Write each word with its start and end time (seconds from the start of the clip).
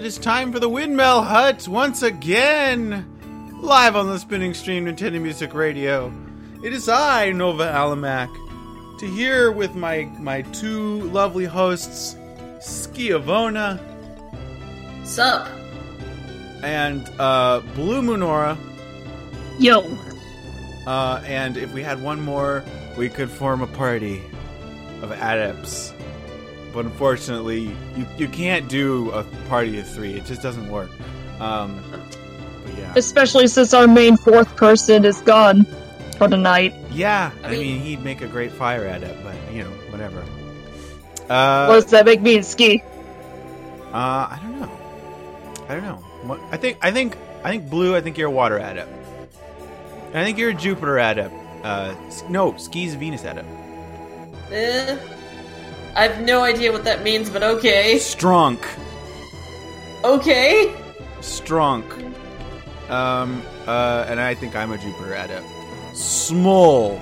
it 0.00 0.06
is 0.06 0.16
time 0.16 0.50
for 0.50 0.58
the 0.58 0.68
Windmill 0.68 1.20
Hut 1.20 1.68
once 1.68 2.02
again. 2.02 3.04
Live 3.60 3.96
on 3.96 4.06
the 4.06 4.18
spinning 4.18 4.54
stream 4.54 4.86
Nintendo 4.86 5.20
Music 5.20 5.52
Radio. 5.52 6.10
It 6.64 6.72
is 6.72 6.88
I, 6.88 7.32
Nova 7.32 7.64
Alamac, 7.64 8.30
to 8.98 9.06
here 9.06 9.52
with 9.52 9.74
my 9.74 10.04
my 10.18 10.40
two 10.40 11.02
lovely 11.10 11.44
hosts, 11.44 12.16
Skiavona 12.60 13.78
Sup? 15.04 15.46
and 16.62 17.06
uh, 17.18 17.60
Blue 17.74 18.00
Moonora. 18.00 18.56
Yo. 19.58 19.82
Uh, 20.86 21.22
and 21.26 21.58
if 21.58 21.74
we 21.74 21.82
had 21.82 22.02
one 22.02 22.22
more, 22.22 22.64
we 22.96 23.10
could 23.10 23.28
form 23.28 23.60
a 23.60 23.66
party 23.66 24.22
of 25.02 25.12
adepts. 25.12 25.92
But 26.72 26.84
unfortunately, 26.84 27.76
you, 27.96 28.06
you 28.16 28.28
can't 28.28 28.68
do 28.68 29.10
a 29.10 29.24
party 29.48 29.78
of 29.80 29.88
three. 29.88 30.14
It 30.14 30.24
just 30.24 30.40
doesn't 30.42 30.70
work. 30.70 30.90
Um, 31.40 31.82
but 32.64 32.78
yeah. 32.78 32.92
Especially 32.96 33.46
since 33.48 33.74
our 33.74 33.88
main 33.88 34.16
fourth 34.16 34.54
person 34.56 35.04
is 35.04 35.20
gone 35.22 35.64
for 36.16 36.28
the 36.28 36.36
night. 36.36 36.74
Yeah, 36.92 37.32
I 37.42 37.48
I 37.48 37.50
mean, 37.50 37.60
mean- 37.60 37.80
he'd 37.80 38.04
make 38.04 38.20
a 38.20 38.28
great 38.28 38.52
fire 38.52 38.86
adept, 38.86 39.22
but, 39.24 39.34
you 39.52 39.64
know, 39.64 39.70
whatever. 39.90 40.24
Uh, 41.28 41.66
what 41.66 41.74
does 41.82 41.90
that 41.92 42.04
make 42.04 42.20
me 42.20 42.36
and 42.36 42.44
Ski? 42.44 42.82
uh, 43.92 43.94
I 44.30 44.38
don't 44.42 44.60
know. 44.60 44.70
I 45.68 45.74
don't 45.74 45.84
know. 45.84 45.96
What, 46.24 46.40
I 46.52 46.56
think, 46.56 46.78
I 46.82 46.90
think, 46.90 47.16
I 47.44 47.50
think 47.50 47.70
Blue, 47.70 47.96
I 47.96 48.00
think 48.00 48.18
you're 48.18 48.28
a 48.28 48.32
water 48.32 48.58
adept. 48.58 48.90
And 50.08 50.18
I 50.18 50.24
think 50.24 50.38
you're 50.38 50.50
a 50.50 50.54
Jupiter 50.54 50.98
adept. 50.98 51.34
Uh, 51.64 51.94
no, 52.28 52.56
Ski's 52.56 52.94
a 52.94 52.96
Venus 52.98 53.24
adept. 53.24 53.48
Eh. 54.50 54.96
I 55.96 56.06
have 56.08 56.20
no 56.24 56.42
idea 56.42 56.72
what 56.72 56.84
that 56.84 57.02
means, 57.02 57.30
but 57.30 57.42
okay. 57.42 57.96
Strunk. 57.96 58.64
Okay. 60.04 60.74
Strunk. 61.20 61.84
Um, 62.90 63.42
uh, 63.66 64.06
and 64.08 64.20
I 64.20 64.34
think 64.34 64.56
I'm 64.56 64.72
a 64.72 64.78
Jupiter 64.78 65.14
adept. 65.14 65.46
Small 65.94 67.00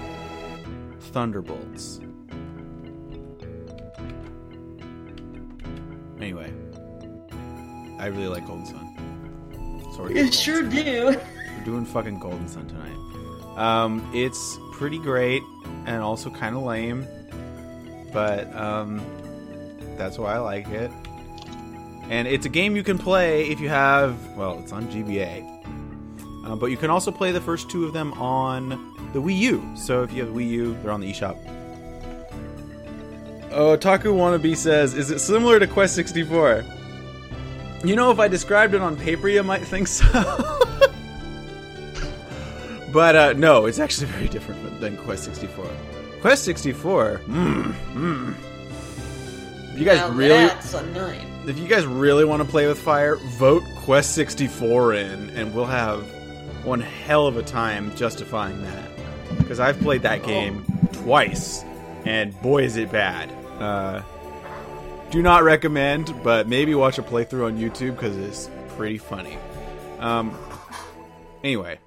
thunderbolts. 1.00 2.00
Anyway, 6.18 6.52
I 7.98 8.06
really 8.06 8.28
like 8.28 8.46
Golden 8.46 8.66
Sun. 8.66 9.92
So 9.94 10.08
You 10.08 10.30
sure 10.32 10.62
Sun. 10.62 10.70
do. 10.70 11.16
We're 11.58 11.64
doing 11.64 11.84
fucking 11.86 12.18
Golden 12.18 12.48
Sun 12.48 12.66
tonight. 12.66 13.56
Um, 13.56 14.08
it's 14.14 14.58
pretty 14.72 14.98
great 14.98 15.42
and 15.86 16.02
also 16.02 16.30
kind 16.30 16.54
of 16.56 16.62
lame, 16.62 17.06
but 18.12 18.54
um, 18.54 19.02
that's 19.96 20.18
why 20.18 20.34
I 20.34 20.38
like 20.38 20.68
it. 20.68 20.90
And 22.08 22.26
it's 22.26 22.46
a 22.46 22.48
game 22.48 22.74
you 22.74 22.82
can 22.82 22.96
play 22.98 23.48
if 23.48 23.60
you 23.60 23.68
have, 23.68 24.16
well, 24.36 24.58
it's 24.60 24.72
on 24.72 24.88
GBA. 24.88 25.56
Uh, 26.46 26.56
but 26.56 26.66
you 26.66 26.78
can 26.78 26.88
also 26.88 27.10
play 27.10 27.32
the 27.32 27.40
first 27.40 27.68
two 27.68 27.84
of 27.84 27.92
them 27.92 28.14
on 28.14 28.70
the 29.12 29.20
Wii 29.20 29.36
U. 29.38 29.62
So 29.76 30.02
if 30.02 30.12
you 30.12 30.24
have 30.24 30.34
Wii 30.34 30.48
U, 30.48 30.78
they're 30.82 30.92
on 30.92 31.00
the 31.00 31.12
eShop. 31.12 31.36
Oh, 33.50 33.76
Taku 33.76 34.14
Wannabe 34.14 34.56
says, 34.56 34.94
is 34.94 35.10
it 35.10 35.18
similar 35.18 35.58
to 35.58 35.66
Quest 35.66 35.94
64? 35.94 36.64
You 37.84 37.96
know, 37.96 38.10
if 38.10 38.18
I 38.18 38.28
described 38.28 38.74
it 38.74 38.80
on 38.80 38.96
paper, 38.96 39.28
you 39.28 39.42
might 39.42 39.62
think 39.62 39.88
so. 39.88 40.04
but 42.92 43.16
uh, 43.16 43.32
no, 43.34 43.66
it's 43.66 43.78
actually 43.78 44.06
very 44.06 44.28
different 44.28 44.80
than 44.80 44.96
Quest 44.96 45.24
64. 45.24 45.66
Quest 46.20 46.44
64, 46.44 47.20
mmm, 47.26 47.72
mmm. 47.94 48.34
You 49.78 49.84
guys 49.84 49.98
now 49.98 50.10
really, 50.10 50.34
That's 50.46 50.74
a 50.74 50.84
night. 50.86 51.20
if 51.46 51.58
you 51.58 51.68
guys 51.68 51.86
really 51.86 52.24
want 52.24 52.42
to 52.42 52.48
play 52.48 52.66
with 52.66 52.78
fire, 52.78 53.14
vote 53.16 53.62
Quest 53.76 54.14
64 54.14 54.94
in, 54.94 55.30
and 55.30 55.54
we'll 55.54 55.64
have 55.66 56.02
one 56.64 56.80
hell 56.80 57.26
of 57.28 57.36
a 57.36 57.42
time 57.42 57.94
justifying 57.94 58.60
that. 58.62 58.90
Because 59.38 59.60
I've 59.60 59.78
played 59.78 60.02
that 60.02 60.24
game 60.24 60.64
twice, 60.92 61.62
and 62.04 62.38
boy 62.42 62.64
is 62.64 62.76
it 62.76 62.90
bad. 62.90 63.30
Uh, 63.62 64.02
do 65.10 65.22
not 65.22 65.44
recommend, 65.44 66.12
but 66.24 66.48
maybe 66.48 66.74
watch 66.74 66.98
a 66.98 67.02
playthrough 67.02 67.46
on 67.46 67.56
YouTube 67.58 67.94
because 67.94 68.16
it's 68.16 68.50
pretty 68.76 68.98
funny. 68.98 69.38
Um, 70.00 70.36
anyway, 71.44 71.78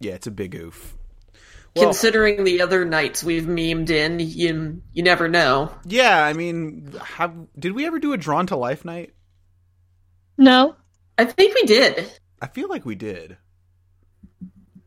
yeah, 0.00 0.12
it's 0.14 0.26
a 0.26 0.30
big 0.30 0.54
oof. 0.54 0.96
Well- 1.76 1.86
Considering 1.86 2.44
the 2.44 2.60
other 2.60 2.84
nights 2.84 3.24
we've 3.24 3.44
memed 3.44 3.90
in, 3.90 4.20
you 4.20 4.80
you 4.92 5.02
never 5.02 5.28
know. 5.28 5.74
Yeah, 5.84 6.24
I 6.24 6.32
mean, 6.32 6.94
have, 7.02 7.34
did 7.58 7.72
we 7.72 7.84
ever 7.86 7.98
do 7.98 8.12
a 8.12 8.16
Drawn 8.16 8.46
to 8.48 8.56
Life 8.56 8.84
night? 8.84 9.12
No. 10.38 10.76
I 11.18 11.24
think 11.24 11.54
we 11.54 11.62
did. 11.64 12.10
I 12.40 12.46
feel 12.46 12.68
like 12.68 12.84
we 12.84 12.94
did. 12.94 13.36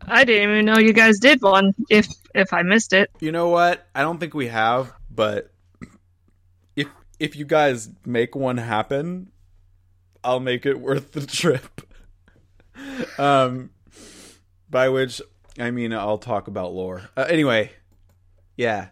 I 0.02 0.24
didn't 0.24 0.50
even 0.52 0.66
know 0.66 0.78
you 0.78 0.94
guys 0.94 1.20
did 1.20 1.42
one 1.42 1.74
if 1.90 2.08
if 2.34 2.54
I 2.54 2.64
missed 2.64 2.94
it. 2.94 3.10
You 3.20 3.32
know 3.34 3.50
what? 3.50 3.86
I 3.94 4.02
don't 4.02 4.20
think 4.20 4.34
we 4.34 4.48
have, 4.48 4.94
but 5.12 5.52
if 6.76 6.88
if 7.20 7.36
you 7.36 7.44
guys 7.46 7.90
make 8.06 8.36
one 8.36 8.58
happen, 8.58 9.32
I'll 10.24 10.40
make 10.40 10.66
it 10.66 10.80
worth 10.80 11.12
the 11.12 11.26
trip. 11.26 11.82
um 13.18 13.72
by 14.70 14.90
which 14.90 15.22
I 15.60 15.72
mean 15.72 15.94
I'll 15.94 16.18
talk 16.18 16.48
about 16.48 16.74
lore. 16.74 17.10
Uh, 17.16 17.26
anyway, 17.30 17.72
yeah. 18.56 18.90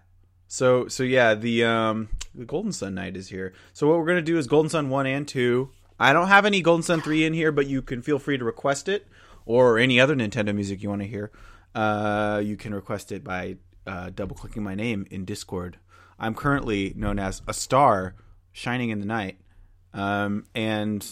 So 0.47 0.87
so 0.87 1.03
yeah, 1.03 1.35
the 1.35 1.63
um 1.63 2.09
the 2.33 2.45
Golden 2.45 2.71
Sun 2.71 2.95
night 2.95 3.15
is 3.15 3.29
here. 3.29 3.53
So 3.73 3.87
what 3.87 3.99
we're 3.99 4.05
to 4.15 4.21
do 4.21 4.37
is 4.37 4.47
Golden 4.47 4.69
Sun 4.69 4.89
1 4.89 5.05
and 5.05 5.27
2. 5.27 5.69
I 5.99 6.11
don't 6.11 6.27
have 6.27 6.45
any 6.45 6.61
Golden 6.61 6.83
Sun 6.83 7.01
3 7.01 7.25
in 7.25 7.33
here, 7.33 7.51
but 7.51 7.67
you 7.67 7.81
can 7.81 8.01
feel 8.01 8.19
free 8.19 8.37
to 8.37 8.43
request 8.43 8.89
it 8.89 9.07
or 9.45 9.77
any 9.77 9.99
other 9.99 10.15
Nintendo 10.15 10.53
music 10.53 10.83
you 10.83 10.89
want 10.89 11.01
to 11.01 11.07
hear. 11.07 11.31
Uh, 11.73 12.41
you 12.43 12.57
can 12.57 12.73
request 12.73 13.11
it 13.11 13.23
by 13.23 13.57
uh, 13.87 14.09
double 14.13 14.35
clicking 14.35 14.63
my 14.63 14.75
name 14.75 15.05
in 15.11 15.25
Discord. 15.25 15.77
I'm 16.19 16.35
currently 16.35 16.93
known 16.95 17.19
as 17.19 17.41
a 17.47 17.53
star 17.53 18.15
shining 18.51 18.89
in 18.89 18.99
the 18.99 19.05
night. 19.05 19.37
Um, 19.93 20.45
and 20.53 21.05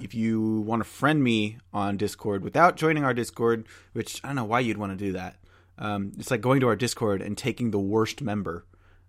if 0.00 0.14
you 0.14 0.60
want 0.60 0.80
to 0.80 0.88
friend 0.88 1.22
me 1.22 1.58
on 1.72 1.96
Discord 1.96 2.42
without 2.42 2.76
joining 2.76 3.04
our 3.04 3.14
Discord, 3.14 3.66
which 3.92 4.20
I 4.22 4.28
don't 4.28 4.36
know 4.36 4.44
why 4.44 4.60
you'd 4.60 4.78
want 4.78 4.98
to 4.98 5.04
do 5.04 5.12
that, 5.12 5.36
um, 5.78 6.12
it's 6.18 6.30
like 6.30 6.40
going 6.40 6.60
to 6.60 6.68
our 6.68 6.76
Discord 6.76 7.22
and 7.22 7.36
taking 7.36 7.70
the 7.70 7.78
worst 7.78 8.20
member 8.22 8.64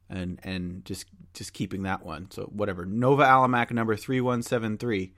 and 0.09 0.39
and 0.43 0.83
just 0.85 1.05
just 1.33 1.53
keeping 1.53 1.83
that 1.83 2.05
one. 2.05 2.29
So 2.31 2.43
whatever. 2.43 2.85
Nova 2.85 3.23
Alamac 3.23 3.71
number 3.71 3.95
three 3.95 4.21
one 4.21 4.41
seven 4.41 4.77
three. 4.77 5.13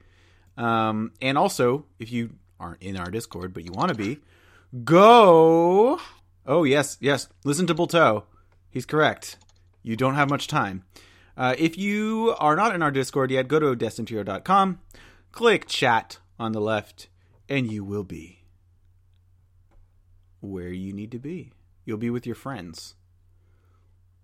Um, 0.56 1.12
and 1.20 1.38
also, 1.38 1.86
if 1.98 2.12
you 2.12 2.34
aren't 2.60 2.82
in 2.82 2.96
our 2.96 3.10
Discord 3.10 3.54
but 3.54 3.64
you 3.64 3.72
want 3.72 3.90
to 3.90 3.94
be, 3.94 4.18
go. 4.84 6.00
Oh 6.46 6.64
yes, 6.64 6.98
yes. 7.00 7.28
Listen 7.44 7.66
to 7.66 7.74
Bulto. 7.74 8.24
He's 8.70 8.86
correct. 8.86 9.36
You 9.82 9.96
don't 9.96 10.14
have 10.14 10.30
much 10.30 10.46
time. 10.46 10.84
Uh, 11.36 11.54
if 11.58 11.78
you 11.78 12.34
are 12.38 12.56
not 12.56 12.74
in 12.74 12.82
our 12.82 12.90
Discord 12.90 13.30
yet, 13.30 13.48
go 13.48 13.58
to 13.58 13.74
destinedhero.com, 13.74 14.80
click 15.32 15.66
chat 15.66 16.18
on 16.38 16.52
the 16.52 16.60
left, 16.60 17.08
and 17.48 17.70
you 17.70 17.82
will 17.82 18.04
be 18.04 18.44
where 20.40 20.70
you 20.70 20.92
need 20.92 21.10
to 21.12 21.18
be. 21.18 21.52
You'll 21.84 21.98
be 21.98 22.10
with 22.10 22.26
your 22.26 22.34
friends. 22.34 22.94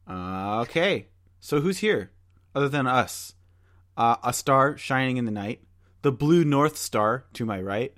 Uh, 0.09 0.61
okay, 0.61 1.09
so 1.41 1.61
who's 1.61 1.79
here 1.79 2.13
other 2.55 2.69
than 2.69 2.87
us? 2.87 3.35
Uh, 3.97 4.17
a 4.23 4.33
star 4.33 4.77
shining 4.77 5.17
in 5.17 5.25
the 5.25 5.31
night, 5.31 5.61
the 6.03 6.13
blue 6.13 6.45
North 6.45 6.77
Star 6.77 7.25
to 7.33 7.45
my 7.45 7.61
right, 7.61 7.93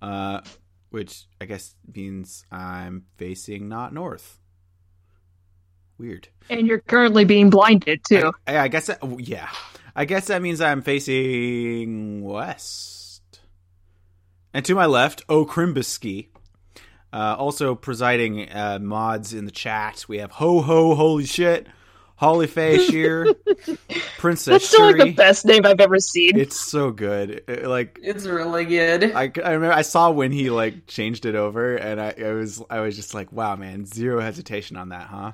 uh, 0.00 0.40
which 0.90 1.26
I 1.40 1.46
guess 1.46 1.74
means 1.94 2.46
I'm 2.50 3.06
facing 3.16 3.68
not 3.68 3.92
north. 3.92 4.38
Weird. 5.98 6.28
And 6.48 6.66
you're 6.66 6.80
currently 6.80 7.24
being 7.24 7.50
blinded 7.50 8.02
too. 8.04 8.32
I, 8.46 8.58
I 8.58 8.68
guess 8.68 8.86
that, 8.86 8.98
oh, 9.02 9.18
yeah. 9.18 9.48
I 9.94 10.04
guess 10.04 10.26
that 10.28 10.42
means 10.42 10.60
I'm 10.60 10.82
facing 10.82 12.22
west. 12.22 13.40
And 14.54 14.64
to 14.64 14.74
my 14.74 14.86
left, 14.86 15.22
O 15.28 15.44
Krimbisky. 15.44 16.28
Uh, 17.12 17.36
also 17.38 17.74
presiding 17.74 18.50
uh, 18.50 18.78
mods 18.80 19.34
in 19.34 19.44
the 19.44 19.50
chat. 19.50 20.06
We 20.08 20.18
have 20.18 20.30
Ho 20.30 20.62
Ho 20.62 20.94
Holy 20.94 21.26
Shit, 21.26 21.66
Holly 22.16 22.46
Faye 22.46 22.78
Shear, 22.86 23.34
Princess 24.16 24.46
That's 24.46 24.68
still 24.68 24.86
like 24.86 24.96
the 24.96 25.12
best 25.12 25.44
name 25.44 25.66
I've 25.66 25.80
ever 25.80 25.98
seen. 25.98 26.38
It's 26.38 26.58
so 26.58 26.90
good. 26.90 27.42
It- 27.46 27.66
like 27.66 27.98
It's 28.02 28.24
really 28.24 28.64
good. 28.64 29.12
I, 29.14 29.24
I 29.44 29.50
remember 29.50 29.72
I 29.74 29.82
saw 29.82 30.10
when 30.10 30.32
he 30.32 30.48
like 30.48 30.86
changed 30.86 31.26
it 31.26 31.34
over, 31.34 31.76
and 31.76 32.00
I, 32.00 32.14
I 32.18 32.32
was 32.32 32.62
I 32.70 32.80
was 32.80 32.96
just 32.96 33.12
like, 33.12 33.30
wow, 33.30 33.56
man, 33.56 33.84
zero 33.84 34.18
hesitation 34.22 34.78
on 34.78 34.88
that, 34.88 35.08
huh? 35.08 35.32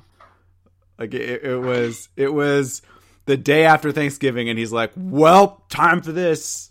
Like 0.98 1.14
it, 1.14 1.44
it 1.44 1.58
was 1.58 2.08
it 2.16 2.34
was 2.34 2.82
the 3.28 3.36
day 3.36 3.66
after 3.66 3.92
Thanksgiving, 3.92 4.48
and 4.48 4.58
he's 4.58 4.72
like, 4.72 4.90
well, 4.96 5.62
time 5.68 6.00
for 6.00 6.12
this. 6.12 6.70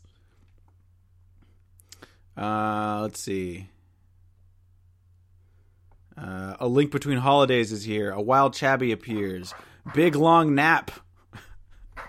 Uh, 2.35 3.01
let's 3.03 3.19
see. 3.19 3.69
Uh, 6.17 6.55
a 6.59 6.67
link 6.67 6.91
between 6.91 7.19
holidays 7.19 7.71
is 7.71 7.83
here. 7.83 8.09
A 8.09 8.19
wild 8.19 8.55
chabby 8.55 8.91
appears. 8.91 9.53
Big 9.93 10.15
long 10.15 10.55
nap. 10.55 10.89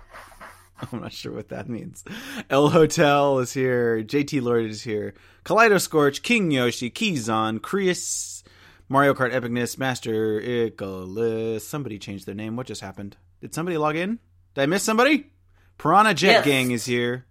I'm 0.93 1.03
not 1.03 1.13
sure 1.13 1.33
what 1.33 1.51
that 1.51 1.69
means. 1.69 2.03
El 2.49 2.71
Hotel 2.71 3.41
is 3.41 3.53
here. 3.53 4.03
JT 4.03 4.41
Lord 4.41 4.65
is 4.65 4.83
here. 4.83 5.13
Kaleido 5.45 5.79
Scorch, 5.79 6.23
King 6.23 6.51
Yoshi, 6.51 6.91
Keyzon, 6.91 7.61
Chris, 7.61 8.43
Mario 8.89 9.13
Kart 9.13 9.31
Epicness, 9.35 9.77
Master 9.77 10.41
Icarus. 10.41 11.69
Somebody 11.69 11.99
changed 11.99 12.25
their 12.25 12.35
name. 12.35 12.57
What 12.57 12.67
just 12.67 12.81
happened? 12.81 13.19
Did 13.43 13.53
somebody 13.53 13.77
log 13.77 13.95
in? 13.95 14.21
Did 14.59 14.65
I 14.65 14.67
miss 14.67 14.83
somebody? 14.83 15.31
Piranha 15.79 16.15
Jet 16.15 16.29
Yes. 16.29 16.45
Gang 16.45 16.73
is 16.73 16.85
here. 16.85 17.27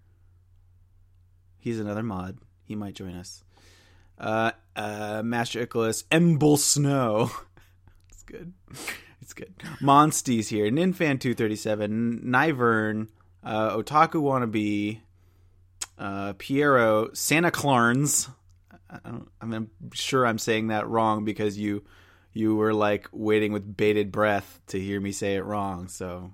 He's 1.57 1.77
another 1.77 2.01
mod. 2.01 2.38
He 2.63 2.74
might 2.74 2.93
join 2.93 3.15
us. 3.15 3.43
Uh, 4.17 4.51
uh, 4.77 5.24
Master 5.25 5.60
Icarus, 5.60 6.03
Emble 6.10 6.57
Snow. 6.57 7.29
it's 8.10 8.24
good. 8.24 8.53
It's 9.22 9.34
good. 9.34 9.53
Monsty's 9.81 10.48
here. 10.48 10.72
Ninfan237, 10.72 12.24
Nivern, 12.24 13.10
uh, 13.43 13.75
Otaku 13.75 14.22
Wannabe, 14.22 15.01
uh, 16.00 16.31
Piero, 16.38 17.10
Santa 17.12 17.51
Clarns. 17.51 18.29
I 18.89 19.00
I'm 19.41 19.69
sure 19.91 20.25
I'm 20.25 20.38
saying 20.38 20.67
that 20.67 20.88
wrong 20.88 21.25
because 21.25 21.57
you 21.57 21.84
you 22.31 22.55
were 22.55 22.74
like 22.74 23.10
waiting 23.12 23.51
with 23.51 23.75
bated 23.75 24.13
breath 24.13 24.62
to 24.67 24.79
hear 24.79 25.01
me 25.01 25.12
say 25.12 25.36
it 25.36 25.43
wrong. 25.43 25.89
So 25.89 26.31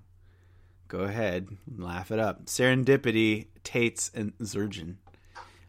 go 0.87 0.99
ahead, 0.99 1.47
laugh 1.77 2.11
it 2.11 2.19
up. 2.19 2.45
Serendipity, 2.45 3.47
Tates, 3.63 4.11
and 4.13 4.33
Zurgeon. 4.43 4.97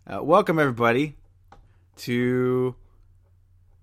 Uh, 0.06 0.22
welcome 0.22 0.58
everybody 0.58 1.16
to 1.96 2.74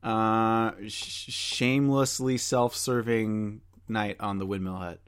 uh, 0.03 0.71
sh- 0.87 1.31
shamelessly 1.31 2.37
self-serving 2.37 3.61
night 3.87 4.17
on 4.19 4.37
the 4.37 4.45
Windmill 4.45 4.77
Hut. 4.77 4.99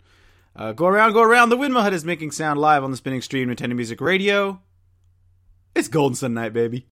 Uh, 0.56 0.72
go 0.72 0.86
around, 0.86 1.14
go 1.14 1.22
around. 1.24 1.50
The 1.50 1.58
Windmill 1.58 1.84
Hut 1.84 1.94
is 1.94 2.06
making 2.06 2.32
sound 2.32 2.60
live 2.60 2.84
on 2.84 2.92
the 2.92 2.98
spinning 2.98 3.22
stream 3.22 3.50
Nintendo 3.50 3.76
Music 3.76 4.00
Radio. 4.02 4.62
It's 5.76 5.88
Golden 5.88 6.16
Sun 6.16 6.36
Night, 6.36 6.54
baby. 6.54 6.86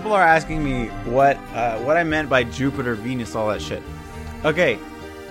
People 0.00 0.14
are 0.14 0.22
asking 0.22 0.64
me 0.64 0.86
what 1.04 1.36
uh, 1.52 1.78
what 1.80 1.98
I 1.98 2.04
meant 2.04 2.30
by 2.30 2.42
Jupiter, 2.42 2.94
Venus, 2.94 3.34
all 3.34 3.48
that 3.48 3.60
shit. 3.60 3.82
Okay, 4.46 4.78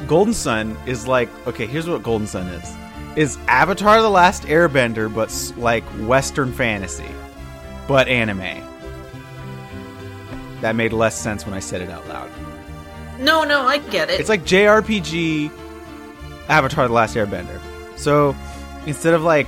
Golden 0.05 0.31
Sun 0.31 0.77
is 0.85 1.07
like 1.07 1.27
okay. 1.47 1.65
Here's 1.65 1.89
what 1.89 2.03
Golden 2.03 2.27
Sun 2.27 2.45
is: 2.49 2.75
is 3.15 3.39
Avatar: 3.47 3.99
The 3.99 4.09
Last 4.09 4.43
Airbender, 4.43 5.11
but 5.11 5.33
like 5.57 5.83
Western 6.07 6.53
fantasy, 6.53 7.09
but 7.87 8.07
anime. 8.07 8.63
That 10.61 10.75
made 10.75 10.93
less 10.93 11.19
sense 11.19 11.45
when 11.45 11.55
I 11.55 11.59
said 11.61 11.81
it 11.81 11.89
out 11.89 12.07
loud. 12.07 12.29
No, 13.19 13.43
no, 13.43 13.63
I 13.63 13.79
get 13.79 14.11
it. 14.11 14.19
It's 14.19 14.29
like 14.29 14.43
JRPG 14.43 15.51
Avatar 16.47 16.87
The 16.87 16.93
Last 16.93 17.15
Airbender. 17.15 17.59
So 17.97 18.35
instead 18.85 19.15
of 19.15 19.23
like 19.23 19.47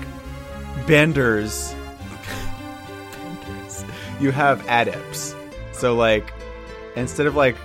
benders, 0.87 1.73
benders 1.73 1.80
you 4.21 4.31
have 4.31 4.65
adepts. 4.67 5.35
So 5.71 5.95
like 5.95 6.31
instead 6.95 7.25
of 7.25 7.35
like 7.35 7.55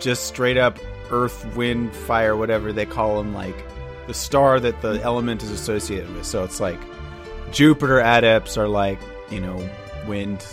just 0.00 0.26
straight 0.26 0.56
up 0.56 0.78
earth, 1.10 1.54
wind, 1.54 1.94
fire, 1.94 2.36
whatever 2.36 2.72
they 2.72 2.86
call 2.86 3.18
them, 3.18 3.34
like 3.34 3.56
the 4.06 4.14
star 4.14 4.58
that 4.60 4.82
the 4.82 5.00
element 5.02 5.42
is 5.42 5.50
associated 5.50 6.12
with. 6.14 6.26
So 6.26 6.44
it's 6.44 6.60
like 6.60 6.80
Jupiter 7.52 8.00
adepts 8.00 8.56
are 8.56 8.68
like 8.68 8.98
you 9.30 9.40
know 9.40 9.68
wind, 10.06 10.44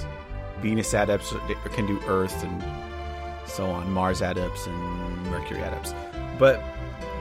Venus 0.61 0.93
adepts 0.93 1.33
can 1.73 1.87
do 1.87 1.99
earth, 2.07 2.43
and 2.43 2.63
so 3.47 3.65
on. 3.65 3.91
Mars 3.91 4.21
adepts 4.21 4.67
and 4.67 5.23
Mercury 5.27 5.61
adepts. 5.61 5.93
But 6.37 6.63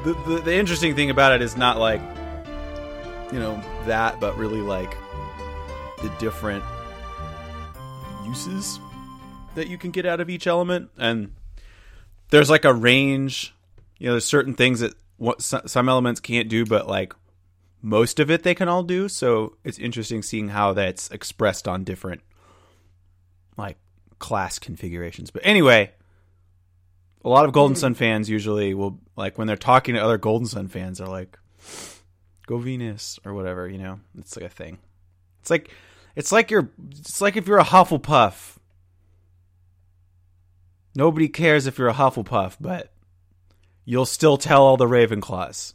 the, 0.05 0.13
the 0.27 0.41
the 0.43 0.55
interesting 0.55 0.95
thing 0.95 1.11
about 1.11 1.33
it 1.33 1.43
is 1.43 1.57
not 1.57 1.79
like 1.79 2.03
you 3.33 3.39
know 3.39 3.63
that, 3.87 4.21
but 4.21 4.37
really 4.37 4.61
like 4.61 4.95
the 6.03 6.13
different 6.19 6.65
uses 8.25 8.79
that 9.55 9.69
you 9.69 9.79
can 9.79 9.91
get 9.91 10.07
out 10.07 10.21
of 10.21 10.31
each 10.31 10.47
element 10.47 10.91
and 10.99 11.33
there's 12.31 12.51
like 12.51 12.65
a 12.65 12.73
range. 12.73 13.55
You 13.99 14.07
know 14.07 14.13
there's 14.13 14.25
certain 14.25 14.55
things 14.55 14.81
that 14.81 14.95
what 15.17 15.43
some 15.43 15.89
elements 15.89 16.21
can't 16.21 16.49
do 16.49 16.65
but 16.65 16.89
like 16.89 17.13
most 17.83 18.21
of 18.21 18.31
it 18.31 18.43
they 18.43 18.55
can 18.55 18.69
all 18.69 18.83
do. 18.83 19.09
So 19.09 19.57
it's 19.65 19.79
interesting 19.79 20.23
seeing 20.23 20.49
how 20.49 20.73
that's 20.73 21.11
expressed 21.11 21.67
on 21.67 21.85
different 21.85 22.23
like 23.57 23.77
class 24.19 24.59
configurations. 24.59 25.31
But 25.31 25.43
anyway 25.45 25.93
a 27.25 27.29
lot 27.29 27.45
of 27.45 27.53
golden 27.53 27.77
sun 27.77 27.95
fans 27.95 28.31
usually 28.31 28.73
will 28.73 28.99
like 29.17 29.37
when 29.37 29.47
they're 29.47 29.57
talking 29.57 29.95
to 29.95 30.03
other 30.03 30.19
golden 30.19 30.47
sun 30.47 30.69
fans 30.69 31.01
are 31.01 31.09
like 31.09 31.39
go 32.47 32.59
venus 32.59 33.19
or 33.25 33.35
whatever 33.35 33.69
you 33.69 33.79
know? 33.79 34.01
It's 34.19 34.37
like 34.37 34.47
a 34.47 34.49
thing. 34.49 34.79
It's 35.41 35.51
like 35.51 35.71
it's 36.17 36.33
like 36.33 36.51
you're 36.51 36.71
it's 36.91 37.21
like 37.21 37.37
if 37.37 37.47
you're 37.47 37.59
a 37.59 37.65
hufflepuff. 37.65 38.57
Nobody 40.95 41.29
cares 41.29 41.67
if 41.67 41.79
you're 41.79 41.89
a 41.89 41.95
hufflepuff 41.95 42.57
but 42.61 42.93
you'll 43.85 44.07
still 44.07 44.37
tell 44.37 44.63
all 44.63 44.77
the 44.77 44.87
ravenclaws 44.87 45.75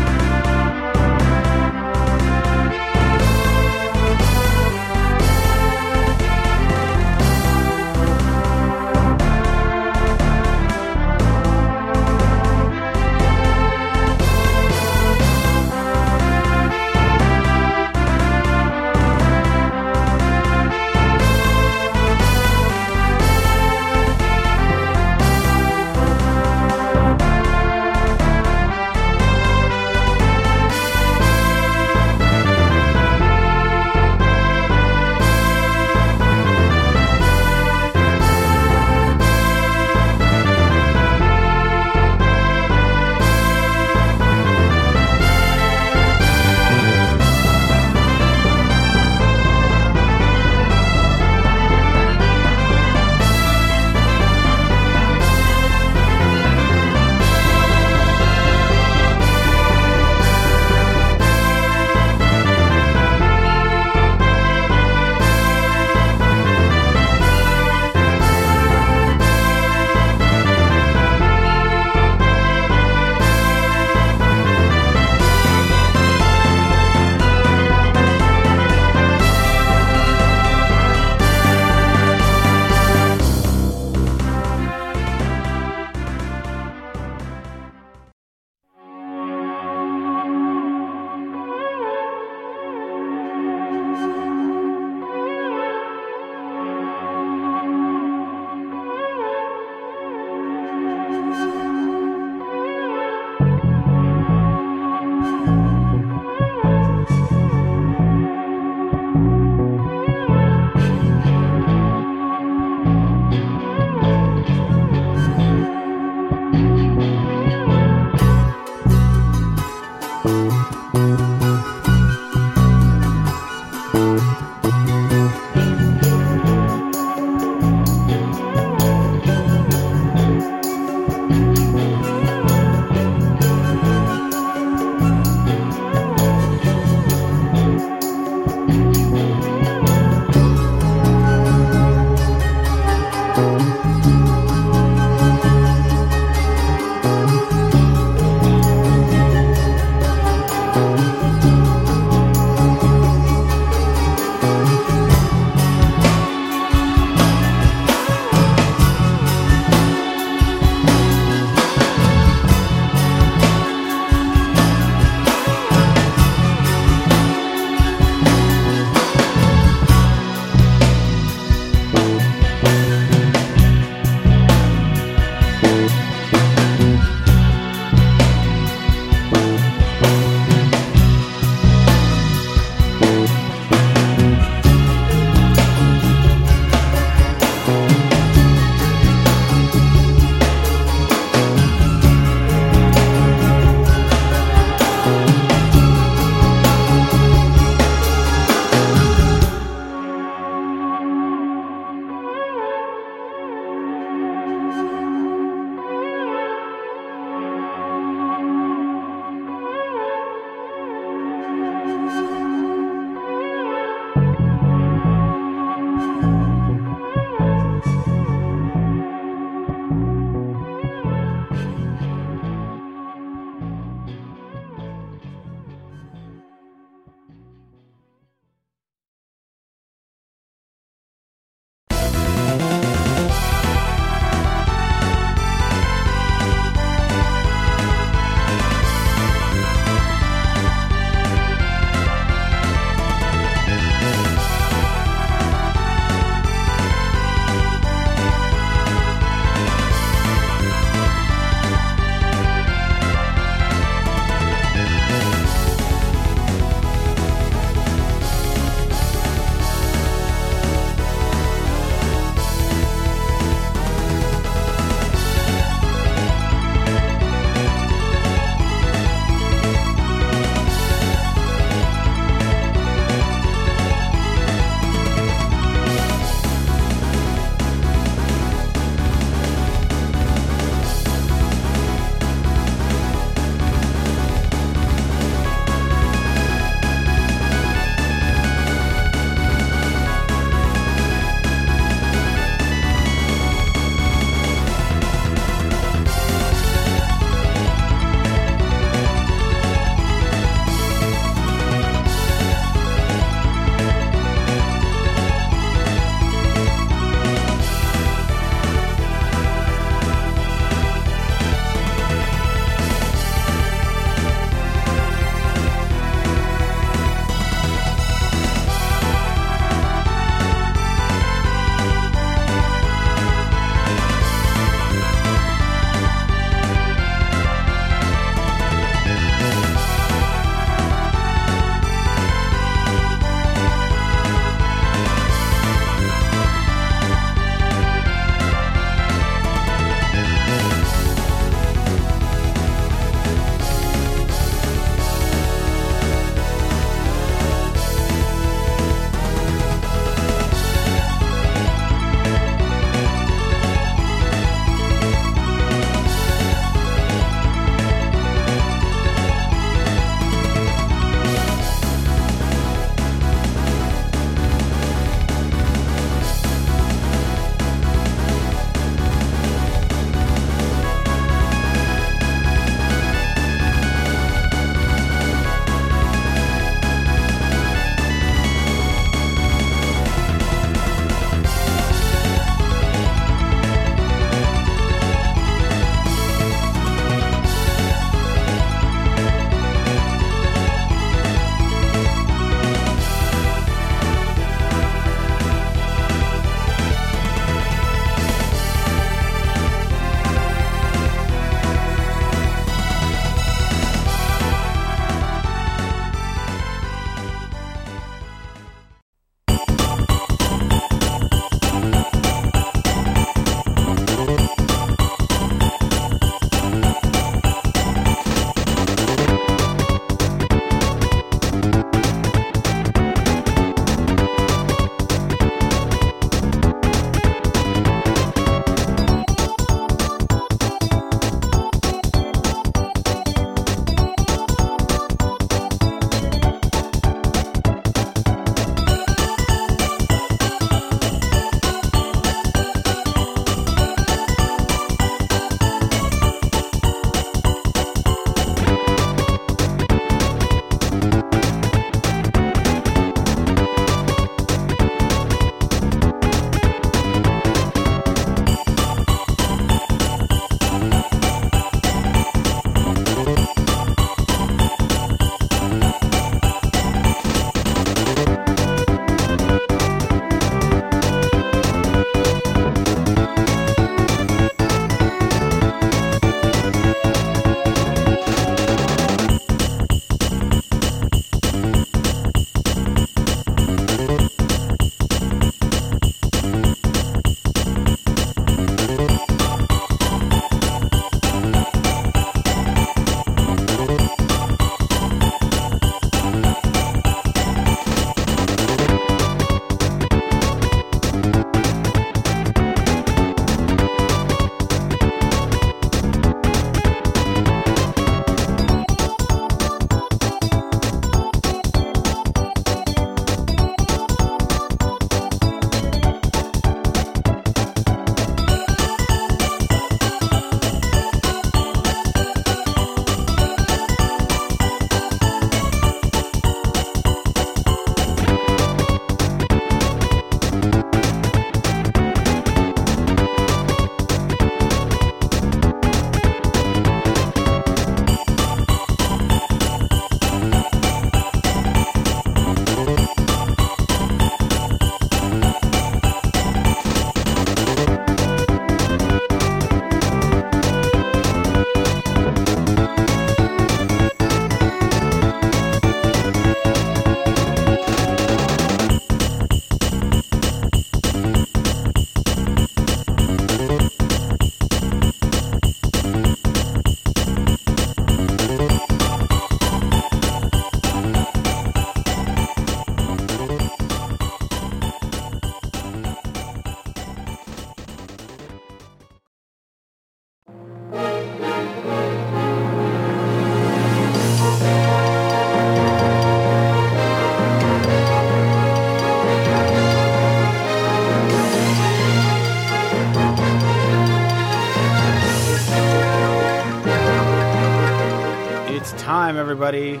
everybody, 599.36 600.00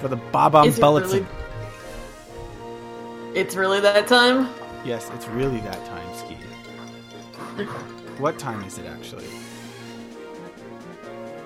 for 0.00 0.08
the 0.08 0.16
Bob-omb 0.16 0.66
Is 0.66 0.78
it 0.78 0.80
Bulletin. 0.80 1.10
really- 1.10 1.26
It's 3.40 3.54
really 3.56 3.80
that 3.80 4.06
time? 4.06 4.48
Yes, 4.84 5.10
it's 5.14 5.26
really 5.28 5.60
that 5.60 5.84
time, 5.86 6.14
Ski. 6.14 6.36
what 8.18 8.38
time 8.38 8.62
is 8.64 8.78
it 8.78 8.86
actually? 8.86 9.26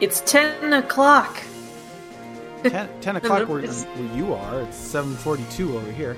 It's 0.01 0.21
10 0.23 0.73
o'clock. 0.73 1.39
10, 2.65 2.89
10 3.01 3.17
o'clock 3.21 3.49
where, 3.49 3.61
It's- 3.61 3.85
where 3.95 4.17
you 4.17 4.35
are. 4.35 4.61
It's 4.63 4.77
7.42 4.77 5.77
over 5.77 5.91
here. 5.93 6.17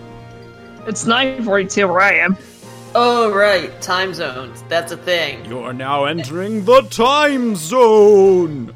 It's 0.86 1.04
9:42 1.04 1.86
where 1.88 2.00
I 2.00 2.14
am. 2.14 2.36
Oh, 2.94 3.30
right. 3.34 3.78
Time 3.82 4.14
zones. 4.14 4.64
That's 4.70 4.90
a 4.92 4.96
thing. 4.96 5.44
You're 5.44 5.74
now 5.74 6.04
entering 6.06 6.64
the 6.64 6.80
time 6.82 7.54
zone. 7.56 8.67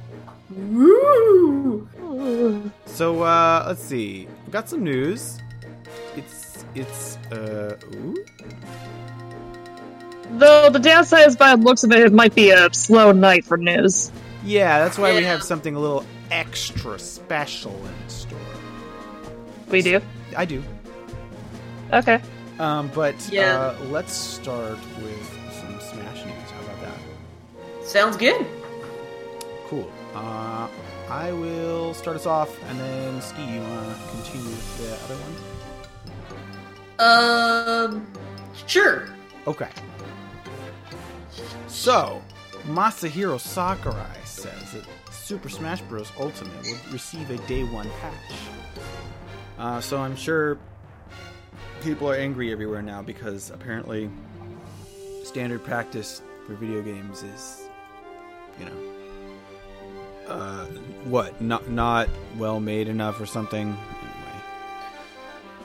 So, 3.02 3.20
uh, 3.24 3.64
let's 3.66 3.82
see. 3.82 4.28
We 4.46 4.52
got 4.52 4.68
some 4.68 4.84
news. 4.84 5.40
It's, 6.16 6.64
it's, 6.76 7.16
uh, 7.32 7.76
ooh. 7.94 8.24
Though 10.38 10.70
the 10.70 10.78
downside 10.78 11.26
is, 11.26 11.34
by 11.34 11.56
the 11.56 11.62
looks 11.62 11.82
of 11.82 11.90
it, 11.90 11.98
it 11.98 12.12
might 12.12 12.32
be 12.36 12.50
a 12.50 12.72
slow 12.72 13.10
night 13.10 13.44
for 13.44 13.56
news. 13.56 14.12
Yeah, 14.44 14.78
that's 14.78 14.98
why 14.98 15.16
we 15.16 15.24
have 15.24 15.42
something 15.42 15.74
a 15.74 15.80
little 15.80 16.06
extra 16.30 16.96
special 16.96 17.74
in 17.74 18.08
store. 18.08 18.38
We 19.68 19.82
do. 19.82 20.00
I 20.36 20.44
do. 20.44 20.62
Okay. 21.92 22.22
Um, 22.60 22.88
but 22.94 23.16
Yeah. 23.32 23.74
uh, 23.80 23.84
let's 23.86 24.12
start 24.12 24.78
with 24.98 25.40
some 25.60 25.80
Smash 25.80 26.24
news. 26.24 26.50
How 26.54 26.72
about 26.72 26.80
that? 26.82 27.84
Sounds 27.84 28.16
good. 28.16 28.46
Cool. 29.66 29.90
Uh, 30.14 30.68
I 31.12 31.30
will 31.30 31.92
start 31.92 32.16
us 32.16 32.24
off, 32.24 32.58
and 32.70 32.80
then 32.80 33.20
Ski, 33.20 33.42
you 33.42 33.60
wanna 33.60 33.98
continue 34.12 34.46
with 34.46 34.78
the 34.78 34.94
other 35.04 35.16
one? 36.98 37.94
Um, 37.94 38.06
sure. 38.66 39.08
Okay. 39.46 39.68
So, 41.66 42.22
Masahiro 42.66 43.38
Sakurai 43.38 44.24
says 44.24 44.72
that 44.72 44.86
Super 45.10 45.50
Smash 45.50 45.82
Bros. 45.82 46.10
Ultimate 46.18 46.62
will 46.62 46.78
receive 46.90 47.28
a 47.28 47.36
day 47.46 47.64
one 47.64 47.90
patch. 48.00 48.14
Uh, 49.58 49.82
so 49.82 49.98
I'm 49.98 50.16
sure 50.16 50.56
people 51.82 52.10
are 52.10 52.16
angry 52.16 52.50
everywhere 52.50 52.80
now 52.80 53.02
because 53.02 53.50
apparently 53.50 54.08
standard 55.24 55.62
practice 55.62 56.22
for 56.46 56.54
video 56.54 56.80
games 56.80 57.22
is, 57.22 57.68
you 58.58 58.64
know, 58.64 59.01
uh, 60.32 60.66
what 61.04 61.40
not 61.40 61.68
not 61.68 62.08
well 62.38 62.60
made 62.60 62.88
enough 62.88 63.20
or 63.20 63.26
something. 63.26 63.68
Anyway. 63.68 64.40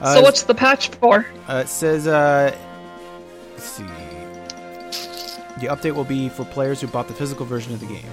Uh, 0.00 0.14
so 0.14 0.22
what's 0.22 0.42
the 0.42 0.54
patch 0.54 0.88
for? 0.88 1.26
uh, 1.48 1.62
it 1.64 1.68
says, 1.68 2.06
uh, 2.06 2.56
let's 3.52 3.64
see. 3.64 3.84
The 5.60 5.66
update 5.66 5.94
will 5.94 6.04
be 6.04 6.28
for 6.28 6.44
players 6.44 6.80
who 6.80 6.86
bought 6.86 7.08
the 7.08 7.14
physical 7.14 7.44
version 7.44 7.72
of 7.72 7.80
the 7.80 7.86
game. 7.86 8.06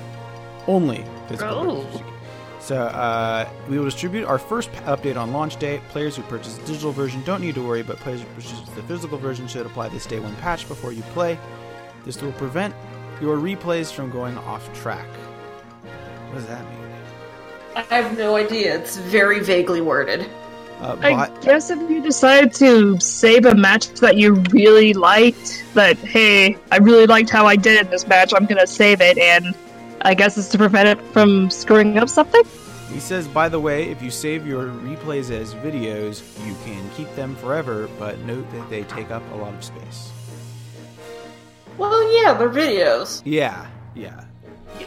Only 0.67 1.05
physical 1.27 1.71
Oh. 1.71 2.11
So, 2.59 2.77
uh, 2.77 3.47
we 3.69 3.77
will 3.77 3.85
distribute 3.85 4.25
our 4.25 4.39
first 4.39 4.71
update 4.87 5.17
on 5.17 5.31
launch 5.31 5.57
day. 5.57 5.79
Players 5.89 6.15
who 6.15 6.23
purchase 6.23 6.57
the 6.57 6.65
digital 6.65 6.91
version 6.91 7.21
don't 7.23 7.39
need 7.39 7.53
to 7.53 7.61
worry, 7.61 7.83
but 7.83 7.97
players 7.97 8.21
who 8.21 8.27
purchase 8.33 8.59
the 8.75 8.81
physical 8.83 9.19
version 9.19 9.47
should 9.47 9.67
apply 9.67 9.89
this 9.89 10.07
day 10.07 10.19
one 10.19 10.35
patch 10.37 10.67
before 10.67 10.91
you 10.91 11.03
play. 11.13 11.37
This 12.05 12.19
will 12.19 12.31
prevent 12.31 12.73
your 13.21 13.37
replays 13.37 13.91
from 13.91 14.09
going 14.09 14.35
off 14.39 14.73
track. 14.81 15.07
What 16.27 16.35
does 16.35 16.47
that 16.47 16.63
mean? 16.69 16.85
I 17.75 17.81
have 17.95 18.17
no 18.17 18.35
idea. 18.35 18.75
It's 18.77 18.97
very 18.97 19.41
vaguely 19.41 19.81
worded. 19.81 20.29
Uh, 20.79 20.97
I 21.01 21.29
guess 21.41 21.69
if 21.69 21.79
you 21.89 22.01
decide 22.01 22.53
to 22.55 22.99
save 22.99 23.45
a 23.45 23.55
match 23.55 23.87
that 24.01 24.17
you 24.17 24.33
really 24.51 24.93
liked, 24.93 25.63
that 25.73 25.97
hey, 25.97 26.57
I 26.71 26.77
really 26.77 27.05
liked 27.05 27.29
how 27.29 27.45
I 27.45 27.55
did 27.55 27.85
in 27.85 27.91
this 27.91 28.05
match, 28.07 28.33
I'm 28.35 28.45
gonna 28.45 28.67
save 28.67 28.99
it, 29.01 29.17
and 29.17 29.55
I 30.01 30.13
guess 30.13 30.37
it's 30.37 30.49
to 30.49 30.57
prevent 30.57 30.89
it 30.89 31.01
from 31.13 31.49
screwing 31.49 31.97
up 31.97 32.09
something. 32.09 32.43
He 32.91 32.99
says, 32.99 33.27
by 33.27 33.49
the 33.49 33.59
way, 33.59 33.89
if 33.89 34.01
you 34.01 34.11
save 34.11 34.45
your 34.45 34.65
replays 34.65 35.31
as 35.31 35.53
videos, 35.55 36.23
you 36.45 36.55
can 36.65 36.89
keep 36.91 37.13
them 37.15 37.35
forever, 37.37 37.89
but 37.97 38.19
note 38.19 38.49
that 38.51 38.69
they 38.69 38.83
take 38.83 39.11
up 39.11 39.23
a 39.33 39.35
lot 39.37 39.53
of 39.53 39.63
space. 39.63 40.11
Well, 41.77 42.21
yeah, 42.21 42.33
they're 42.33 42.49
videos. 42.49 43.21
Yeah, 43.25 43.67
yeah. 43.95 44.23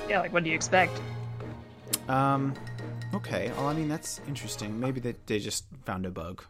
Yeah, 0.09 0.21
like 0.21 0.33
what 0.33 0.45
do 0.45 0.51
you 0.51 0.57
expect? 0.57 1.01
Um, 2.09 2.55
okay. 3.15 3.51
Well, 3.57 3.67
I 3.67 3.75
mean, 3.75 3.89
that's 3.89 4.21
interesting. 4.27 4.81
Maybe 4.81 5.01
that 5.01 5.27
they 5.27 5.39
just 5.39 5.65
found 5.85 6.07
a 6.07 6.11
bug. 6.11 6.45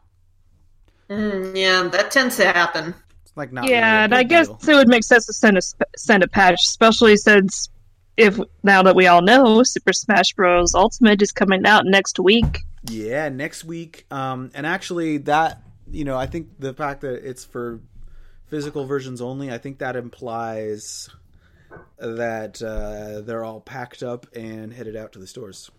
Mm, 1.11 1.57
yeah, 1.57 1.89
that 1.89 2.11
tends 2.11 2.36
to 2.36 2.47
happen. 2.47 2.95
It's 3.22 3.36
like 3.36 3.53
not. 3.53 3.68
yeah, 3.68 4.05
and 4.05 4.14
I 4.14 4.22
guess 4.22 4.49
deal. 4.49 4.74
it 4.74 4.78
would 4.78 4.89
make 4.89 5.05
sense 5.05 5.26
to 5.26 5.32
send 5.32 5.57
a 5.57 5.62
send 5.97 6.22
a 6.22 6.28
patch, 6.28 6.61
especially 6.66 7.16
since 7.16 7.70
if 8.16 8.39
now 8.62 8.82
that 8.82 8.95
we 8.95 9.07
all 9.07 9.22
know 9.22 9.62
Super 9.62 9.93
Smash 9.93 10.34
Bros. 10.34 10.74
Ultimate 10.74 11.22
is 11.22 11.32
coming 11.32 11.64
out 11.66 11.86
next 11.86 12.18
week. 12.18 12.61
Yeah, 12.84 13.28
next 13.30 13.64
week. 13.64 14.07
Um, 14.11 14.51
and 14.55 14.66
actually, 14.66 15.18
that 15.18 15.62
you 15.91 16.05
know, 16.05 16.16
I 16.16 16.26
think 16.26 16.59
the 16.59 16.74
fact 16.74 17.01
that 17.01 17.26
it's 17.28 17.45
for 17.45 17.80
physical 18.49 18.84
versions 18.84 19.20
only, 19.20 19.51
I 19.51 19.59
think 19.59 19.78
that 19.78 19.97
implies 19.97 21.09
that 21.99 22.62
uh, 22.62 23.20
they're 23.22 23.45
all 23.45 23.61
packed 23.61 24.03
up 24.03 24.26
and 24.35 24.72
headed 24.72 24.97
out 24.97 25.12
to 25.12 25.18
the 25.18 25.26
stores. 25.26 25.70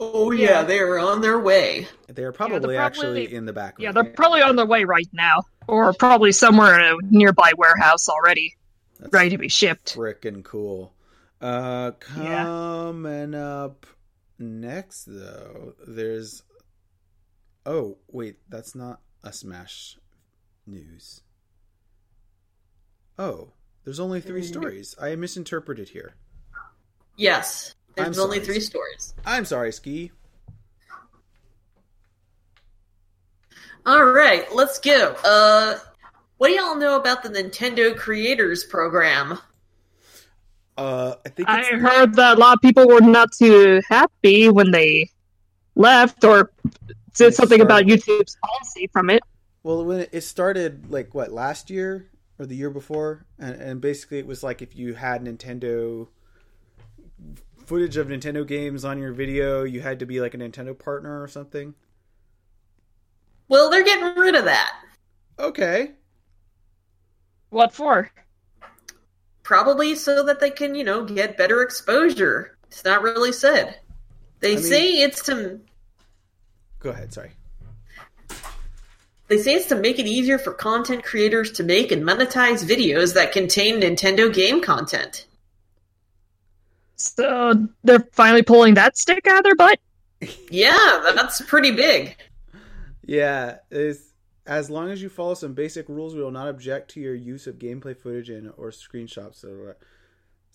Oh, 0.00 0.30
yeah, 0.32 0.62
they're 0.62 0.98
on 0.98 1.20
their 1.20 1.38
way. 1.38 1.86
They're 2.08 2.32
probably, 2.32 2.58
probably- 2.58 2.76
actually 2.76 3.32
in 3.34 3.44
the 3.44 3.52
back. 3.52 3.76
Yeah, 3.78 3.92
they're 3.92 4.04
probably 4.04 4.42
on 4.42 4.56
their 4.56 4.66
way 4.66 4.84
right 4.84 5.08
now, 5.12 5.42
or 5.68 5.92
probably 5.92 6.32
somewhere 6.32 6.78
in 6.78 6.84
a 6.84 6.96
nearby 7.10 7.52
warehouse 7.56 8.08
already, 8.08 8.56
That's 8.98 9.12
ready 9.12 9.30
to 9.30 9.38
be 9.38 9.48
shipped. 9.48 9.94
freaking 9.94 10.42
cool. 10.42 10.92
Uh, 11.40 11.92
Yeah. 12.16 12.44
coming 12.44 13.34
up 13.34 13.86
next 14.38 15.04
though, 15.06 15.74
there's. 15.86 16.42
Oh 17.66 17.98
wait, 18.08 18.36
that's 18.48 18.74
not 18.74 19.00
a 19.22 19.32
Smash 19.32 19.98
news. 20.66 21.20
Oh, 23.18 23.52
there's 23.84 24.00
only 24.00 24.20
three 24.20 24.42
stories. 24.42 24.94
I 25.00 25.14
misinterpreted 25.16 25.88
here. 25.88 26.14
Yes, 27.16 27.74
I'm 27.98 28.04
there's 28.04 28.18
only 28.18 28.36
sorry. 28.38 28.46
three 28.46 28.60
stories. 28.60 29.14
I'm 29.26 29.44
sorry, 29.44 29.72
Ski. 29.72 30.10
All 33.84 34.04
right, 34.04 34.44
let's 34.54 34.78
go. 34.78 35.16
Uh, 35.24 35.78
what 36.38 36.48
do 36.48 36.54
y'all 36.54 36.76
know 36.76 36.96
about 36.96 37.22
the 37.22 37.28
Nintendo 37.28 37.96
Creators 37.96 38.64
Program? 38.64 39.38
Uh, 40.76 41.14
I 41.26 41.28
think 41.28 41.48
I 41.48 41.60
it's, 41.60 41.68
heard 41.70 42.14
that 42.14 42.38
a 42.38 42.40
lot 42.40 42.54
of 42.54 42.60
people 42.62 42.86
were 42.86 43.00
not 43.00 43.30
too 43.32 43.82
happy 43.88 44.48
when 44.48 44.70
they 44.70 45.10
left 45.74 46.24
or 46.24 46.50
They 46.88 46.94
did 47.26 47.34
something 47.34 47.60
about 47.60 47.84
YouTube's 47.84 48.36
policy 48.42 48.88
from 48.92 49.10
it. 49.10 49.22
well 49.64 49.84
when 49.84 50.06
it 50.12 50.22
started 50.22 50.90
like 50.90 51.14
what 51.14 51.30
last 51.30 51.68
year 51.70 52.08
or 52.42 52.46
the 52.46 52.56
year 52.56 52.70
before, 52.70 53.24
and, 53.38 53.54
and 53.54 53.80
basically 53.80 54.18
it 54.18 54.26
was 54.26 54.42
like 54.42 54.60
if 54.60 54.76
you 54.76 54.94
had 54.94 55.24
Nintendo 55.24 56.08
footage 57.64 57.96
of 57.96 58.08
Nintendo 58.08 58.46
games 58.46 58.84
on 58.84 58.98
your 58.98 59.12
video, 59.12 59.62
you 59.62 59.80
had 59.80 60.00
to 60.00 60.06
be 60.06 60.20
like 60.20 60.34
a 60.34 60.38
Nintendo 60.38 60.78
partner 60.78 61.22
or 61.22 61.28
something. 61.28 61.74
Well, 63.48 63.70
they're 63.70 63.84
getting 63.84 64.18
rid 64.18 64.34
of 64.34 64.44
that. 64.44 64.72
Okay. 65.38 65.92
What 67.50 67.72
for? 67.72 68.10
Probably 69.42 69.94
so 69.94 70.24
that 70.24 70.40
they 70.40 70.50
can, 70.50 70.74
you 70.74 70.84
know, 70.84 71.04
get 71.04 71.36
better 71.36 71.62
exposure. 71.62 72.56
It's 72.66 72.84
not 72.84 73.02
really 73.02 73.32
said. 73.32 73.78
They 74.40 74.52
I 74.52 74.56
mean- 74.56 74.64
say 74.64 74.88
it's 75.02 75.22
to 75.24 75.60
Go 76.80 76.90
ahead. 76.90 77.12
Sorry. 77.12 77.30
They 79.32 79.38
say 79.38 79.54
it's 79.54 79.66
to 79.66 79.76
make 79.76 79.98
it 79.98 80.06
easier 80.06 80.36
for 80.36 80.52
content 80.52 81.02
creators 81.02 81.50
to 81.52 81.62
make 81.62 81.90
and 81.90 82.02
monetize 82.02 82.62
videos 82.62 83.14
that 83.14 83.32
contain 83.32 83.80
Nintendo 83.80 84.32
game 84.32 84.60
content. 84.60 85.26
So 86.96 87.66
they're 87.82 88.06
finally 88.12 88.42
pulling 88.42 88.74
that 88.74 88.98
stick 88.98 89.26
out 89.26 89.38
of 89.38 89.44
their 89.44 89.54
butt? 89.54 89.80
Yeah, 90.50 91.12
that's 91.14 91.40
pretty 91.40 91.70
big. 91.70 92.14
Yeah, 93.06 93.56
is 93.70 94.12
as 94.44 94.68
long 94.68 94.90
as 94.90 95.00
you 95.00 95.08
follow 95.08 95.32
some 95.32 95.54
basic 95.54 95.88
rules, 95.88 96.14
we 96.14 96.22
will 96.22 96.30
not 96.30 96.48
object 96.48 96.90
to 96.90 97.00
your 97.00 97.14
use 97.14 97.46
of 97.46 97.58
gameplay 97.58 97.96
footage 97.96 98.28
and 98.28 98.52
or 98.58 98.70
screenshots. 98.70 99.36
So, 99.36 99.70
uh, 99.70 99.72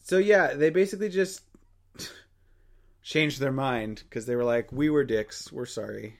so 0.03 0.19
yeah, 0.19 0.53
they 0.53 0.69
basically 0.69 1.09
just 1.09 1.41
changed 3.01 3.39
their 3.39 3.51
mind 3.51 4.03
because 4.07 4.27
they 4.27 4.35
were 4.35 4.45
like, 4.45 4.71
"We 4.71 4.91
were 4.91 5.03
dicks. 5.03 5.51
We're 5.51 5.65
sorry." 5.65 6.19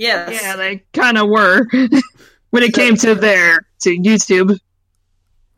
Yes. 0.00 0.42
Yeah, 0.42 0.56
they 0.56 0.84
kind 0.94 1.18
of 1.18 1.28
were 1.28 1.66
when 2.50 2.62
it 2.62 2.72
came 2.74 2.96
to 2.96 3.14
their 3.14 3.66
to 3.82 3.90
YouTube. 3.90 4.58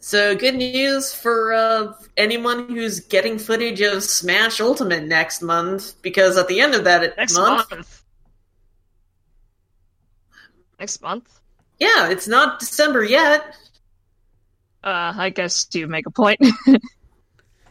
So 0.00 0.34
good 0.36 0.56
news 0.56 1.14
for 1.14 1.54
uh, 1.54 1.94
anyone 2.16 2.68
who's 2.68 3.00
getting 3.00 3.38
footage 3.38 3.80
of 3.80 4.02
Smash 4.02 4.60
Ultimate 4.60 5.04
next 5.04 5.40
month, 5.42 5.94
because 6.02 6.36
at 6.36 6.48
the 6.48 6.60
end 6.60 6.74
of 6.74 6.84
that 6.84 7.16
Next 7.16 7.38
month, 7.38 7.64
month. 7.70 8.02
Next 10.78 11.00
month? 11.00 11.40
yeah, 11.78 12.08
it's 12.10 12.28
not 12.28 12.60
December 12.60 13.04
yet. 13.04 13.56
Uh, 14.84 15.12
I 15.16 15.30
guess 15.30 15.68
you 15.74 15.86
make 15.86 16.06
a 16.06 16.10
point. 16.10 16.40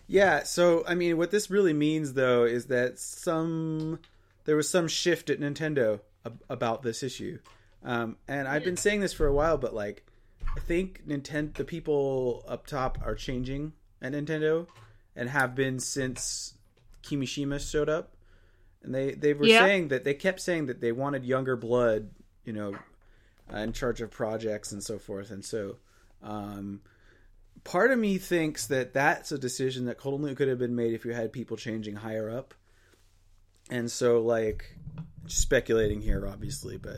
Yeah, 0.07 0.43
so 0.43 0.83
I 0.87 0.95
mean, 0.95 1.17
what 1.17 1.31
this 1.31 1.49
really 1.49 1.73
means, 1.73 2.13
though, 2.13 2.43
is 2.43 2.67
that 2.67 2.99
some 2.99 3.99
there 4.45 4.55
was 4.55 4.69
some 4.69 4.87
shift 4.87 5.29
at 5.29 5.39
Nintendo 5.39 6.01
ab- 6.25 6.43
about 6.49 6.81
this 6.83 7.03
issue, 7.03 7.39
um, 7.83 8.17
and 8.27 8.47
I've 8.47 8.63
been 8.63 8.77
saying 8.77 9.01
this 9.01 9.13
for 9.13 9.27
a 9.27 9.33
while, 9.33 9.57
but 9.57 9.73
like, 9.73 10.05
I 10.55 10.59
think 10.59 11.03
Nintendo, 11.07 11.53
the 11.55 11.63
people 11.63 12.43
up 12.47 12.67
top 12.67 12.97
are 13.05 13.15
changing 13.15 13.73
at 14.01 14.13
Nintendo, 14.13 14.67
and 15.15 15.29
have 15.29 15.55
been 15.55 15.79
since 15.79 16.53
Kimishima 17.03 17.59
showed 17.59 17.89
up, 17.89 18.15
and 18.83 18.93
they 18.93 19.11
they 19.11 19.33
were 19.33 19.45
Yeah. 19.45 19.59
saying 19.65 19.87
that 19.89 20.03
they 20.03 20.13
kept 20.13 20.39
saying 20.41 20.67
that 20.67 20.81
they 20.81 20.91
wanted 20.91 21.23
younger 21.25 21.55
blood, 21.55 22.09
you 22.45 22.53
know, 22.53 22.75
uh, 23.53 23.57
in 23.57 23.73
charge 23.73 24.01
of 24.01 24.11
projects 24.11 24.71
and 24.71 24.83
so 24.83 24.97
forth, 24.99 25.31
and 25.31 25.43
so. 25.43 25.77
Um, 26.23 26.81
part 27.63 27.91
of 27.91 27.97
me 27.97 28.17
thinks 28.19 28.67
that 28.67 28.93
that's 28.93 29.31
a 29.31 29.37
decision 29.37 29.85
that 29.85 29.97
only 30.05 30.35
could 30.35 30.47
have 30.47 30.59
been 30.59 30.75
made 30.75 30.93
if 30.93 31.03
you 31.05 31.13
had 31.13 31.31
people 31.33 31.57
changing 31.57 31.95
higher 31.95 32.29
up. 32.29 32.53
And 33.69 33.89
so, 33.89 34.19
like, 34.21 34.77
speculating 35.27 36.01
here, 36.01 36.27
obviously, 36.27 36.77
but 36.77 36.97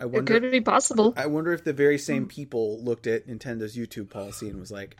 I 0.00 0.04
it 0.04 0.10
wonder. 0.10 0.40
could 0.40 0.50
be 0.50 0.60
possible. 0.60 1.14
I 1.16 1.26
wonder 1.26 1.52
if 1.52 1.64
the 1.64 1.72
very 1.72 1.98
same 1.98 2.26
people 2.26 2.82
looked 2.82 3.06
at 3.06 3.26
Nintendo's 3.26 3.76
YouTube 3.76 4.10
policy 4.10 4.48
and 4.48 4.58
was 4.58 4.70
like, 4.70 4.96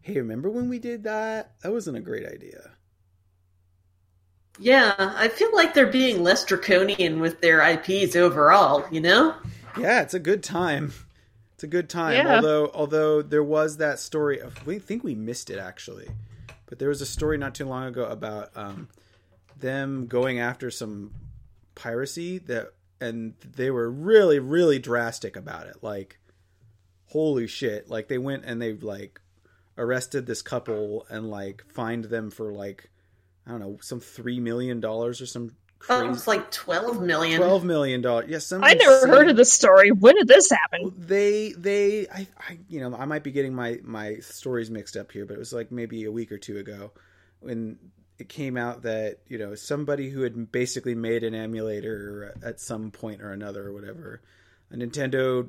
"Hey, 0.00 0.14
remember 0.18 0.48
when 0.48 0.68
we 0.68 0.78
did 0.78 1.04
that? 1.04 1.52
That 1.62 1.72
wasn't 1.72 1.96
a 1.96 2.00
great 2.00 2.26
idea." 2.26 2.72
Yeah, 4.58 4.94
I 4.98 5.28
feel 5.28 5.54
like 5.54 5.74
they're 5.74 5.86
being 5.86 6.22
less 6.22 6.44
draconian 6.44 7.20
with 7.20 7.40
their 7.40 7.60
IPs 7.60 8.16
overall, 8.16 8.84
you 8.90 9.00
know? 9.00 9.34
Yeah, 9.78 10.02
it's 10.02 10.14
a 10.14 10.18
good 10.18 10.42
time. 10.42 10.92
It's 11.54 11.62
a 11.62 11.68
good 11.68 11.88
time. 11.88 12.14
Yeah. 12.14 12.36
Although, 12.36 12.70
although 12.74 13.22
there 13.22 13.42
was 13.44 13.76
that 13.76 14.00
story. 14.00 14.40
Of, 14.40 14.66
we 14.66 14.78
think 14.78 15.04
we 15.04 15.14
missed 15.14 15.50
it 15.50 15.58
actually, 15.58 16.08
but 16.66 16.78
there 16.78 16.88
was 16.88 17.00
a 17.00 17.06
story 17.06 17.38
not 17.38 17.54
too 17.54 17.66
long 17.66 17.86
ago 17.86 18.04
about 18.04 18.56
um, 18.56 18.88
them 19.60 20.06
going 20.06 20.38
after 20.38 20.70
some 20.70 21.12
piracy 21.74 22.38
that, 22.38 22.68
and 23.00 23.34
they 23.56 23.70
were 23.70 23.90
really, 23.90 24.38
really 24.38 24.78
drastic 24.78 25.36
about 25.36 25.66
it. 25.66 25.76
Like, 25.82 26.18
holy 27.06 27.46
shit! 27.46 27.88
Like 27.88 28.08
they 28.08 28.18
went 28.18 28.44
and 28.44 28.60
they 28.60 28.72
like 28.74 29.20
arrested 29.76 30.26
this 30.26 30.42
couple 30.42 31.06
and 31.08 31.30
like 31.30 31.64
fined 31.68 32.04
them 32.06 32.30
for 32.30 32.52
like 32.52 32.90
I 33.46 33.52
don't 33.52 33.60
know 33.60 33.78
some 33.80 34.00
three 34.00 34.40
million 34.40 34.80
dollars 34.80 35.20
or 35.20 35.26
some 35.26 35.52
Oh, 35.88 36.00
crazy 36.00 36.10
it's 36.12 36.26
like 36.26 36.50
12 36.50 37.00
million. 37.02 37.38
twelve 37.40 37.62
million 37.64 38.00
dollars. 38.02 38.26
Yes, 38.28 38.46
some 38.46 38.64
I 38.64 38.74
never 38.74 38.94
insane- 38.96 39.10
heard 39.10 39.30
of 39.30 39.36
this 39.36 39.52
story. 39.52 39.92
When 39.92 40.16
did 40.16 40.26
this 40.26 40.50
happen? 40.50 40.92
they 40.98 41.52
they 41.52 42.08
I, 42.08 42.26
I 42.36 42.58
you 42.68 42.80
know 42.80 42.96
i 42.96 43.04
might 43.04 43.22
be 43.22 43.30
getting 43.30 43.54
my 43.54 43.78
my 43.84 44.16
stories 44.16 44.70
mixed 44.72 44.96
up 44.96 45.12
here 45.12 45.24
but 45.24 45.34
it 45.34 45.38
was 45.38 45.52
like 45.52 45.70
maybe 45.70 46.02
a 46.04 46.10
week 46.10 46.32
or 46.32 46.38
two 46.38 46.58
ago 46.58 46.90
when 47.38 47.78
it 48.18 48.28
came 48.28 48.56
out 48.56 48.82
that 48.82 49.18
you 49.28 49.38
know 49.38 49.54
somebody 49.54 50.10
who 50.10 50.22
had 50.22 50.50
basically 50.50 50.94
made 50.94 51.24
an 51.24 51.34
emulator 51.34 52.34
at 52.42 52.60
some 52.60 52.90
point 52.90 53.22
or 53.22 53.32
another 53.32 53.68
or 53.68 53.72
whatever 53.72 54.20
a 54.70 54.76
nintendo 54.76 55.48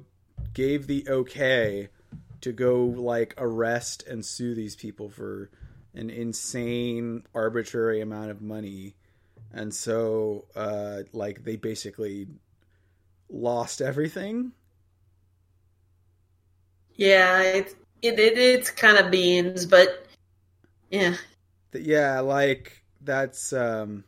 gave 0.54 0.88
the 0.88 1.08
okay 1.10 1.90
to 2.42 2.52
go 2.52 2.84
like 2.84 3.34
arrest 3.38 4.08
and 4.08 4.26
sue 4.26 4.56
these 4.56 4.76
people 4.76 5.10
for 5.10 5.50
an 5.94 6.10
insane 6.10 7.24
arbitrary 7.34 8.02
amount 8.02 8.30
of 8.32 8.42
money 8.42 8.96
and 9.52 9.74
so 9.74 10.46
uh 10.56 11.00
like 11.12 11.44
they 11.44 11.56
basically 11.56 12.28
lost 13.30 13.82
everything 13.82 14.52
Yeah, 17.00 17.42
it, 17.44 17.76
it, 18.02 18.20
it 18.20 18.38
it's 18.38 18.70
kind 18.72 18.98
of 18.98 19.10
beans, 19.10 19.66
but 19.66 20.06
yeah. 20.92 21.16
Th- 21.72 21.86
yeah 21.86 22.20
like 22.20 22.84
that's 23.02 23.54
um 23.54 24.04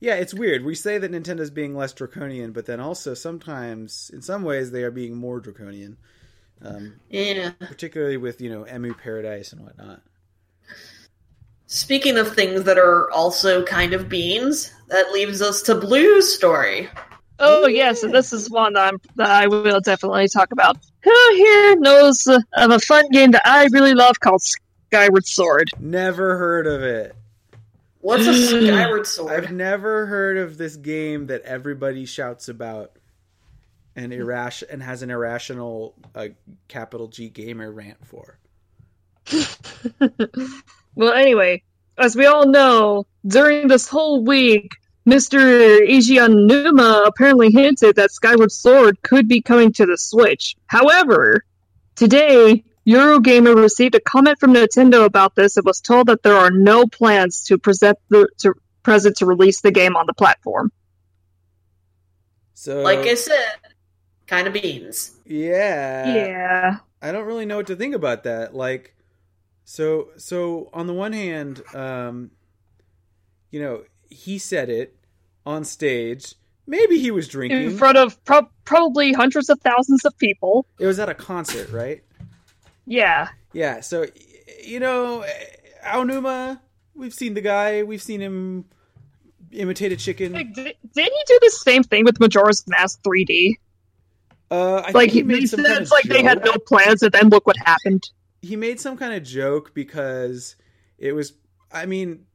yeah 0.00 0.14
it's 0.14 0.34
weird 0.34 0.64
we 0.64 0.74
say 0.74 0.98
that 0.98 1.10
nintendo's 1.12 1.50
being 1.50 1.76
less 1.76 1.92
draconian 1.92 2.52
but 2.52 2.66
then 2.66 2.80
also 2.80 3.14
sometimes 3.14 4.10
in 4.12 4.22
some 4.22 4.42
ways 4.42 4.70
they 4.70 4.82
are 4.82 4.90
being 4.90 5.16
more 5.16 5.40
draconian 5.40 5.96
um 6.62 7.00
Yeah. 7.10 7.50
particularly 7.60 8.16
with 8.16 8.40
you 8.40 8.50
know 8.50 8.64
EmuParadise 8.64 9.52
and 9.52 9.62
whatnot 9.62 10.02
Speaking 11.66 12.18
of 12.18 12.34
things 12.34 12.64
that 12.64 12.76
are 12.76 13.10
also 13.12 13.64
kind 13.64 13.94
of 13.94 14.06
beans, 14.06 14.70
that 14.88 15.10
leaves 15.12 15.40
us 15.40 15.62
to 15.62 15.74
Blue's 15.74 16.30
story. 16.30 16.86
Oh 17.38 17.66
yes, 17.66 18.02
and 18.02 18.12
this 18.12 18.30
is 18.30 18.50
one 18.50 18.74
that, 18.74 18.92
I'm, 18.92 19.00
that 19.16 19.30
I 19.30 19.46
will 19.46 19.80
definitely 19.80 20.28
talk 20.28 20.52
about. 20.52 20.76
Who 21.02 21.34
here 21.34 21.76
knows 21.76 22.26
uh, 22.26 22.40
of 22.58 22.72
a 22.72 22.78
fun 22.78 23.08
game 23.10 23.30
that 23.30 23.40
I 23.46 23.68
really 23.72 23.94
love 23.94 24.20
called 24.20 24.42
Skyward 24.92 25.26
Sword? 25.26 25.70
never 25.80 26.36
heard 26.36 26.66
of 26.66 26.82
it 26.82 27.16
What's 28.00 28.26
a 28.26 28.34
Skyward 28.34 29.06
Sword? 29.06 29.32
i've 29.32 29.50
never 29.52 30.06
heard 30.06 30.36
of 30.36 30.58
this 30.58 30.76
game 30.76 31.28
that 31.28 31.42
everybody 31.42 32.04
shouts 32.04 32.48
about 32.48 32.92
and 33.96 34.12
irrational 34.12 34.72
and 34.72 34.82
has 34.82 35.02
an 35.02 35.10
irrational 35.10 35.94
uh, 36.14 36.28
capital 36.68 37.08
g 37.08 37.28
gamer 37.28 37.70
rant 37.70 37.98
for 38.06 38.38
Well, 40.94 41.14
anyway, 41.14 41.62
as 41.96 42.16
we 42.16 42.26
all 42.26 42.46
know, 42.46 43.06
during 43.26 43.68
this 43.68 43.88
whole 43.88 44.22
week, 44.22 44.72
Mr. 45.06 45.80
Numa 46.28 47.04
apparently 47.06 47.50
hinted 47.50 47.96
that 47.96 48.12
Skyward 48.12 48.52
Sword 48.52 49.00
could 49.02 49.26
be 49.26 49.40
coming 49.40 49.72
to 49.72 49.86
the 49.86 49.96
Switch. 49.96 50.54
However, 50.66 51.44
today, 51.94 52.64
Eurogamer 52.86 53.54
received 53.54 53.94
a 53.94 54.00
comment 54.00 54.38
from 54.40 54.54
Nintendo 54.54 55.04
about 55.04 55.34
this 55.34 55.56
and 55.56 55.64
was 55.64 55.80
told 55.80 56.08
that 56.08 56.22
there 56.22 56.36
are 56.36 56.50
no 56.50 56.86
plans 56.86 57.44
to 57.44 57.58
present 57.58 57.98
the 58.08 58.28
to 58.38 58.54
present 58.82 59.16
to 59.18 59.26
release 59.26 59.60
the 59.60 59.70
game 59.70 59.96
on 59.96 60.06
the 60.06 60.14
platform. 60.14 60.72
so 62.54 62.82
like 62.82 63.00
I 63.00 63.14
said, 63.14 63.56
kind 64.26 64.46
of 64.46 64.52
beans. 64.52 65.12
yeah 65.26 66.14
yeah. 66.14 66.76
I 67.00 67.10
don't 67.10 67.26
really 67.26 67.46
know 67.46 67.56
what 67.56 67.66
to 67.66 67.76
think 67.76 67.96
about 67.96 68.22
that. 68.24 68.54
Like, 68.54 68.94
so 69.64 70.10
so 70.16 70.70
on 70.72 70.86
the 70.86 70.92
one 70.94 71.12
hand, 71.12 71.62
um, 71.74 72.30
you 73.50 73.60
know, 73.60 73.82
he 74.08 74.38
said 74.38 74.70
it 74.70 74.96
on 75.44 75.64
stage. 75.64 76.34
Maybe 76.64 77.00
he 77.00 77.10
was 77.10 77.26
drinking 77.26 77.62
In 77.62 77.76
front 77.76 77.98
of 77.98 78.22
pro- 78.24 78.48
probably 78.64 79.12
hundreds 79.12 79.50
of 79.50 79.60
thousands 79.60 80.04
of 80.04 80.16
people. 80.16 80.64
It 80.78 80.86
was 80.86 81.00
at 81.00 81.08
a 81.08 81.14
concert, 81.14 81.70
right? 81.70 82.04
Yeah. 82.86 83.28
Yeah. 83.52 83.80
So 83.80 84.06
you 84.64 84.80
know, 84.80 85.24
Aonuma, 85.84 86.60
we've 86.94 87.14
seen 87.14 87.34
the 87.34 87.40
guy. 87.40 87.82
We've 87.82 88.02
seen 88.02 88.20
him 88.20 88.66
imitate 89.52 89.92
a 89.92 89.96
chicken. 89.96 90.32
Like, 90.32 90.54
did, 90.54 90.76
he 90.94 91.22
do 91.26 91.38
the 91.42 91.50
same 91.50 91.82
thing 91.82 92.04
with 92.04 92.18
Majora's 92.20 92.64
Mask 92.66 93.00
3D? 93.02 93.54
Uh, 94.50 94.76
I 94.86 94.92
Like 94.92 95.10
think 95.10 95.12
he 95.12 95.22
he, 95.22 95.22
made 95.22 95.42
they 95.42 95.46
some 95.46 95.60
said 95.60 95.66
kind 95.66 95.80
it's 95.82 95.90
of 95.90 95.90
like 95.90 96.04
they 96.04 96.22
had 96.22 96.44
no 96.44 96.52
plans, 96.66 97.02
and 97.02 97.12
then 97.12 97.28
look 97.28 97.46
what 97.46 97.56
happened. 97.58 98.02
he 98.40 98.56
made 98.56 98.80
some 98.80 98.96
kind 98.96 99.14
of 99.14 99.22
joke 99.22 99.72
because 99.74 100.56
it 100.98 101.12
was 101.12 101.34
I 101.70 101.86
mean 101.86 102.26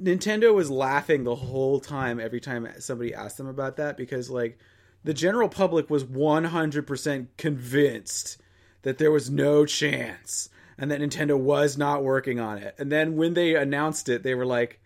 Nintendo 0.00 0.54
was 0.54 0.70
laughing 0.70 1.24
the 1.24 1.34
whole 1.36 1.80
time 1.80 2.20
every 2.20 2.40
time 2.40 2.68
somebody 2.80 3.14
asked 3.14 3.38
them 3.38 3.46
about 3.46 3.76
that 3.76 3.96
because 3.96 4.28
like 4.30 4.58
the 5.04 5.14
general 5.14 5.48
public 5.48 5.88
was 5.88 6.04
100% 6.04 7.28
convinced 7.38 8.38
that 8.86 8.98
there 8.98 9.10
was 9.10 9.28
no 9.28 9.66
chance 9.66 10.48
and 10.78 10.92
that 10.92 11.00
Nintendo 11.00 11.36
was 11.36 11.76
not 11.76 12.04
working 12.04 12.38
on 12.38 12.58
it. 12.58 12.76
And 12.78 12.92
then 12.92 13.16
when 13.16 13.34
they 13.34 13.56
announced 13.56 14.08
it, 14.08 14.22
they 14.22 14.34
were 14.36 14.46
like, 14.46 14.78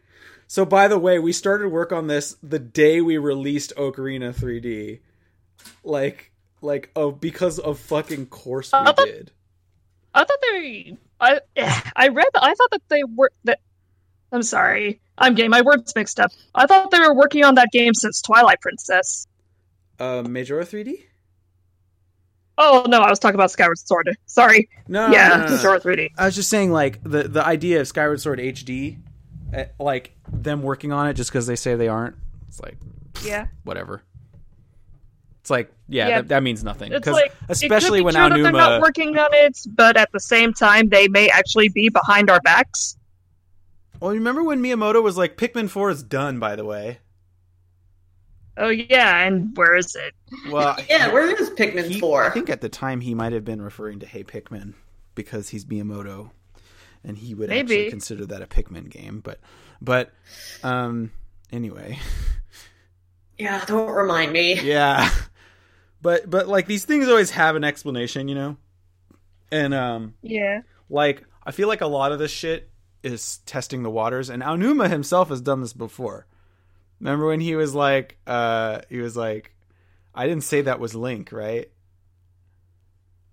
"So 0.46 0.64
by 0.64 0.88
the 0.88 0.98
way, 0.98 1.18
we 1.18 1.32
started 1.32 1.68
work 1.68 1.92
on 1.92 2.06
this 2.06 2.34
the 2.42 2.58
day 2.58 3.02
we 3.02 3.18
released 3.18 3.74
Ocarina 3.76 4.34
3D." 4.34 5.00
Like 5.84 6.32
like 6.62 6.90
oh 6.96 7.10
because 7.12 7.58
of 7.58 7.78
fucking 7.78 8.26
course 8.26 8.72
we 8.72 8.78
I 8.78 8.84
thought- 8.86 9.04
did. 9.06 9.32
I 10.14 10.20
thought 10.24 10.38
they. 10.50 10.96
I 11.20 11.40
I 11.94 12.08
read. 12.08 12.26
that 12.32 12.42
I 12.42 12.54
thought 12.54 12.70
that 12.70 12.82
they 12.88 13.04
were 13.04 13.30
that. 13.44 13.60
I'm 14.32 14.42
sorry. 14.42 15.00
I'm 15.18 15.34
getting 15.34 15.50
my 15.50 15.60
words 15.60 15.92
mixed 15.94 16.18
up. 16.18 16.30
I 16.54 16.66
thought 16.66 16.90
they 16.90 17.00
were 17.00 17.14
working 17.14 17.44
on 17.44 17.56
that 17.56 17.68
game 17.72 17.92
since 17.92 18.22
Twilight 18.22 18.60
Princess. 18.62 19.26
Uh, 19.98 20.22
Majora 20.26 20.64
3D? 20.64 21.02
Oh 22.62 22.84
no, 22.88 23.00
I 23.00 23.08
was 23.08 23.18
talking 23.18 23.36
about 23.36 23.50
Skyward 23.50 23.78
Sword. 23.78 24.16
Sorry. 24.26 24.68
No, 24.86 25.10
yeah, 25.10 25.28
no, 25.28 25.36
no, 25.38 25.44
no. 25.46 25.56
Majora 25.56 25.80
3D. 25.80 26.10
I 26.18 26.26
was 26.26 26.34
just 26.34 26.50
saying, 26.50 26.72
like 26.72 27.02
the 27.02 27.22
the 27.24 27.44
idea 27.44 27.80
of 27.80 27.88
Skyward 27.88 28.20
Sword 28.20 28.38
HD, 28.38 28.98
uh, 29.56 29.64
like 29.78 30.14
them 30.30 30.62
working 30.62 30.92
on 30.92 31.08
it 31.08 31.14
just 31.14 31.30
because 31.30 31.46
they 31.46 31.56
say 31.56 31.74
they 31.74 31.88
aren't. 31.88 32.16
It's 32.48 32.60
like 32.60 32.76
Yeah. 33.24 33.46
whatever. 33.64 34.02
It's 35.40 35.48
like, 35.50 35.72
yeah, 35.88 36.08
Yeah. 36.08 36.16
That, 36.18 36.28
that 36.28 36.42
means 36.42 36.62
nothing. 36.62 36.92
It's 36.92 37.02
'Cause 37.04 37.14
like 37.14 37.32
especially 37.48 38.00
it 38.00 38.02
could 38.02 38.14
when 38.14 38.14
be 38.14 38.34
true 38.34 38.42
that 38.42 38.52
they're 38.52 38.52
not 38.52 38.82
working 38.82 39.16
on 39.16 39.30
it, 39.32 39.58
but 39.68 39.96
at 39.96 40.12
the 40.12 40.20
same 40.20 40.52
time, 40.52 40.90
they 40.90 41.08
may 41.08 41.28
actually 41.30 41.70
be 41.70 41.88
behind 41.88 42.28
our 42.28 42.40
backs. 42.42 42.98
well, 44.00 44.10
remember 44.12 44.42
when 44.42 44.62
Miyamoto 44.62 45.02
was 45.02 45.16
like, 45.16 45.36
Pikmin 45.38 45.70
Four 45.70 45.90
is 45.90 46.02
done. 46.02 46.38
By 46.38 46.56
the 46.56 46.64
way, 46.66 46.98
Oh 48.60 48.68
yeah, 48.68 49.24
and 49.26 49.56
where 49.56 49.74
is 49.74 49.96
it? 49.96 50.14
well, 50.52 50.76
Yeah, 50.90 51.10
where 51.12 51.28
is 51.40 51.50
Pikmin 51.50 51.88
he- 51.88 51.98
4? 52.00 52.24
I 52.24 52.30
think 52.30 52.50
at 52.50 52.60
the 52.60 52.68
time 52.68 53.00
he 53.00 53.14
might 53.14 53.32
have 53.32 53.44
been 53.44 53.62
referring 53.62 54.00
to 54.00 54.06
Hey 54.06 54.22
Pikmin 54.22 54.74
because 55.14 55.48
he's 55.48 55.64
Miyamoto, 55.64 56.30
and 57.02 57.16
he 57.18 57.34
would 57.34 57.50
actually 57.50 57.88
consider 57.90 58.26
that 58.26 58.42
a 58.42 58.46
Pikmin 58.46 58.88
game. 58.90 59.20
But, 59.20 59.40
but, 59.80 60.12
um, 60.62 61.10
anyway, 61.50 61.98
Yeah, 63.38 63.64
don't 63.64 63.90
remind 63.90 64.32
me. 64.32 64.60
yeah, 64.62 65.10
but 66.02 66.28
but 66.28 66.46
like 66.46 66.66
these 66.66 66.84
things 66.84 67.08
always 67.08 67.30
have 67.30 67.56
an 67.56 67.64
explanation, 67.64 68.28
you 68.28 68.34
know, 68.34 68.56
and 69.50 69.72
um, 69.72 70.14
Yeah. 70.22 70.60
like 70.90 71.24
I 71.44 71.52
feel 71.52 71.68
like 71.68 71.80
a 71.80 71.86
lot 71.86 72.12
of 72.12 72.18
this 72.18 72.30
shit 72.30 72.68
is 73.02 73.38
testing 73.46 73.82
the 73.82 73.90
waters, 73.90 74.28
and 74.28 74.42
Aonuma 74.42 74.90
himself 74.90 75.30
has 75.30 75.40
done 75.40 75.62
this 75.62 75.72
before. 75.72 76.26
Remember 77.00 77.26
when 77.26 77.40
he 77.40 77.56
was 77.56 77.74
like, 77.74 78.18
uh, 78.26 78.80
he 78.88 78.98
was 78.98 79.16
like, 79.16 79.52
I 80.14 80.26
didn't 80.26 80.44
say 80.44 80.62
that 80.62 80.78
was 80.80 80.94
Link, 80.94 81.32
right? 81.32 81.70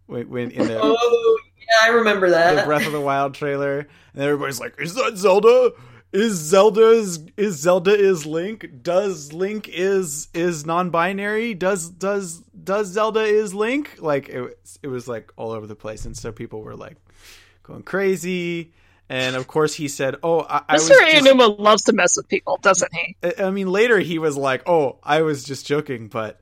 When, 0.05 0.30
when 0.30 0.51
in 0.51 0.68
the 0.68 0.80
Oh, 0.82 1.39
yeah, 1.57 1.89
I 1.89 1.89
remember 1.95 2.30
that. 2.30 2.55
the 2.55 2.63
Breath 2.63 2.86
of 2.86 2.93
the 2.93 3.01
Wild 3.01 3.34
trailer, 3.34 3.80
and 4.13 4.24
everybody's 4.24 4.59
like, 4.59 4.80
"Is 4.80 4.95
that 4.95 5.18
Zelda? 5.18 5.72
Is 6.13 6.36
Zelda 6.36 6.91
is, 6.91 7.20
is 7.36 7.57
Zelda 7.57 7.93
is 7.93 8.26
Link? 8.26 8.82
Does 8.82 9.34
Link 9.34 9.68
is 9.68 10.30
is 10.34 10.65
non-binary? 10.65 11.53
Does 11.53 11.89
does 11.89 12.39
does 12.63 12.88
Zelda 12.88 13.22
is 13.22 13.53
Link?" 13.53 13.97
Like 13.99 14.30
it 14.30 14.41
was, 14.41 14.80
it 14.82 14.88
was 14.88 15.09
like 15.09 15.34
all 15.36 15.51
over 15.51 15.68
the 15.68 15.76
place, 15.76 16.05
and 16.05 16.15
so 16.15 16.32
people 16.32 16.61
were 16.61 16.76
like 16.78 16.95
going 17.63 17.84
crazy. 17.84 18.72
And 19.09 19.35
of 19.35 19.47
course, 19.47 19.73
he 19.73 19.87
said, 19.87 20.15
"Oh, 20.21 20.41
I, 20.41 20.63
I 20.67 20.73
was." 20.73 20.89
Mr. 20.89 21.23
just- 21.23 21.59
loves 21.59 21.83
to 21.85 21.93
mess 21.93 22.17
with 22.17 22.27
people, 22.27 22.59
doesn't 22.61 22.93
he? 22.93 23.15
I- 23.23 23.45
I 23.45 23.51
mean, 23.51 23.71
later 23.71 23.99
he 23.99 24.19
was 24.19 24.35
like, 24.35 24.67
"Oh, 24.67 24.97
I 25.03 25.21
was 25.21 25.43
just 25.43 25.65
joking," 25.65 26.07
but 26.09 26.41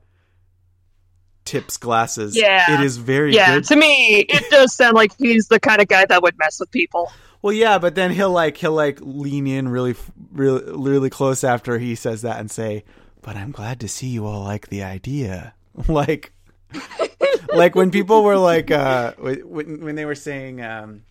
tips 1.44 1.76
glasses. 1.76 2.36
Yeah. 2.36 2.74
it 2.74 2.80
is 2.84 2.96
very 2.96 3.32
Yeah, 3.34 3.54
good 3.54 3.64
to 3.66 3.76
me, 3.76 4.26
it 4.28 4.50
does 4.50 4.74
sound 4.74 4.94
like 4.94 5.12
he's 5.16 5.46
the 5.46 5.60
kind 5.60 5.80
of 5.80 5.86
guy 5.88 6.04
that 6.04 6.22
would 6.22 6.36
mess 6.38 6.58
with 6.58 6.70
people. 6.72 7.10
Well, 7.40 7.52
yeah, 7.52 7.78
but 7.78 7.94
then 7.94 8.10
he'll 8.10 8.32
like 8.32 8.56
he'll 8.56 8.72
like 8.72 8.98
lean 9.00 9.46
in 9.46 9.68
really, 9.68 9.94
really, 10.32 10.64
really 10.72 11.10
close 11.10 11.44
after 11.44 11.78
he 11.78 11.94
says 11.94 12.22
that 12.22 12.40
and 12.40 12.50
say, 12.50 12.82
"But 13.22 13.36
I'm 13.36 13.52
glad 13.52 13.78
to 13.80 13.88
see 13.88 14.08
you 14.08 14.26
all 14.26 14.42
like 14.42 14.68
the 14.68 14.82
idea." 14.82 15.54
like, 15.88 16.32
like 17.54 17.76
when 17.76 17.92
people 17.92 18.24
were 18.24 18.36
like, 18.38 18.72
uh, 18.72 19.12
when 19.18 19.84
when 19.84 19.94
they 19.94 20.04
were 20.04 20.16
saying, 20.16 20.60
um, 20.62 21.02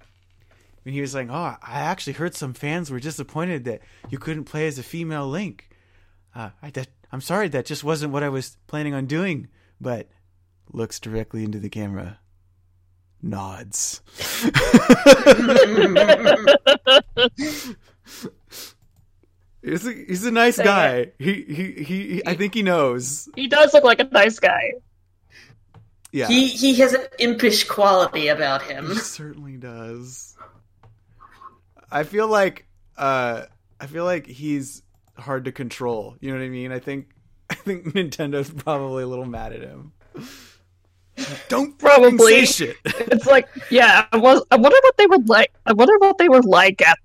when 0.86 0.94
he 0.94 1.02
was 1.02 1.16
like, 1.16 1.30
"Oh, 1.32 1.34
I 1.62 1.80
actually 1.82 2.14
heard 2.14 2.36
some 2.36 2.54
fans 2.54 2.92
were 2.92 3.00
disappointed 3.00 3.66
that 3.66 3.82
you 4.10 4.20
couldn't 4.20 4.44
play 4.46 4.68
as 4.68 4.78
a 4.78 4.84
female 4.84 5.28
Link." 5.28 5.68
Uh, 6.36 6.52
I 6.62 6.70
that 6.70 6.90
I'm 7.12 7.22
sorry, 7.22 7.48
that 7.50 7.66
just 7.66 7.84
wasn't 7.84 8.14
what 8.14 8.22
I 8.24 8.30
was 8.30 8.56
planning 8.68 8.94
on 8.94 9.08
doing. 9.08 9.48
But 9.82 10.10
looks 10.72 11.00
directly 11.00 11.44
into 11.44 11.60
the 11.60 11.70
camera, 11.70 12.20
nods. 13.22 14.02
He's 19.64 19.88
a, 19.88 19.92
he's 19.94 20.24
a 20.26 20.32
nice 20.32 20.58
Dang 20.58 20.66
guy. 20.66 21.12
He, 21.18 21.34
he 21.42 21.84
he 21.84 21.84
he. 21.84 22.22
I 22.28 22.36
think 22.36 22.54
he 22.54 22.62
knows. 22.62 23.28
He 23.36 23.48
does 23.48 23.74
look 23.74 23.84
like 23.84 24.00
a 24.00 24.04
nice 24.04 24.38
guy. 24.38 24.74
Yeah, 26.12 26.28
He 26.28 26.48
he 26.50 26.76
has 26.76 26.94
an 26.94 27.02
impish 27.18 27.64
quality 27.64 28.28
about 28.28 28.62
him. 28.62 28.90
He 28.90 28.96
certainly 28.98 29.58
does. 29.58 30.35
I 31.92 32.04
feel 32.04 32.28
like 32.28 32.66
uh 32.98 33.44
I 33.80 33.88
feel 33.88 34.06
like 34.06 34.26
he's 34.28 34.82
hard 35.18 35.46
to 35.46 35.52
control. 35.52 36.16
You 36.20 36.32
know 36.32 36.40
what 36.40 36.46
I 36.46 36.50
mean? 36.50 36.72
I 36.72 36.80
think 36.80 37.08
I 37.50 37.56
think 37.56 37.86
Nintendo's 37.94 38.50
probably 38.50 39.04
a 39.04 39.08
little 39.08 39.26
mad 39.26 39.54
at 39.54 39.62
him. 39.62 39.94
Don't 41.48 41.78
Probably. 41.78 42.46
say 42.46 42.66
shit. 42.68 42.78
It's 42.84 43.26
like, 43.26 43.48
yeah, 43.70 44.06
I 44.12 44.18
was. 44.18 44.44
I 44.52 44.58
wonder 44.58 44.78
what 44.82 44.98
they 44.98 45.06
would 45.06 45.30
like. 45.30 45.54
I 45.66 45.72
wonder 45.74 45.98
what 45.98 46.18
they 46.18 46.28
were 46.28 46.42
like 46.42 46.82
at 46.82 47.00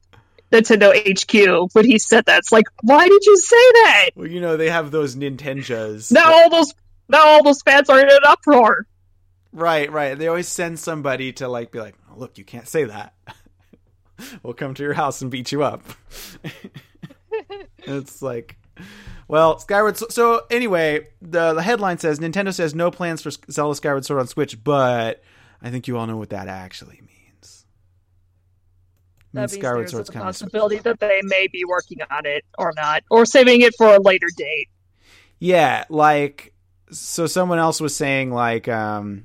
Nintendo 0.50 0.90
HQ 0.92 1.70
when 1.74 1.84
he 1.84 1.98
said 1.98 2.24
that. 2.26 2.38
It's 2.38 2.50
like, 2.50 2.64
why 2.82 3.06
did 3.06 3.24
you 3.24 3.36
say 3.38 3.56
that? 3.56 4.10
well, 4.16 4.26
you 4.26 4.40
know 4.40 4.56
they 4.56 4.68
have 4.70 4.90
those 4.90 5.14
Nintendos. 5.14 6.10
Now 6.10 6.32
all 6.32 6.50
those, 6.50 6.74
now 7.08 7.24
all 7.24 7.44
those 7.44 7.62
fans 7.62 7.88
are 7.88 8.00
in 8.00 8.08
an 8.08 8.18
uproar. 8.26 8.86
Right, 9.52 9.90
right. 9.92 10.18
They 10.18 10.26
always 10.26 10.48
send 10.48 10.78
somebody 10.80 11.32
to 11.34 11.46
like 11.48 11.70
be 11.70 11.78
like, 11.78 11.94
oh, 12.10 12.18
"Look, 12.18 12.36
you 12.38 12.44
can't 12.44 12.66
say 12.66 12.84
that. 12.84 13.14
we'll 14.42 14.54
come 14.54 14.74
to 14.74 14.82
your 14.82 14.94
house 14.94 15.22
and 15.22 15.30
beat 15.30 15.52
you 15.52 15.62
up." 15.62 15.82
it's 17.78 18.22
like, 18.22 18.56
well, 19.28 19.58
Skyward. 19.58 19.96
So, 19.96 20.06
so 20.08 20.42
anyway, 20.50 21.08
the 21.22 21.54
the 21.54 21.62
headline 21.62 21.98
says 21.98 22.18
Nintendo 22.18 22.52
says 22.52 22.74
no 22.74 22.90
plans 22.90 23.22
for 23.22 23.30
Zelda 23.50 23.74
Skyward 23.74 24.04
Sword 24.04 24.20
on 24.20 24.26
Switch, 24.26 24.62
but 24.62 25.22
I 25.62 25.70
think 25.70 25.88
you 25.88 25.96
all 25.98 26.06
know 26.06 26.16
what 26.16 26.30
that 26.30 26.48
actually 26.48 27.00
means. 27.00 27.64
That 29.32 29.40
means 29.42 29.52
Skyward 29.52 29.78
there's 29.80 29.90
Sword's 29.92 30.08
a 30.08 30.12
coming. 30.12 30.32
soon. 30.32 30.48
possibility 30.48 30.78
that 30.78 30.98
they 31.00 31.20
may 31.22 31.46
be 31.46 31.64
working 31.64 31.98
on 32.10 32.26
it 32.26 32.44
or 32.58 32.72
not, 32.76 33.04
or 33.10 33.24
saving 33.24 33.60
it 33.60 33.74
for 33.76 33.94
a 33.94 34.00
later 34.00 34.26
date. 34.36 34.68
Yeah, 35.38 35.84
like 35.88 36.52
so 36.90 37.26
someone 37.26 37.58
else 37.58 37.80
was 37.80 37.94
saying 37.94 38.32
like 38.32 38.68
um 38.68 39.24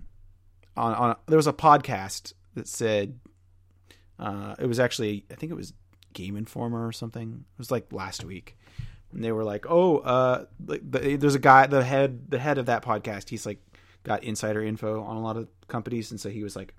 on 0.78 0.93
on 0.93 1.16
there 1.26 1.38
was 1.38 1.48
a 1.48 1.54
podcast 1.54 2.34
that 2.54 2.68
said 2.68 3.20
uh 4.20 4.55
it 4.59 4.68
was 4.68 4.80
actually 4.80 5.26
I 5.32 5.36
think 5.36 5.51
it 5.51 5.55
was 5.55 5.74
Game 6.13 6.36
Informer 6.38 6.88
or 6.88 6.91
something. 6.91 7.45
It 7.53 7.57
was 7.57 7.72
like 7.72 7.91
last 7.91 8.24
week. 8.24 8.57
And 9.13 9.24
they 9.24 9.32
were 9.32 9.43
like, 9.43 9.66
"Oh, 9.70 9.97
uh 9.99 10.45
the, 10.59 11.18
there's 11.18 11.36
a 11.36 11.39
guy 11.39 11.68
the 11.68 11.84
head 11.84 12.30
the 12.30 12.39
head 12.39 12.57
of 12.57 12.66
that 12.68 12.84
podcast, 12.84 13.30
he's 13.30 13.45
like 13.45 13.59
got 14.03 14.24
insider 14.24 14.63
info 14.63 15.03
on 15.03 15.18
a 15.18 15.22
lot 15.22 15.36
of 15.38 15.47
companies 15.68 16.11
and 16.11 16.20
so 16.20 16.30
he 16.30 16.43
was 16.43 16.55
like, 16.55 16.74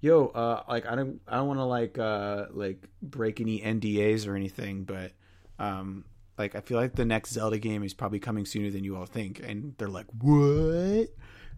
"Yo, 0.00 0.26
uh 0.28 0.62
like 0.68 0.86
I 0.86 0.94
don't 0.94 1.20
I 1.26 1.36
don't 1.36 1.48
want 1.48 1.60
to 1.60 1.64
like 1.64 1.98
uh 1.98 2.46
like 2.50 2.86
break 3.02 3.40
any 3.40 3.60
NDAs 3.60 4.26
or 4.26 4.36
anything, 4.36 4.84
but 4.84 5.12
um 5.58 6.04
like 6.38 6.54
I 6.54 6.60
feel 6.60 6.78
like 6.78 6.94
the 6.94 7.04
next 7.04 7.30
Zelda 7.32 7.58
game 7.58 7.82
is 7.82 7.94
probably 7.94 8.18
coming 8.18 8.44
sooner 8.44 8.70
than 8.70 8.84
you 8.84 8.96
all 8.96 9.06
think. 9.06 9.40
And 9.40 9.74
they're 9.78 9.88
like, 9.88 10.06
what? 10.20 11.08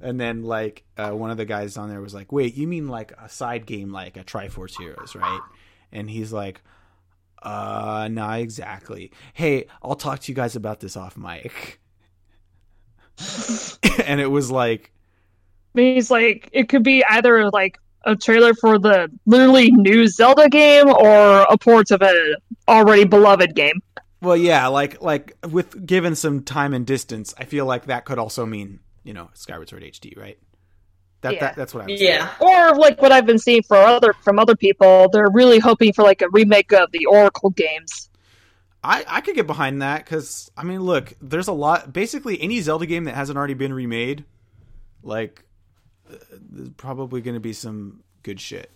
And 0.01 0.21
then 0.21 0.43
like 0.43 0.85
uh, 0.97 1.11
one 1.11 1.31
of 1.31 1.37
the 1.37 1.45
guys 1.45 1.77
on 1.77 1.89
there 1.89 2.01
was 2.01 2.15
like, 2.15 2.33
wait, 2.33 2.55
you 2.55 2.67
mean 2.67 2.89
like 2.89 3.13
a 3.21 3.29
side 3.29 3.67
game 3.67 3.93
like 3.93 4.17
a 4.17 4.25
Triforce 4.25 4.77
Heroes, 4.79 5.15
right? 5.15 5.41
And 5.93 6.11
he's 6.11 6.33
like, 6.33 6.61
uh, 7.43 8.09
not 8.11 8.41
exactly. 8.41 9.13
Hey, 9.33 9.67
I'll 9.83 9.95
talk 9.95 10.21
to 10.21 10.33
you 10.33 10.37
guys 10.37 10.57
about 10.57 10.81
this 10.81 10.97
off 10.97 11.17
mic. 11.17 11.81
and 14.05 14.21
it 14.21 14.31
was 14.31 14.51
like, 14.51 14.93
I 15.75 15.79
mean, 15.79 15.95
he's 15.95 16.11
like, 16.11 16.49
it 16.53 16.69
could 16.69 16.83
be 16.83 17.05
either 17.05 17.51
like 17.51 17.79
a 18.05 18.17
trailer 18.17 18.55
for 18.55 18.79
the 18.79 19.11
literally 19.27 19.71
new 19.71 20.07
Zelda 20.07 20.49
game 20.49 20.89
or 20.89 21.43
a 21.43 21.59
port 21.59 21.91
of 21.91 22.03
a 22.03 22.37
already 22.69 23.05
beloved 23.05 23.55
game. 23.55 23.81
well, 24.21 24.37
yeah, 24.37 24.67
like 24.69 25.03
like 25.03 25.37
with 25.49 25.87
given 25.87 26.15
some 26.15 26.43
time 26.43 26.75
and 26.75 26.87
distance, 26.87 27.35
I 27.39 27.45
feel 27.45 27.67
like 27.67 27.87
that 27.87 28.05
could 28.05 28.19
also 28.19 28.47
mean 28.47 28.81
you 29.07 29.15
know 29.15 29.31
Skyward 29.35 29.69
Sword 29.69 29.83
HD, 29.83 30.17
right? 30.19 30.39
That, 31.23 31.35
Yeah. 31.35 31.41
that 31.41 31.57
that's 31.57 31.73
what 31.73 31.85
I 31.85 31.93
was 31.93 32.01
Yeah. 32.01 32.31
Or 32.41 32.77
like 32.77 33.01
what 33.01 33.13
I've 33.13 33.27
been 33.27 33.39
seeing 33.39 33.63
for 33.63 33.77
other 33.77 34.13
from 34.13 34.39
other 34.39 34.57
people, 34.57 35.09
they're 35.13 35.31
really 35.31 35.59
hoping 35.59 35.93
for 35.93 36.03
like 36.03 36.21
a 36.23 36.29
remake 36.31 36.73
of 36.73 36.91
the 36.93 37.07
Oracle 37.07 37.51
games. 37.51 38.11
I, 38.85 39.05
I 39.09 39.21
could 39.21 39.35
get 39.35 39.47
behind 39.47 39.83
that 39.83 40.05
because 40.05 40.51
I 40.57 40.65
mean, 40.65 40.81
look, 40.81 41.15
there's 41.21 41.49
a 41.49 41.53
lot. 41.53 41.93
Basically, 41.93 42.41
any 42.41 42.61
Zelda 42.61 42.87
game 42.87 43.05
that 43.05 43.15
hasn't 43.15 43.37
already 43.37 43.55
been 43.55 43.73
remade, 43.73 44.25
like, 45.03 45.45
uh, 46.11 46.17
there's 46.31 46.71
probably 46.71 47.21
going 47.21 47.35
to 47.35 47.41
be 47.41 47.53
some 47.53 48.03
good 48.23 48.41
shit. 48.41 48.71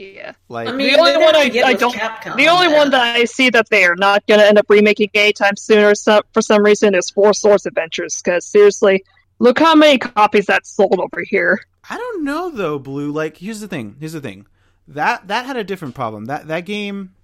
Yeah. 0.00 0.32
Like, 0.48 0.68
I 0.68 0.72
mean, 0.72 0.92
The 0.92 0.98
only 0.98 1.16
one 1.18 1.36
I- 1.36 1.62
I 1.64 1.74
don't- 1.74 1.94
Capcom 1.94 2.36
The 2.36 2.48
only 2.48 2.68
on 2.68 2.72
one 2.72 2.90
that 2.92 3.16
I 3.16 3.24
see 3.24 3.50
that 3.50 3.68
they 3.68 3.84
are 3.84 3.96
not 3.96 4.26
going 4.26 4.40
to 4.40 4.46
end 4.46 4.56
up 4.58 4.66
remaking 4.68 5.10
anytime 5.14 5.56
soon 5.56 5.84
or 5.84 5.94
some, 5.94 6.22
for 6.32 6.40
some 6.40 6.62
reason 6.62 6.94
is 6.94 7.10
Four 7.10 7.34
Swords 7.34 7.66
Adventures. 7.66 8.20
Because 8.22 8.46
seriously, 8.46 9.04
look 9.38 9.58
how 9.58 9.74
many 9.74 9.98
copies 9.98 10.46
that 10.46 10.66
sold 10.66 10.98
over 10.98 11.22
here. 11.22 11.60
I 11.88 11.96
don't 11.96 12.24
know 12.24 12.50
though, 12.50 12.78
Blue. 12.78 13.10
Like, 13.10 13.36
here's 13.36 13.60
the 13.60 13.68
thing. 13.68 13.96
Here's 14.00 14.12
the 14.12 14.20
thing. 14.20 14.46
That 14.88 15.28
that 15.28 15.46
had 15.46 15.56
a 15.56 15.64
different 15.64 15.94
problem. 15.94 16.24
That 16.26 16.48
that 16.48 16.64
game. 16.64 17.14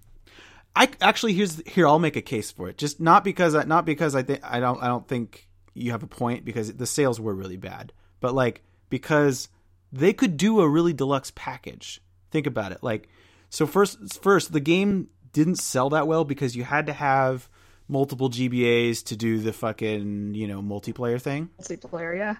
I 0.75 0.89
actually 1.01 1.33
here's 1.33 1.61
here. 1.67 1.87
I'll 1.87 1.99
make 1.99 2.17
a 2.17 2.23
case 2.23 2.51
for 2.51 2.69
it. 2.69 2.77
Just 2.79 3.01
not 3.01 3.25
because 3.25 3.55
I, 3.55 3.65
not 3.65 3.85
because 3.87 4.15
I 4.15 4.23
think 4.23 4.41
I 4.45 4.61
don't 4.61 4.83
I 4.83 4.89
don't 4.89 5.09
think 5.09 5.49
you 5.75 5.91
have 5.93 6.03
a 6.03 6.07
point 6.07 6.45
because 6.45 6.73
the 6.75 6.87
sales 6.87 7.19
were 7.19 7.35
really 7.35 7.57
bad, 7.57 7.93
but 8.21 8.35
like 8.35 8.63
because 8.91 9.49
they 9.93 10.13
could 10.13 10.37
do 10.37 10.61
a 10.61 10.69
really 10.69 10.93
deluxe 10.93 11.33
package. 11.35 12.01
Think 12.37 12.47
about 12.47 12.73
it. 12.73 12.83
Like 12.83 13.09
so 13.49 13.67
first 13.67 14.23
first 14.23 14.53
the 14.53 14.61
game 14.61 15.09
didn't 15.33 15.57
sell 15.57 15.89
that 15.89 16.07
well 16.07 16.23
because 16.25 16.55
you 16.55 16.65
had 16.65 16.85
to 16.89 16.93
have 16.93 17.49
multiple 17.89 18.29
GBAs 18.29 19.03
to 19.05 19.17
do 19.17 19.39
the 19.39 19.55
fucking 19.55 20.35
you 20.35 20.47
know 20.47 20.61
multiplayer 20.61 21.19
thing. 21.19 21.49
Multiplayer, 21.63 22.15
yeah. 22.15 22.37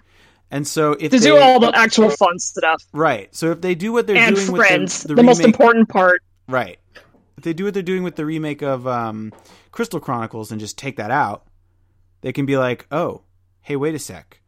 And 0.51 0.67
so 0.67 0.91
if 0.91 1.09
To 1.09 1.19
they, 1.19 1.25
do 1.25 1.35
all 1.37 1.59
the 1.59 1.71
actual 1.75 2.11
fun 2.11 2.37
stuff. 2.37 2.83
right, 2.93 3.33
so 3.35 3.49
if 3.51 3.61
they 3.61 3.73
do 3.73 3.91
what 3.91 4.05
they're 4.05 4.17
and 4.17 4.35
doing 4.35 4.55
friends. 4.55 4.99
with 4.99 5.01
the, 5.01 5.07
The, 5.07 5.15
the, 5.15 5.23
most 5.23 5.41
important 5.41 5.89
part. 5.89 6.21
right? 6.47 6.77
If 7.39 7.43
they 7.43 7.53
do 7.53 7.63
what 7.65 7.73
they're 7.73 7.81
doing 7.81 8.03
with 8.03 8.17
the 8.17 8.25
remake 8.25 8.61
of 8.61 8.85
um, 8.87 9.33
Crystal 9.71 9.99
Chronicles 9.99 10.51
and 10.51 10.59
just 10.59 10.77
take 10.77 10.97
that 10.97 11.09
out, 11.09 11.47
they 12.21 12.31
can 12.33 12.45
be 12.45 12.55
like, 12.57 12.85
oh, 12.91 13.23
hey, 13.61 13.75
wait 13.75 13.95
a 13.95 13.99
sec. 13.99 14.41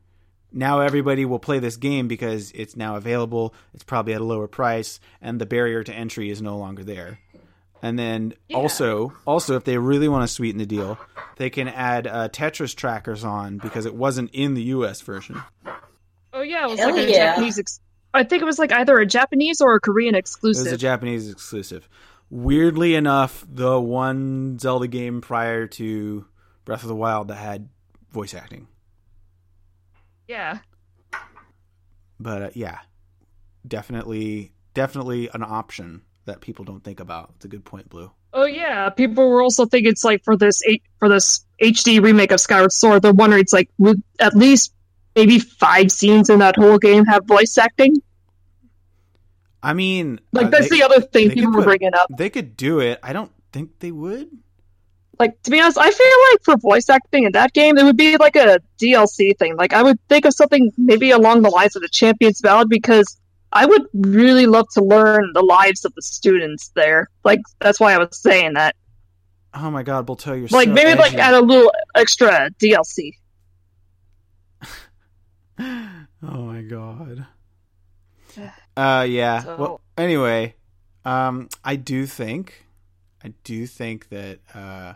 Now 0.52 0.80
everybody 0.80 1.26
will 1.26 1.40
play 1.40 1.60
this 1.60 1.78
game 1.78 2.08
because 2.08 2.52
it's 2.52 2.76
now 2.76 2.96
available. 2.96 3.54
It's 3.74 3.84
probably 3.84 4.14
at 4.14 4.22
a 4.22 4.24
lower 4.24 4.48
price, 4.48 5.00
and 5.22 5.40
the 5.40 5.46
barrier 5.46 5.84
to 5.84 5.94
entry 5.94 6.30
is 6.30 6.42
no 6.42 6.58
longer 6.58 6.84
there. 6.84 7.20
And 7.82 7.98
then 7.98 8.34
also, 8.54 9.14
also 9.26 9.56
if 9.56 9.64
they 9.64 9.78
really 9.78 10.08
want 10.08 10.24
to 10.24 10.28
sweeten 10.28 10.60
the 10.60 10.66
deal, 10.66 10.98
they 11.38 11.50
can 11.50 11.68
add 11.68 12.08
uh, 12.08 12.30
Tetra's 12.30 12.74
Trackers 12.74 13.24
on 13.24 13.58
because 13.58 13.86
it 13.86 13.96
wasn't 13.96 14.32
in 14.34 14.54
the 14.54 14.64
U.S. 14.64 15.02
version. 15.02 15.42
Oh 16.34 16.42
yeah, 16.42 16.66
it 16.66 16.70
was 16.72 16.80
Hell 16.80 16.92
like 16.92 17.08
a 17.08 17.12
yeah. 17.12 17.32
Japanese. 17.32 17.60
Ex- 17.60 17.80
I 18.14 18.24
think 18.24 18.42
it 18.42 18.46
was 18.46 18.60
like 18.60 18.72
either 18.72 18.98
a 18.98 19.06
Japanese 19.06 19.62
or 19.62 19.76
a 19.76 19.80
Korean 19.80 20.16
exclusive. 20.16 20.68
It 20.68 20.72
was 20.72 20.74
a 20.74 20.78
Japanese 20.78 21.30
exclusive. 21.30 21.88
Weirdly 22.30 22.96
enough, 22.96 23.46
the 23.50 23.80
one 23.80 24.60
Zelda 24.60 24.88
game 24.88 25.22
prior 25.22 25.68
to 25.68 26.26
Breath 26.66 26.84
of 26.84 26.90
the 26.90 26.96
Wild 26.96 27.30
that 27.30 27.36
had 27.36 27.70
voice 28.12 28.34
acting. 28.34 28.68
Yeah. 30.30 30.60
But 32.20 32.42
uh, 32.42 32.50
yeah, 32.54 32.80
definitely, 33.68 34.54
definitely 34.74 35.30
an 35.34 35.44
option 35.44 36.04
that 36.26 36.40
people 36.40 36.64
don't 36.64 36.84
think 36.84 37.00
about. 37.00 37.34
It's 37.36 37.46
a 37.46 37.48
good 37.48 37.66
point, 37.66 37.90
Blue. 37.90 38.12
Oh 38.32 38.46
yeah. 38.46 38.90
People 38.90 39.30
were 39.30 39.42
also 39.42 39.66
thinking 39.66 39.92
it's 39.92 40.04
like 40.04 40.24
for 40.24 40.38
this 40.38 40.62
eight 40.68 40.84
for 41.00 41.10
this 41.10 41.44
HD 41.62 42.02
remake 42.02 42.32
of 42.32 42.40
Skyward 42.40 42.72
Sword. 42.72 43.02
They're 43.02 43.12
wondering 43.12 43.42
it's 43.42 43.54
like 43.54 43.70
would 43.80 44.04
at 44.20 44.36
least 44.36 44.74
maybe 45.16 45.40
five 45.40 45.92
scenes 45.92 46.30
in 46.30 46.40
that 46.40 46.56
whole 46.56 46.78
game 46.78 47.06
have 47.06 47.26
voice 47.26 47.58
acting. 47.58 47.96
I 49.62 49.74
mean, 49.74 50.22
Like 50.32 50.48
uh, 50.48 50.50
that's 50.52 50.70
they, 50.70 50.78
the 50.78 50.84
other 50.84 51.02
thing 51.02 51.32
people 51.32 51.52
could 51.52 51.58
were 51.58 51.64
bringing 51.64 51.94
up. 51.94 52.08
they 52.16 52.30
could 52.30 52.56
do 52.56 52.80
it. 52.80 53.00
I 53.04 53.12
don't 53.14 53.32
think 53.52 53.80
they 53.80 53.92
would. 53.92 54.30
Like 55.20 55.42
to 55.44 55.52
be 55.52 55.60
honest, 55.60 55.78
I 55.78 55.92
feel 55.92 56.14
like 56.32 56.44
for 56.44 56.58
voice 56.58 56.90
acting 56.90 57.26
in 57.26 57.34
that 57.34 57.52
game, 57.54 57.78
it 57.78 57.84
would 57.84 57.98
be 57.98 58.16
like 58.18 58.38
a 58.38 58.60
DLC 58.82 59.38
thing. 59.38 59.58
Like 59.58 59.74
I 59.74 59.84
would 59.84 60.00
think 60.08 60.24
of 60.26 60.34
something 60.34 60.72
maybe 60.78 61.12
along 61.12 61.42
the 61.42 61.50
lines 61.50 61.76
of 61.76 61.82
the 61.82 61.90
Champions 61.90 62.40
Ballad 62.42 62.70
because 62.70 63.18
I 63.52 63.66
would 63.66 63.82
really 63.94 64.46
love 64.46 64.68
to 64.76 64.82
learn 64.84 65.32
the 65.34 65.42
lives 65.42 65.84
of 65.84 65.94
the 65.96 66.02
students 66.02 66.70
there. 66.76 67.10
Like 67.26 67.42
that's 67.60 67.80
why 67.82 67.94
I 67.94 67.98
was 67.98 68.18
saying 68.18 68.54
that. 68.54 68.76
Oh 69.54 69.70
my 69.70 69.84
God, 69.84 70.08
Bolto, 70.08 70.28
you're 70.38 70.48
Like 70.52 70.68
so 70.70 70.74
maybe 70.74 70.98
like 70.98 71.16
add 71.16 71.34
a 71.34 71.42
little 71.42 71.72
extra 71.96 72.50
DLC. 72.60 73.12
oh 75.60 76.44
my 76.46 76.62
god. 76.62 77.26
Uh 78.78 79.06
yeah. 79.10 79.44
So- 79.44 79.56
Well 79.58 79.82
anyway, 79.98 80.56
um 81.04 81.50
I 81.66 81.76
do 81.76 82.06
think 82.06 82.66
I 83.22 83.34
do 83.44 83.68
think 83.68 84.08
that 84.10 84.40
uh 84.54 84.94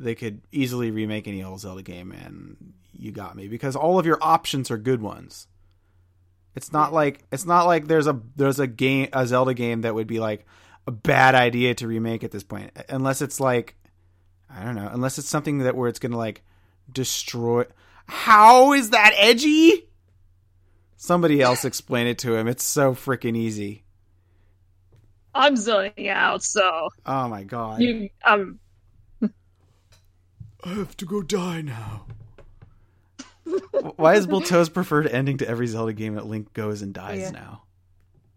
they 0.00 0.14
could 0.14 0.40
easily 0.50 0.90
remake 0.90 1.28
any 1.28 1.44
old 1.44 1.60
Zelda 1.60 1.82
game 1.82 2.10
and 2.10 2.72
you 2.98 3.12
got 3.12 3.36
me 3.36 3.48
because 3.48 3.76
all 3.76 3.98
of 3.98 4.06
your 4.06 4.18
options 4.20 4.70
are 4.70 4.78
good 4.78 5.00
ones. 5.00 5.46
It's 6.56 6.72
not 6.72 6.92
like 6.92 7.22
it's 7.30 7.46
not 7.46 7.66
like 7.66 7.86
there's 7.86 8.06
a 8.06 8.20
there's 8.34 8.58
a 8.58 8.66
game 8.66 9.08
a 9.12 9.26
Zelda 9.26 9.54
game 9.54 9.82
that 9.82 9.94
would 9.94 10.06
be 10.06 10.18
like 10.18 10.46
a 10.86 10.90
bad 10.90 11.34
idea 11.34 11.74
to 11.76 11.86
remake 11.86 12.24
at 12.24 12.30
this 12.32 12.42
point 12.42 12.72
unless 12.88 13.22
it's 13.22 13.38
like 13.38 13.76
I 14.48 14.64
don't 14.64 14.74
know, 14.74 14.88
unless 14.92 15.18
it's 15.18 15.28
something 15.28 15.58
that 15.58 15.76
where 15.76 15.88
it's 15.88 16.00
going 16.00 16.12
to 16.12 16.18
like 16.18 16.42
destroy 16.92 17.64
How 18.06 18.72
is 18.72 18.90
that 18.90 19.12
edgy? 19.16 19.86
Somebody 20.96 21.40
else 21.40 21.64
explain 21.66 22.06
it 22.06 22.18
to 22.18 22.34
him. 22.34 22.48
It's 22.48 22.64
so 22.64 22.94
freaking 22.94 23.36
easy. 23.36 23.84
I'm 25.34 25.56
zoning 25.56 26.08
out, 26.08 26.42
so 26.42 26.88
Oh 27.06 27.28
my 27.28 27.44
god. 27.44 27.80
you 27.80 28.10
um 28.24 28.58
I 30.64 30.68
have 30.70 30.96
to 30.98 31.04
go 31.06 31.22
die 31.22 31.62
now. 31.62 32.06
Why 33.96 34.14
is 34.14 34.26
Bolto's 34.26 34.68
preferred 34.68 35.06
ending 35.06 35.38
to 35.38 35.48
every 35.48 35.66
Zelda 35.66 35.92
game 35.92 36.14
that 36.14 36.26
Link 36.26 36.52
goes 36.52 36.82
and 36.82 36.92
dies 36.94 37.20
Yeah. 37.20 37.30
now? 37.30 37.62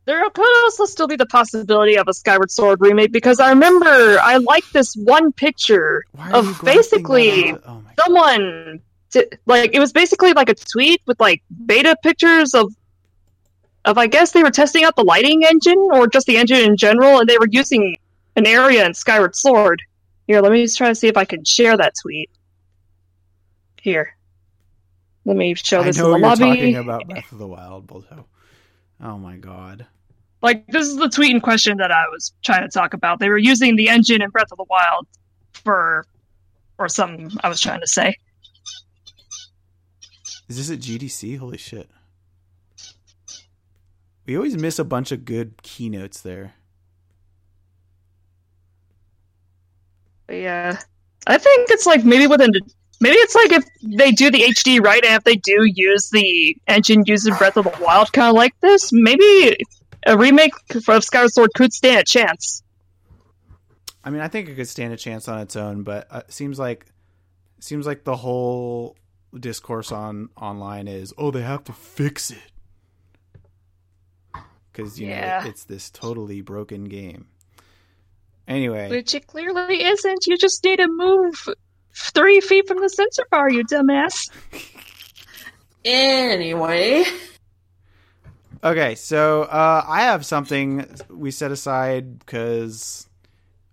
there 0.05 0.29
could 0.31 0.63
also 0.65 0.83
still 0.83 1.07
be 1.07 1.15
the 1.15 1.25
possibility 1.25 1.97
of 1.97 2.09
a 2.09 2.13
Skyward 2.13 2.51
Sword 2.51 2.81
remake 2.81 3.13
because 3.13 3.39
I 3.39 3.47
remember 3.51 4.19
I 4.21 4.35
like 4.35 4.69
this 4.71 4.95
one 4.95 5.31
picture 5.31 6.03
of 6.33 6.45
you 6.45 6.53
grasping 6.55 6.65
that 6.65 6.65
basically 6.75 7.51
oh 7.53 7.83
someone 8.03 8.81
di- 9.11 9.27
like 9.45 9.73
it 9.73 9.79
was 9.79 9.93
basically 9.93 10.33
like 10.33 10.49
a 10.49 10.55
tweet 10.55 11.01
with 11.07 11.17
like 11.21 11.41
beta 11.65 11.95
pictures 12.03 12.53
of 12.53 12.73
of 13.85 13.97
I 13.97 14.07
guess 14.07 14.31
they 14.33 14.43
were 14.43 14.51
testing 14.51 14.83
out 14.83 14.97
the 14.97 15.05
lighting 15.05 15.45
engine 15.45 15.79
or 15.93 16.07
just 16.07 16.27
the 16.27 16.35
engine 16.35 16.57
in 16.59 16.75
general 16.75 17.19
and 17.21 17.29
they 17.29 17.37
were 17.37 17.47
using 17.49 17.95
an 18.35 18.45
area 18.45 18.85
in 18.85 18.93
Skyward 18.93 19.37
Sword. 19.37 19.81
Here, 20.27 20.41
let 20.41 20.51
me 20.51 20.63
just 20.63 20.77
try 20.77 20.87
to 20.89 20.95
see 20.95 21.07
if 21.07 21.17
I 21.17 21.25
can 21.25 21.43
share 21.43 21.75
that 21.77 21.93
tweet. 22.01 22.29
Here. 23.81 24.15
Let 25.25 25.35
me 25.37 25.53
show 25.55 25.83
this 25.83 25.97
I 25.97 26.01
know 26.01 26.15
in 26.15 26.21
you're 26.21 26.35
the 26.35 26.43
lobby. 26.43 26.55
talking 26.55 26.75
about 26.77 27.07
Breath 27.07 27.31
of 27.31 27.37
the 27.37 27.47
Wild, 27.47 27.87
Bolto. 27.87 28.25
Oh 29.01 29.17
my 29.17 29.37
god. 29.37 29.85
Like 30.41 30.67
this 30.67 30.87
is 30.87 30.97
the 30.97 31.09
tweet 31.09 31.31
in 31.31 31.41
question 31.41 31.77
that 31.77 31.91
I 31.91 32.03
was 32.11 32.33
trying 32.43 32.63
to 32.63 32.69
talk 32.69 32.93
about. 32.93 33.19
They 33.19 33.29
were 33.29 33.37
using 33.37 33.75
the 33.75 33.89
engine 33.89 34.21
in 34.21 34.29
Breath 34.29 34.51
of 34.51 34.57
the 34.57 34.65
Wild 34.69 35.07
for 35.53 36.05
or 36.77 36.89
something 36.89 37.31
I 37.43 37.49
was 37.49 37.61
trying 37.61 37.81
to 37.81 37.87
say. 37.87 38.15
Is 40.49 40.57
this 40.57 40.69
at 40.71 40.79
GDC? 40.79 41.37
Holy 41.37 41.57
shit. 41.57 41.89
We 44.25 44.35
always 44.35 44.57
miss 44.57 44.79
a 44.79 44.83
bunch 44.83 45.11
of 45.11 45.25
good 45.25 45.61
keynotes 45.63 46.21
there. 46.21 46.53
Yeah, 50.29 50.79
I 51.27 51.37
think 51.37 51.69
it's 51.71 51.85
like 51.85 52.03
maybe 52.03 52.27
within 52.27 52.51
the, 52.51 52.61
maybe 53.01 53.15
it's 53.17 53.35
like 53.35 53.51
if 53.51 53.63
they 53.81 54.11
do 54.11 54.31
the 54.31 54.43
HD 54.43 54.79
right 54.83 55.03
and 55.03 55.15
if 55.15 55.23
they 55.23 55.35
do 55.35 55.63
use 55.65 56.09
the 56.11 56.55
engine 56.67 57.03
used 57.05 57.27
in 57.27 57.35
Breath 57.35 57.57
of 57.57 57.65
the 57.65 57.73
Wild, 57.79 58.11
kind 58.13 58.29
of 58.29 58.35
like 58.35 58.53
this, 58.61 58.91
maybe 58.91 59.57
a 60.05 60.17
remake 60.17 60.53
of 60.87 61.03
Skyward 61.03 61.31
Sword 61.31 61.51
could 61.55 61.73
stand 61.73 61.99
a 61.99 62.03
chance. 62.03 62.63
I 64.03 64.09
mean, 64.09 64.21
I 64.21 64.27
think 64.27 64.49
it 64.49 64.55
could 64.55 64.67
stand 64.67 64.93
a 64.93 64.97
chance 64.97 65.27
on 65.27 65.39
its 65.39 65.55
own, 65.55 65.83
but 65.83 66.07
uh, 66.11 66.21
it 66.27 66.33
seems 66.33 66.59
like 66.59 66.87
seems 67.59 67.85
like 67.85 68.03
the 68.03 68.17
whole 68.17 68.97
discourse 69.37 69.91
on 69.91 70.29
online 70.35 70.87
is, 70.87 71.13
oh, 71.17 71.31
they 71.31 71.41
have 71.41 71.63
to 71.65 71.73
fix 71.73 72.29
it 72.31 72.51
because 74.71 74.99
you 74.99 75.07
Yeah. 75.07 75.41
know 75.41 75.49
it's 75.49 75.63
this 75.63 75.89
totally 75.89 76.41
broken 76.41 76.85
game. 76.85 77.27
Anyway, 78.47 78.89
Which 78.89 79.15
it 79.15 79.27
clearly 79.27 79.83
isn't. 79.83 80.27
You 80.27 80.37
just 80.37 80.63
need 80.63 80.77
to 80.77 80.87
move 80.87 81.47
three 81.95 82.41
feet 82.41 82.67
from 82.67 82.81
the 82.81 82.89
sensor 82.89 83.25
bar, 83.31 83.49
you 83.49 83.63
dumbass. 83.65 84.29
Anyway, 85.85 87.03
okay, 88.63 88.95
so 88.95 89.43
uh, 89.43 89.83
I 89.87 90.03
have 90.03 90.25
something 90.25 90.85
we 91.09 91.31
set 91.31 91.51
aside 91.51 92.19
because 92.19 93.07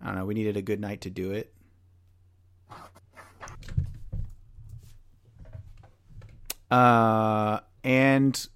I 0.01 0.07
don't 0.07 0.17
know, 0.17 0.25
we 0.25 0.35
needed 0.35 0.57
a 0.57 0.63
good 0.63 0.81
night 0.81 1.03
to 1.03 1.11
do 1.11 1.33
it. 1.33 1.53
Uh, 6.71 7.61
and 7.83 8.49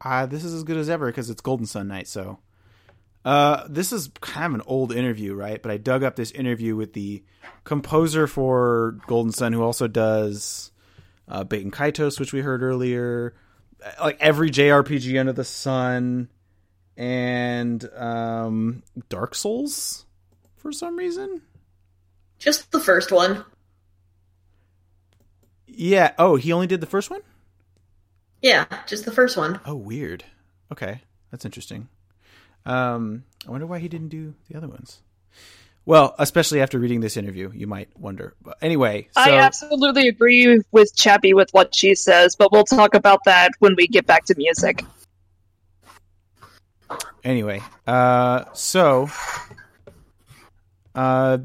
uh, 0.00 0.26
this 0.26 0.44
is 0.44 0.54
as 0.54 0.64
good 0.64 0.76
as 0.76 0.88
ever 0.88 1.06
because 1.06 1.30
it's 1.30 1.40
Golden 1.40 1.66
Sun 1.66 1.88
night. 1.88 2.08
So, 2.08 2.38
uh, 3.24 3.64
this 3.68 3.92
is 3.92 4.10
kind 4.20 4.46
of 4.46 4.54
an 4.60 4.66
old 4.66 4.92
interview, 4.92 5.34
right? 5.34 5.62
But 5.62 5.72
I 5.72 5.76
dug 5.78 6.02
up 6.02 6.16
this 6.16 6.30
interview 6.30 6.76
with 6.76 6.92
the 6.92 7.22
composer 7.64 8.26
for 8.26 8.98
Golden 9.06 9.32
Sun, 9.32 9.52
who 9.52 9.62
also 9.62 9.88
does 9.88 10.70
uh, 11.28 11.44
Baten 11.44 11.70
Kaitos, 11.70 12.20
which 12.20 12.32
we 12.32 12.40
heard 12.40 12.62
earlier, 12.62 13.34
like 14.00 14.18
every 14.20 14.50
JRPG 14.50 15.18
under 15.18 15.32
the 15.32 15.44
sun, 15.44 16.28
and 16.96 17.88
um, 17.96 18.82
Dark 19.08 19.34
Souls 19.34 20.04
for 20.56 20.70
some 20.70 20.96
reason. 20.96 21.40
just 22.38 22.70
the 22.72 22.80
first 22.80 23.10
one. 23.10 23.44
Yeah. 25.66 26.12
Oh, 26.18 26.36
he 26.36 26.52
only 26.52 26.66
did 26.66 26.80
the 26.80 26.86
first 26.86 27.10
one. 27.10 27.20
Yeah, 28.42 28.66
just 28.86 29.06
the 29.06 29.10
first 29.10 29.36
one. 29.38 29.58
Oh, 29.64 29.74
weird. 29.74 30.24
Okay, 30.70 31.00
that's 31.30 31.46
interesting. 31.46 31.88
Um, 32.66 33.24
I 33.46 33.50
wonder 33.50 33.66
why 33.66 33.78
he 33.78 33.88
didn't 33.88 34.08
do 34.08 34.34
the 34.48 34.56
other 34.56 34.68
ones. 34.68 35.00
Well, 35.86 36.14
especially 36.18 36.62
after 36.62 36.78
reading 36.78 37.00
this 37.00 37.16
interview, 37.18 37.50
you 37.54 37.66
might 37.66 37.88
wonder. 37.98 38.34
But 38.40 38.56
anyway, 38.62 39.08
so 39.12 39.20
I 39.20 39.38
absolutely 39.38 40.08
agree 40.08 40.62
with 40.72 40.96
Chappie 40.96 41.34
with 41.34 41.50
what 41.52 41.74
she 41.74 41.94
says, 41.94 42.36
but 42.36 42.52
we'll 42.52 42.64
talk 42.64 42.94
about 42.94 43.20
that 43.26 43.52
when 43.58 43.74
we 43.76 43.86
get 43.86 44.06
back 44.06 44.24
to 44.26 44.34
music. 44.36 44.82
anyway, 47.22 47.60
uh, 47.86 48.44
so, 48.54 49.10
uh, 50.94 51.38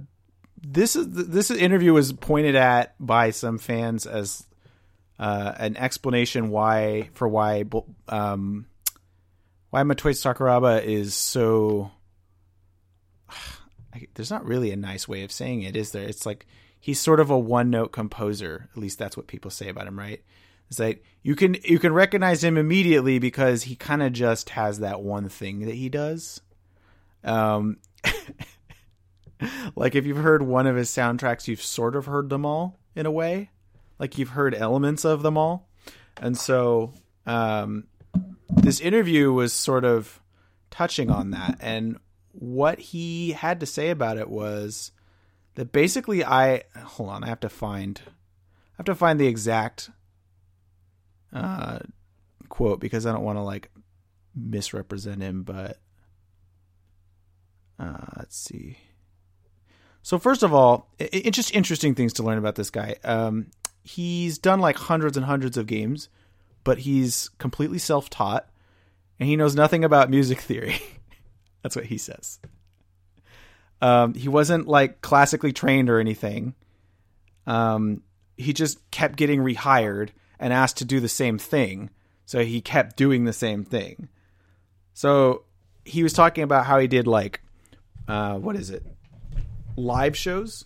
this 0.61 0.95
is 0.95 1.07
this 1.11 1.51
interview 1.51 1.91
was 1.91 2.13
pointed 2.13 2.55
at 2.55 2.95
by 2.97 3.31
some 3.31 3.57
fans 3.57 4.05
as 4.05 4.47
uh, 5.19 5.53
an 5.57 5.75
explanation 5.75 6.49
why 6.49 7.09
for 7.13 7.27
why 7.27 7.65
um, 8.07 8.67
why 9.69 9.83
Motoi 9.83 10.13
Sakuraba 10.13 10.83
is 10.83 11.15
so. 11.15 11.91
There's 14.13 14.31
not 14.31 14.45
really 14.45 14.71
a 14.71 14.77
nice 14.77 15.07
way 15.07 15.23
of 15.23 15.31
saying 15.31 15.63
it, 15.63 15.75
is 15.75 15.91
there? 15.91 16.03
It's 16.03 16.25
like 16.25 16.45
he's 16.79 16.99
sort 16.99 17.19
of 17.19 17.29
a 17.29 17.37
one 17.37 17.69
note 17.69 17.91
composer. 17.91 18.69
At 18.71 18.79
least 18.79 18.99
that's 18.99 19.17
what 19.17 19.27
people 19.27 19.51
say 19.51 19.69
about 19.69 19.87
him, 19.87 19.97
right? 19.97 20.23
It's 20.69 20.79
like 20.79 21.03
you 21.23 21.35
can 21.35 21.57
you 21.63 21.79
can 21.79 21.93
recognize 21.93 22.43
him 22.43 22.57
immediately 22.57 23.19
because 23.19 23.63
he 23.63 23.75
kind 23.75 24.03
of 24.03 24.13
just 24.13 24.51
has 24.51 24.79
that 24.79 25.01
one 25.01 25.27
thing 25.29 25.65
that 25.65 25.75
he 25.75 25.89
does. 25.89 26.41
Um, 27.23 27.77
like 29.75 29.95
if 29.95 30.05
you've 30.05 30.17
heard 30.17 30.43
one 30.43 30.67
of 30.67 30.75
his 30.75 30.89
soundtracks, 30.89 31.47
you've 31.47 31.61
sort 31.61 31.95
of 31.95 32.05
heard 32.05 32.29
them 32.29 32.45
all 32.45 32.79
in 32.95 33.05
a 33.05 33.11
way. 33.11 33.49
Like 33.97 34.17
you've 34.17 34.29
heard 34.29 34.53
elements 34.53 35.03
of 35.05 35.23
them 35.23 35.37
all, 35.37 35.67
and 36.21 36.37
so 36.37 36.93
um, 37.25 37.85
this 38.49 38.79
interview 38.79 39.31
was 39.31 39.53
sort 39.53 39.85
of 39.85 40.21
touching 40.71 41.09
on 41.09 41.31
that. 41.31 41.57
And 41.59 41.97
what 42.31 42.79
he 42.79 43.31
had 43.31 43.59
to 43.59 43.65
say 43.65 43.89
about 43.89 44.17
it 44.17 44.29
was 44.29 44.91
that 45.55 45.71
basically 45.71 46.23
I 46.23 46.63
hold 46.75 47.09
on, 47.09 47.23
I 47.23 47.27
have 47.27 47.39
to 47.41 47.49
find 47.49 48.01
I 48.05 48.77
have 48.77 48.85
to 48.85 48.95
find 48.95 49.19
the 49.19 49.27
exact 49.27 49.89
uh, 51.33 51.79
quote 52.47 52.79
because 52.79 53.05
I 53.05 53.11
don't 53.11 53.23
want 53.23 53.37
to 53.37 53.43
like 53.43 53.69
misrepresent 54.35 55.21
him, 55.21 55.43
but 55.43 55.77
uh, 57.79 58.05
let's 58.17 58.37
see. 58.37 58.77
So 60.01 60.17
first 60.17 60.43
of 60.43 60.53
all, 60.53 60.89
it's 60.97 61.27
it, 61.27 61.31
just 61.31 61.53
interesting 61.53 61.93
things 61.93 62.13
to 62.13 62.23
learn 62.23 62.37
about 62.37 62.55
this 62.55 62.69
guy. 62.69 62.95
Um, 63.03 63.47
he's 63.83 64.37
done 64.37 64.59
like 64.59 64.77
hundreds 64.77 65.17
and 65.17 65.25
hundreds 65.25 65.57
of 65.57 65.67
games, 65.67 66.09
but 66.69 66.77
he's 66.77 67.29
completely 67.39 67.79
self-taught, 67.79 68.47
and 69.19 69.27
he 69.27 69.35
knows 69.35 69.55
nothing 69.55 69.83
about 69.83 70.11
music 70.11 70.39
theory. 70.39 70.79
That's 71.63 71.75
what 71.75 71.85
he 71.85 71.97
says. 71.97 72.37
Um, 73.81 74.13
he 74.13 74.29
wasn't 74.29 74.67
like 74.67 75.01
classically 75.01 75.51
trained 75.51 75.89
or 75.89 75.99
anything. 75.99 76.53
Um, 77.47 78.03
he 78.37 78.53
just 78.53 78.77
kept 78.91 79.15
getting 79.15 79.39
rehired 79.39 80.09
and 80.39 80.53
asked 80.53 80.77
to 80.77 80.85
do 80.85 80.99
the 80.99 81.09
same 81.09 81.39
thing. 81.39 81.89
So 82.27 82.43
he 82.45 82.61
kept 82.61 82.97
doing 82.97 83.25
the 83.25 83.33
same 83.33 83.63
thing. 83.63 84.07
So 84.93 85.45
he 85.85 86.03
was 86.03 86.13
talking 86.13 86.43
about 86.43 86.67
how 86.67 86.77
he 86.77 86.85
did 86.85 87.07
like, 87.07 87.41
uh, 88.07 88.35
what 88.35 88.55
is 88.55 88.69
it? 88.69 88.85
Live 89.75 90.15
shows. 90.15 90.65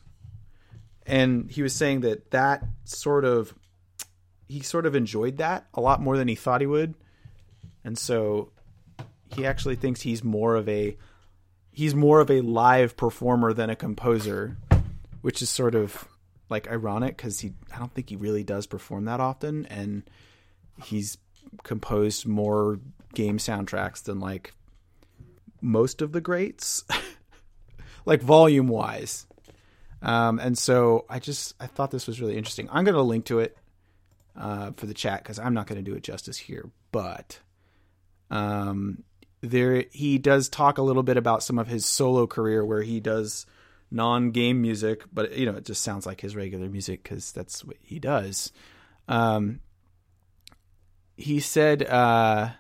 And 1.08 1.50
he 1.50 1.62
was 1.62 1.74
saying 1.74 2.02
that 2.02 2.32
that 2.32 2.66
sort 2.84 3.24
of, 3.24 3.56
he 4.48 4.62
sort 4.62 4.86
of 4.86 4.96
enjoyed 4.96 5.38
that 5.38 5.68
a 5.74 5.82
lot 5.82 6.02
more 6.02 6.18
than 6.18 6.28
he 6.28 6.36
thought 6.36 6.62
he 6.62 6.68
would. 6.68 6.96
And 7.84 7.98
so 7.98 8.52
he 9.34 9.46
actually 9.46 9.76
thinks 9.76 10.02
he's 10.02 10.24
more 10.24 10.56
of 10.56 10.70
a, 10.70 10.98
he's 11.72 11.96
more 11.96 12.20
of 12.20 12.30
a 12.30 12.42
live 12.42 12.96
performer 12.96 13.54
than 13.54 13.70
a 13.70 13.76
composer, 13.76 14.58
which 15.22 15.42
is 15.42 15.50
sort 15.50 15.76
of 15.76 16.08
like 16.50 16.70
ironic 16.70 17.18
because 17.18 17.40
he 17.40 17.54
I 17.74 17.80
don't 17.80 17.94
think 17.94 18.10
he 18.10 18.16
really 18.16 18.44
does 18.44 18.68
perform 18.68 19.06
that 19.06 19.20
often, 19.20 19.66
and 19.66 20.04
he's 20.84 21.18
composed 21.64 22.28
more 22.28 22.80
game 23.14 23.38
soundtracks 23.38 24.04
than 24.04 24.20
like 24.20 24.54
most 25.62 26.02
of 26.02 26.12
the 26.12 26.22
greats, 26.22 26.84
like 28.06 28.22
volume 28.22 28.68
wise. 28.68 29.26
Um, 30.02 30.40
and 30.40 30.58
so 30.58 31.06
I 31.10 31.20
just 31.20 31.56
I 31.60 31.68
thought 31.68 31.92
this 31.92 32.08
was 32.08 32.22
really 32.22 32.38
interesting. 32.38 32.70
I'm 32.72 32.84
going 32.84 32.96
to 32.96 33.02
link 33.02 33.26
to 33.26 33.40
it 33.40 33.58
uh, 34.36 34.72
for 34.78 34.86
the 34.86 34.94
chat 34.94 35.24
because 35.24 35.40
I'm 35.40 35.54
not 35.54 35.68
going 35.68 35.84
to 35.84 35.90
do 35.90 35.96
it 35.96 36.04
justice 36.04 36.38
here, 36.38 36.70
but 36.92 37.40
um, 38.30 39.04
there 39.42 39.86
he 39.92 40.18
does 40.18 40.50
talk 40.50 40.78
a 40.78 40.84
little 40.84 41.04
bit 41.04 41.18
about 41.18 41.44
some 41.44 41.60
of 41.60 41.68
his 41.68 41.86
solo 41.86 42.26
career 42.28 42.66
where 42.66 42.82
he 42.82 43.00
does 43.00 43.46
non-game 43.92 44.62
music, 44.62 45.04
but 45.14 45.38
you 45.38 45.46
know 45.46 45.56
it 45.56 45.66
just 45.66 45.84
sounds 45.84 46.06
like 46.06 46.22
his 46.22 46.36
regular 46.36 46.68
music 46.68 47.04
because 47.04 47.32
that's 47.32 47.64
what 47.64 47.78
he 47.82 48.00
does. 48.00 48.52
Um, 49.08 49.60
he 51.16 51.40
said 51.40 51.84
uh, 51.84 52.52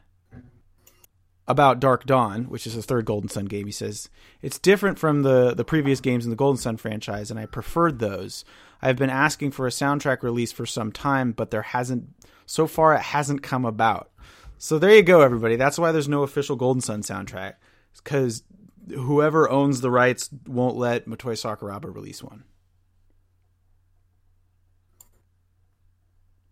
about 1.47 1.79
Dark 1.79 2.05
Dawn, 2.05 2.45
which 2.45 2.67
is 2.67 2.75
the 2.75 2.83
third 2.83 3.05
Golden 3.05 3.29
Sun 3.29 3.45
game. 3.45 3.65
He 3.65 3.71
says 3.71 4.09
it's 4.41 4.59
different 4.59 4.99
from 4.99 5.23
the 5.23 5.53
the 5.53 5.65
previous 5.65 5.99
games 5.99 6.25
in 6.25 6.29
the 6.29 6.35
Golden 6.35 6.61
Sun 6.61 6.77
franchise, 6.77 7.31
and 7.31 7.39
I 7.39 7.45
preferred 7.45 7.99
those. 7.99 8.45
I've 8.83 8.97
been 8.97 9.09
asking 9.09 9.51
for 9.51 9.65
a 9.65 9.69
soundtrack 9.69 10.23
release 10.23 10.51
for 10.51 10.65
some 10.65 10.91
time, 10.91 11.31
but 11.31 11.51
there 11.51 11.61
hasn't 11.61 12.09
so 12.45 12.67
far. 12.67 12.93
It 12.95 13.01
hasn't 13.01 13.41
come 13.41 13.63
about. 13.63 14.11
So 14.57 14.77
there 14.77 14.93
you 14.93 15.03
go, 15.03 15.21
everybody. 15.21 15.55
That's 15.55 15.79
why 15.79 15.93
there's 15.93 16.09
no 16.09 16.23
official 16.23 16.57
Golden 16.57 16.81
Sun 16.81 17.01
soundtrack 17.03 17.53
because 17.95 18.43
whoever 18.89 19.49
owns 19.49 19.79
the 19.79 19.89
rights 19.89 20.29
won't 20.45 20.75
let 20.75 21.05
Motoi 21.05 21.37
Sakuraba 21.37 21.95
release 21.95 22.21
one. 22.21 22.43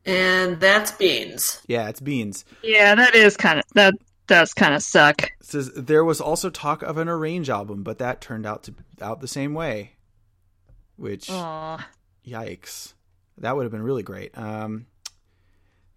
And 0.05 0.57
that's 0.61 0.93
beans. 0.93 1.61
Yeah, 1.67 1.89
it's 1.89 1.99
beans. 1.99 2.45
Yeah, 2.63 2.95
that 2.95 3.13
is 3.13 3.35
kind 3.35 3.59
of 3.59 3.65
that 3.73 3.93
does 4.27 4.53
kind 4.53 4.73
of 4.73 4.81
suck. 4.81 5.23
It 5.23 5.31
says 5.41 5.69
there 5.75 6.05
was 6.05 6.21
also 6.21 6.49
talk 6.49 6.81
of 6.81 6.97
an 6.97 7.09
arrange 7.09 7.49
album, 7.49 7.83
but 7.83 7.97
that 7.99 8.21
turned 8.21 8.45
out 8.45 8.63
to 8.63 8.73
out 9.01 9.19
the 9.19 9.27
same 9.27 9.53
way. 9.53 9.97
Which 10.95 11.27
Aww. 11.27 11.83
Yikes. 12.25 12.93
That 13.37 13.55
would 13.55 13.63
have 13.63 13.71
been 13.71 13.83
really 13.83 14.03
great. 14.03 14.37
Um 14.37 14.87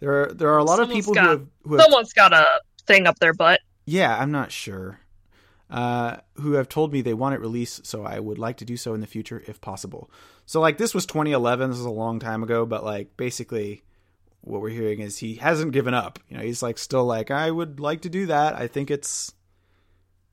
there 0.00 0.22
are 0.22 0.32
there 0.32 0.52
are 0.52 0.58
a 0.58 0.64
lot 0.64 0.78
Someone's 0.78 0.90
of 0.90 0.96
people 0.96 1.14
got, 1.14 1.24
who 1.24 1.30
have, 1.30 1.46
who 1.62 1.72
have 1.74 1.82
Someone's 1.82 2.12
got 2.12 2.32
a 2.32 2.46
thing 2.86 3.06
up 3.06 3.18
their 3.18 3.34
butt. 3.34 3.60
Yeah, 3.86 4.16
I'm 4.16 4.30
not 4.30 4.52
sure. 4.52 5.00
Uh, 5.70 6.18
who 6.34 6.52
have 6.52 6.68
told 6.68 6.92
me 6.92 7.00
they 7.00 7.14
want 7.14 7.34
it 7.34 7.40
released, 7.40 7.86
so 7.86 8.04
I 8.04 8.20
would 8.20 8.38
like 8.38 8.58
to 8.58 8.64
do 8.64 8.76
so 8.76 8.94
in 8.94 9.00
the 9.00 9.06
future 9.06 9.42
if 9.46 9.60
possible. 9.60 10.10
So, 10.46 10.60
like, 10.60 10.76
this 10.78 10.94
was 10.94 11.06
2011. 11.06 11.70
This 11.70 11.78
is 11.78 11.86
a 11.86 11.90
long 11.90 12.20
time 12.20 12.42
ago, 12.42 12.66
but 12.66 12.84
like, 12.84 13.16
basically, 13.16 13.82
what 14.42 14.60
we're 14.60 14.68
hearing 14.68 15.00
is 15.00 15.18
he 15.18 15.36
hasn't 15.36 15.72
given 15.72 15.94
up. 15.94 16.18
You 16.28 16.36
know, 16.36 16.42
he's 16.42 16.62
like 16.62 16.78
still 16.78 17.04
like, 17.04 17.30
I 17.30 17.50
would 17.50 17.80
like 17.80 18.02
to 18.02 18.10
do 18.10 18.26
that. 18.26 18.54
I 18.54 18.66
think 18.66 18.90
it's 18.90 19.32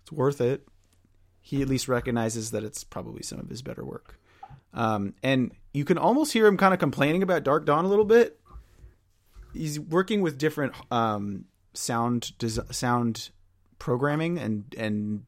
it's 0.04 0.12
worth 0.12 0.42
it. 0.42 0.68
He 1.39 1.62
at 1.62 1.70
least 1.70 1.88
recognizes 1.88 2.52
that 2.52 2.64
it's 2.64 2.84
probably 2.84 3.24
some 3.24 3.39
of 3.39 3.50
his 3.50 3.62
better 3.62 3.84
work. 3.84 4.20
Um, 4.74 5.16
and 5.24 5.52
you 5.74 5.86
can 5.86 5.97
almost 5.97 6.34
hear 6.34 6.45
him 6.47 6.57
kind 6.57 6.74
of 6.74 6.80
complaining 6.80 7.24
about 7.24 7.43
Dark 7.43 7.65
Dawn 7.65 7.86
a 7.86 7.88
little 7.88 8.05
bit. 8.05 8.39
He's 9.53 9.80
working 9.80 10.22
with 10.22 10.38
different 10.38 10.74
um, 10.91 11.45
sound 11.74 12.38
des- 12.38 12.74
sound 12.74 13.30
programming 13.80 14.38
and 14.38 14.76
and 14.78 15.24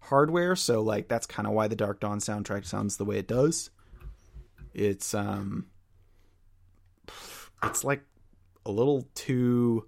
hardware 0.00 0.54
so 0.54 0.82
like 0.82 1.08
that's 1.08 1.26
kind 1.26 1.48
of 1.48 1.54
why 1.54 1.66
the 1.66 1.74
dark 1.74 1.98
dawn 2.00 2.18
soundtrack 2.18 2.66
sounds 2.66 2.98
the 2.98 3.04
way 3.04 3.16
it 3.16 3.26
does 3.26 3.70
it's 4.74 5.14
um 5.14 5.66
it's 7.62 7.82
like 7.82 8.04
a 8.66 8.70
little 8.70 9.08
too 9.14 9.86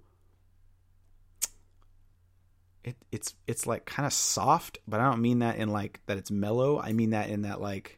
it 2.83 2.95
it's 3.11 3.35
it's 3.45 3.67
like 3.67 3.85
kind 3.85 4.07
of 4.07 4.13
soft 4.13 4.79
but 4.87 4.99
i 4.99 5.03
don't 5.03 5.21
mean 5.21 5.39
that 5.39 5.57
in 5.57 5.69
like 5.69 5.99
that 6.07 6.17
it's 6.17 6.31
mellow 6.31 6.79
i 6.79 6.93
mean 6.93 7.11
that 7.11 7.29
in 7.29 7.43
that 7.43 7.61
like 7.61 7.96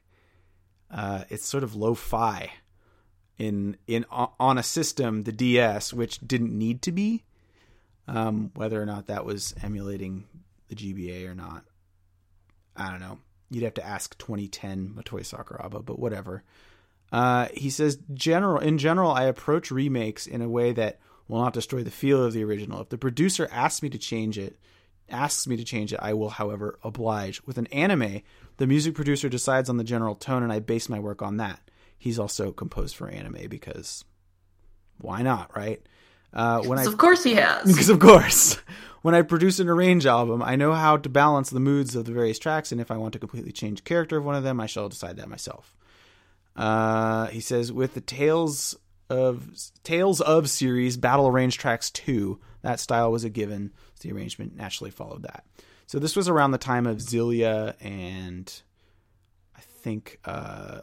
uh 0.92 1.24
it's 1.30 1.46
sort 1.46 1.64
of 1.64 1.76
lo-fi 1.76 2.52
in 3.38 3.78
in 3.88 4.06
on 4.12 4.58
a 4.58 4.64
system 4.64 5.24
the 5.24 5.32
ds 5.32 5.94
which 5.94 6.20
didn't 6.20 6.58
need 6.58 6.82
to 6.82 6.92
be 6.92 7.24
um, 8.10 8.52
whether 8.56 8.82
or 8.82 8.86
not 8.86 9.08
that 9.08 9.24
was 9.24 9.54
emulating 9.62 10.26
the 10.68 10.76
GBA 10.76 11.28
or 11.28 11.36
not, 11.36 11.64
I 12.76 12.90
don't 12.90 13.00
know. 13.00 13.20
You'd 13.52 13.64
have 13.64 13.76
to 13.76 13.86
ask 13.86 14.18
2010 14.18 14.94
Motoi 14.96 15.22
Sakuraba, 15.22 15.84
but 15.86 16.00
whatever. 16.00 16.44
Uh, 17.12 17.48
he 17.54 17.70
says, 17.70 18.00
"General 18.14 18.60
in 18.60 18.78
general, 18.78 19.12
I 19.12 19.24
approach 19.24 19.72
remakes 19.72 20.28
in 20.28 20.42
a 20.42 20.50
way 20.50 20.72
that 20.74 21.00
will 21.28 21.42
not 21.42 21.54
destroy 21.54 21.84
the 21.84 21.92
feel 21.92 22.24
of 22.24 22.34
the 22.34 22.44
original. 22.44 22.82
If 22.82 22.90
the 22.90 22.98
producer 22.98 23.48
asks 23.52 23.82
me 23.82 23.90
to 23.90 23.98
change 23.98 24.38
it, 24.38 24.60
asks 25.10 25.48
me 25.48 25.58
to 25.58 25.64
change 25.64 25.94
it, 25.94 26.00
I 26.02 26.14
will, 26.14 26.30
however, 26.30 26.80
oblige. 26.84 27.42
With 27.46 27.58
an 27.58 27.68
anime, 27.68 28.22
the 28.60 28.68
music 28.68 28.94
producer 28.94 29.30
decides 29.30 29.70
on 29.70 29.78
the 29.78 29.84
general 29.84 30.16
tone, 30.16 30.44
and 30.44 30.54
I 30.54 30.60
base 30.60 30.90
my 30.90 31.00
work 31.00 31.22
on 31.22 31.38
that. 31.38 31.60
He's 31.98 32.20
also 32.20 32.52
composed 32.52 32.96
for 32.96 33.10
anime 33.10 33.48
because 33.50 34.06
why 35.00 35.22
not, 35.22 35.56
right?" 35.56 35.82
Uh, 36.32 36.62
when 36.62 36.78
I, 36.78 36.84
of 36.84 36.98
course 36.98 37.24
he 37.24 37.34
has. 37.34 37.66
Because 37.68 37.90
of 37.90 38.00
course, 38.00 38.60
when 39.02 39.16
I 39.16 39.24
produce 39.24 39.60
an 39.60 39.70
arrange 39.70 40.06
album, 40.06 40.44
I 40.44 40.56
know 40.56 40.74
how 40.74 40.98
to 40.98 41.10
balance 41.10 41.50
the 41.50 41.60
moods 41.60 41.96
of 41.96 42.06
the 42.06 42.12
various 42.12 42.38
tracks, 42.38 42.72
and 42.72 42.80
if 42.80 42.92
I 42.92 42.98
want 42.98 43.14
to 43.14 43.20
completely 43.20 43.52
change 43.52 43.80
the 43.80 43.90
character 43.90 44.18
of 44.18 44.26
one 44.26 44.36
of 44.36 44.44
them, 44.44 44.60
I 44.60 44.68
shall 44.68 44.90
decide 44.90 45.18
that 45.18 45.30
myself. 45.30 45.76
Uh, 46.56 47.28
he 47.28 47.40
says 47.40 47.72
with 47.72 47.94
the 47.94 48.02
Tales 48.02 48.76
of 49.10 49.50
Tales 49.84 50.22
of 50.22 50.50
series 50.50 50.98
Battle 50.98 51.28
Arrange 51.28 51.58
Tracks 51.58 51.90
two, 51.90 52.40
that 52.62 52.80
style 52.80 53.12
was 53.12 53.24
a 53.24 53.30
given. 53.30 53.72
So 53.96 54.10
the 54.10 54.16
arrangement 54.16 54.56
naturally 54.56 54.92
followed 54.92 55.24
that. 55.24 55.46
So 55.90 55.98
this 55.98 56.16
was 56.16 56.30
around 56.30 56.52
the 56.52 56.60
time 56.60 56.86
of 56.86 56.98
Xillia 56.98 57.74
and 57.82 58.62
I 59.58 59.62
think 59.62 60.20
uh, 60.24 60.82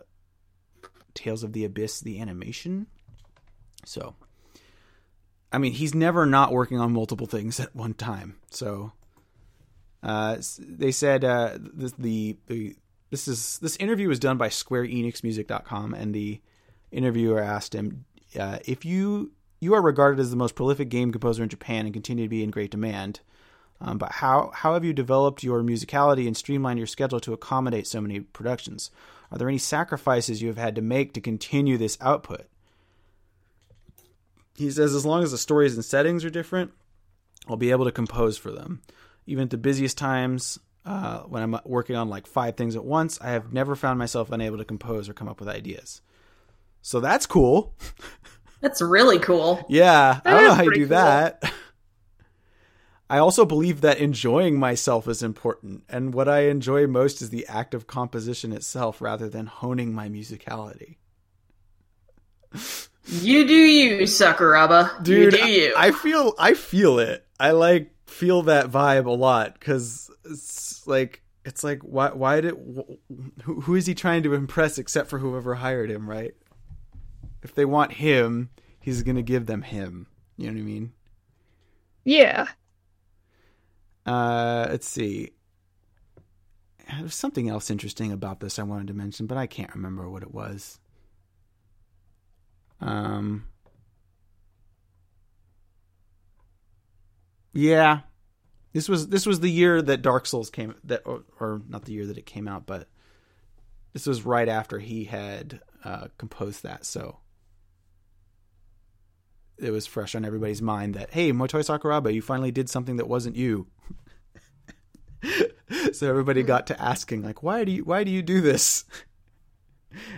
Tales 1.14 1.44
of 1.44 1.52
the 1.52 1.64
Abyss, 1.64 2.00
the 2.00 2.18
animation. 2.18 2.88
So, 3.84 4.16
I 5.52 5.58
mean, 5.58 5.74
he's 5.74 5.94
never 5.94 6.26
not 6.26 6.50
working 6.50 6.80
on 6.80 6.92
multiple 6.92 7.28
things 7.28 7.60
at 7.60 7.72
one 7.72 7.94
time. 7.94 8.34
So, 8.50 8.90
uh, 10.02 10.38
they 10.58 10.90
said 10.90 11.22
uh, 11.22 11.56
the, 11.56 11.92
the 11.96 12.36
the 12.48 12.76
this 13.10 13.28
is 13.28 13.60
this 13.60 13.76
interview 13.76 14.08
was 14.08 14.18
done 14.18 14.38
by 14.38 14.48
SquareEnixMusic.com, 14.48 15.94
and 15.94 16.16
the 16.16 16.40
interviewer 16.90 17.40
asked 17.40 17.76
him 17.76 18.06
uh, 18.36 18.58
if 18.64 18.84
you 18.84 19.30
you 19.60 19.72
are 19.74 19.82
regarded 19.82 20.18
as 20.18 20.30
the 20.30 20.36
most 20.36 20.56
prolific 20.56 20.88
game 20.88 21.12
composer 21.12 21.44
in 21.44 21.48
Japan 21.48 21.84
and 21.84 21.94
continue 21.94 22.24
to 22.24 22.28
be 22.28 22.42
in 22.42 22.50
great 22.50 22.72
demand. 22.72 23.20
Um, 23.80 23.98
but 23.98 24.12
how 24.12 24.50
how 24.54 24.74
have 24.74 24.84
you 24.84 24.92
developed 24.92 25.42
your 25.42 25.62
musicality 25.62 26.26
and 26.26 26.36
streamlined 26.36 26.78
your 26.78 26.86
schedule 26.86 27.20
to 27.20 27.32
accommodate 27.32 27.86
so 27.86 28.00
many 28.00 28.20
productions? 28.20 28.90
Are 29.30 29.38
there 29.38 29.48
any 29.48 29.58
sacrifices 29.58 30.40
you 30.40 30.48
have 30.48 30.56
had 30.56 30.74
to 30.76 30.82
make 30.82 31.12
to 31.14 31.20
continue 31.20 31.76
this 31.76 31.98
output? 32.00 32.46
He 34.54 34.70
says, 34.70 34.94
as 34.94 35.04
long 35.04 35.22
as 35.22 35.32
the 35.32 35.38
stories 35.38 35.74
and 35.74 35.84
settings 35.84 36.24
are 36.24 36.30
different, 36.30 36.72
I'll 37.48 37.56
be 37.56 37.70
able 37.70 37.84
to 37.84 37.92
compose 37.92 38.38
for 38.38 38.50
them. 38.50 38.80
Even 39.26 39.44
at 39.44 39.50
the 39.50 39.58
busiest 39.58 39.98
times, 39.98 40.58
uh, 40.86 41.20
when 41.22 41.42
I'm 41.42 41.60
working 41.64 41.96
on 41.96 42.08
like 42.08 42.26
five 42.26 42.56
things 42.56 42.76
at 42.76 42.84
once, 42.84 43.20
I 43.20 43.30
have 43.30 43.52
never 43.52 43.76
found 43.76 43.98
myself 43.98 44.30
unable 44.30 44.56
to 44.58 44.64
compose 44.64 45.08
or 45.08 45.14
come 45.14 45.28
up 45.28 45.40
with 45.40 45.48
ideas. 45.48 46.00
So 46.80 47.00
that's 47.00 47.26
cool. 47.26 47.74
That's 48.62 48.80
really 48.80 49.18
cool. 49.18 49.64
Yeah, 49.68 50.20
That 50.24 50.26
I 50.26 50.30
don't 50.40 50.44
know 50.44 50.54
how 50.54 50.62
you 50.62 50.72
do 50.72 50.80
cool. 50.86 50.88
that. 50.96 51.52
I 53.08 53.18
also 53.18 53.44
believe 53.44 53.82
that 53.82 53.98
enjoying 53.98 54.58
myself 54.58 55.06
is 55.06 55.22
important, 55.22 55.84
and 55.88 56.12
what 56.12 56.28
I 56.28 56.48
enjoy 56.48 56.86
most 56.86 57.22
is 57.22 57.30
the 57.30 57.46
act 57.46 57.72
of 57.72 57.86
composition 57.86 58.52
itself 58.52 59.00
rather 59.00 59.28
than 59.28 59.46
honing 59.46 59.94
my 59.94 60.08
musicality. 60.08 60.96
You 63.08 63.46
do 63.46 63.54
you, 63.54 64.02
Sakuraba. 64.02 65.02
Dude, 65.02 65.32
you 65.32 65.38
do 65.38 65.48
you. 65.48 65.74
I 65.76 65.92
feel 65.92 66.34
I 66.38 66.54
feel 66.54 66.98
it. 66.98 67.24
I 67.38 67.52
like 67.52 67.92
feel 68.06 68.42
that 68.42 68.70
vibe 68.70 69.06
a 69.06 69.10
lot 69.10 69.54
because 69.54 70.10
it's 70.24 70.86
like 70.86 71.22
it's 71.44 71.62
like 71.62 71.82
why 71.82 72.10
why 72.10 72.40
did 72.40 72.54
who, 73.44 73.60
who 73.60 73.74
is 73.76 73.86
he 73.86 73.94
trying 73.94 74.24
to 74.24 74.34
impress 74.34 74.78
except 74.78 75.08
for 75.08 75.18
whoever 75.18 75.54
hired 75.54 75.90
him, 75.90 76.10
right? 76.10 76.34
If 77.42 77.54
they 77.54 77.64
want 77.64 77.92
him, 77.92 78.50
he's 78.80 79.02
gonna 79.04 79.22
give 79.22 79.46
them 79.46 79.62
him. 79.62 80.08
You 80.36 80.48
know 80.48 80.54
what 80.54 80.60
I 80.60 80.64
mean? 80.64 80.92
Yeah. 82.04 82.48
Uh, 84.06 84.68
let's 84.70 84.88
see. 84.88 85.32
There's 86.98 87.14
something 87.14 87.48
else 87.48 87.70
interesting 87.70 88.12
about 88.12 88.40
this 88.40 88.58
I 88.58 88.62
wanted 88.62 88.86
to 88.86 88.94
mention, 88.94 89.26
but 89.26 89.36
I 89.36 89.46
can't 89.46 89.74
remember 89.74 90.08
what 90.08 90.22
it 90.22 90.32
was. 90.32 90.78
Um. 92.80 93.46
Yeah, 97.52 98.00
this 98.74 98.86
was 98.86 99.08
this 99.08 99.24
was 99.24 99.40
the 99.40 99.50
year 99.50 99.80
that 99.80 100.02
Dark 100.02 100.26
Souls 100.26 100.50
came 100.50 100.74
that 100.84 101.00
or, 101.06 101.24
or 101.40 101.62
not 101.66 101.86
the 101.86 101.92
year 101.92 102.04
that 102.06 102.18
it 102.18 102.26
came 102.26 102.46
out, 102.46 102.66
but 102.66 102.86
this 103.94 104.06
was 104.06 104.26
right 104.26 104.48
after 104.48 104.78
he 104.78 105.04
had 105.04 105.60
uh, 105.82 106.08
composed 106.18 106.64
that, 106.64 106.84
so 106.84 107.20
it 109.56 109.70
was 109.70 109.86
fresh 109.86 110.14
on 110.14 110.26
everybody's 110.26 110.60
mind 110.60 110.94
that 110.94 111.12
hey, 111.14 111.32
Motoi 111.32 111.64
Sakuraba, 111.64 112.12
you 112.12 112.20
finally 112.20 112.50
did 112.52 112.68
something 112.68 112.96
that 112.96 113.08
wasn't 113.08 113.36
you. 113.36 113.68
so 115.92 116.08
everybody 116.08 116.42
got 116.42 116.66
to 116.68 116.80
asking 116.80 117.22
like, 117.22 117.42
why 117.42 117.64
do 117.64 117.72
you 117.72 117.84
why 117.84 118.04
do 118.04 118.10
you 118.10 118.22
do 118.22 118.40
this? 118.40 118.84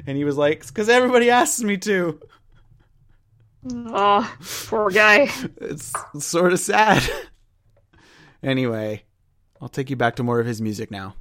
And 0.07 0.17
he 0.17 0.25
was 0.25 0.37
like, 0.37 0.67
because 0.67 0.89
everybody 0.89 1.31
asks 1.31 1.63
me 1.63 1.77
to. 1.79 2.21
Oh, 3.71 4.37
poor 4.67 4.91
guy. 4.91 5.31
It's 5.61 5.93
sort 6.19 6.53
of 6.53 6.59
sad. 6.59 7.03
anyway, 8.43 9.05
I'll 9.61 9.69
take 9.69 9.91
you 9.91 9.97
back 9.97 10.17
to 10.17 10.23
more 10.23 10.41
of 10.41 10.47
his 10.47 10.63
music 10.63 10.91
now. 10.91 11.15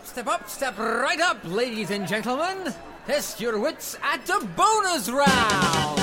Up, 0.00 0.06
step 0.06 0.26
up, 0.26 0.48
step 0.48 0.78
right 0.78 1.20
up, 1.20 1.38
ladies 1.44 1.90
and 1.90 2.06
gentlemen. 2.08 2.72
Test 3.06 3.40
your 3.40 3.58
wits 3.58 3.96
at 4.02 4.24
the 4.24 4.46
bonus 4.56 5.10
round. 5.10 6.00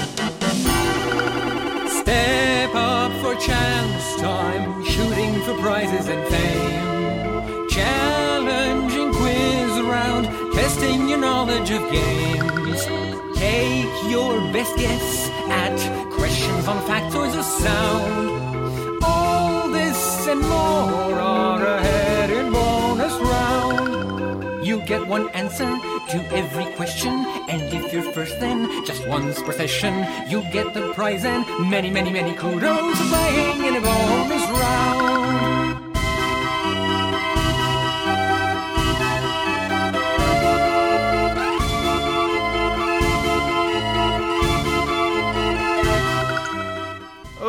Step 1.89 2.75
up 2.75 3.11
for 3.21 3.35
chance 3.35 4.21
time, 4.21 4.85
shooting 4.85 5.33
for 5.41 5.57
prizes 5.61 6.07
and 6.07 6.27
fame. 6.27 7.69
Challenging 7.69 9.13
quiz 9.13 9.81
round, 9.85 10.25
testing 10.53 11.09
your 11.09 11.19
knowledge 11.19 11.71
of 11.71 11.81
games. 11.91 12.85
Take 13.35 14.11
your 14.11 14.33
best 14.53 14.75
guess 14.77 15.29
at 15.49 16.11
questions 16.11 16.67
on 16.67 16.77
factoids 16.85 17.37
of 17.37 17.45
sound. 17.45 19.03
All 19.03 19.69
this 19.69 20.27
and 20.27 20.41
more 20.41 21.06
get 24.87 25.05
one 25.05 25.29
answer 25.31 25.67
to 26.09 26.17
every 26.31 26.65
question, 26.75 27.13
and 27.49 27.61
if 27.73 27.91
you're 27.91 28.09
first, 28.13 28.39
then 28.39 28.85
just 28.85 29.05
once 29.07 29.41
per 29.41 29.51
session. 29.51 29.93
You 30.29 30.41
get 30.53 30.73
the 30.73 30.93
prize 30.93 31.25
and 31.25 31.45
many, 31.69 31.91
many, 31.91 32.09
many 32.09 32.33
kudos 32.33 32.97
playing 33.09 33.65
in 33.65 33.75
a 33.75 33.81
bonus 33.81 34.49
round. 34.49 35.06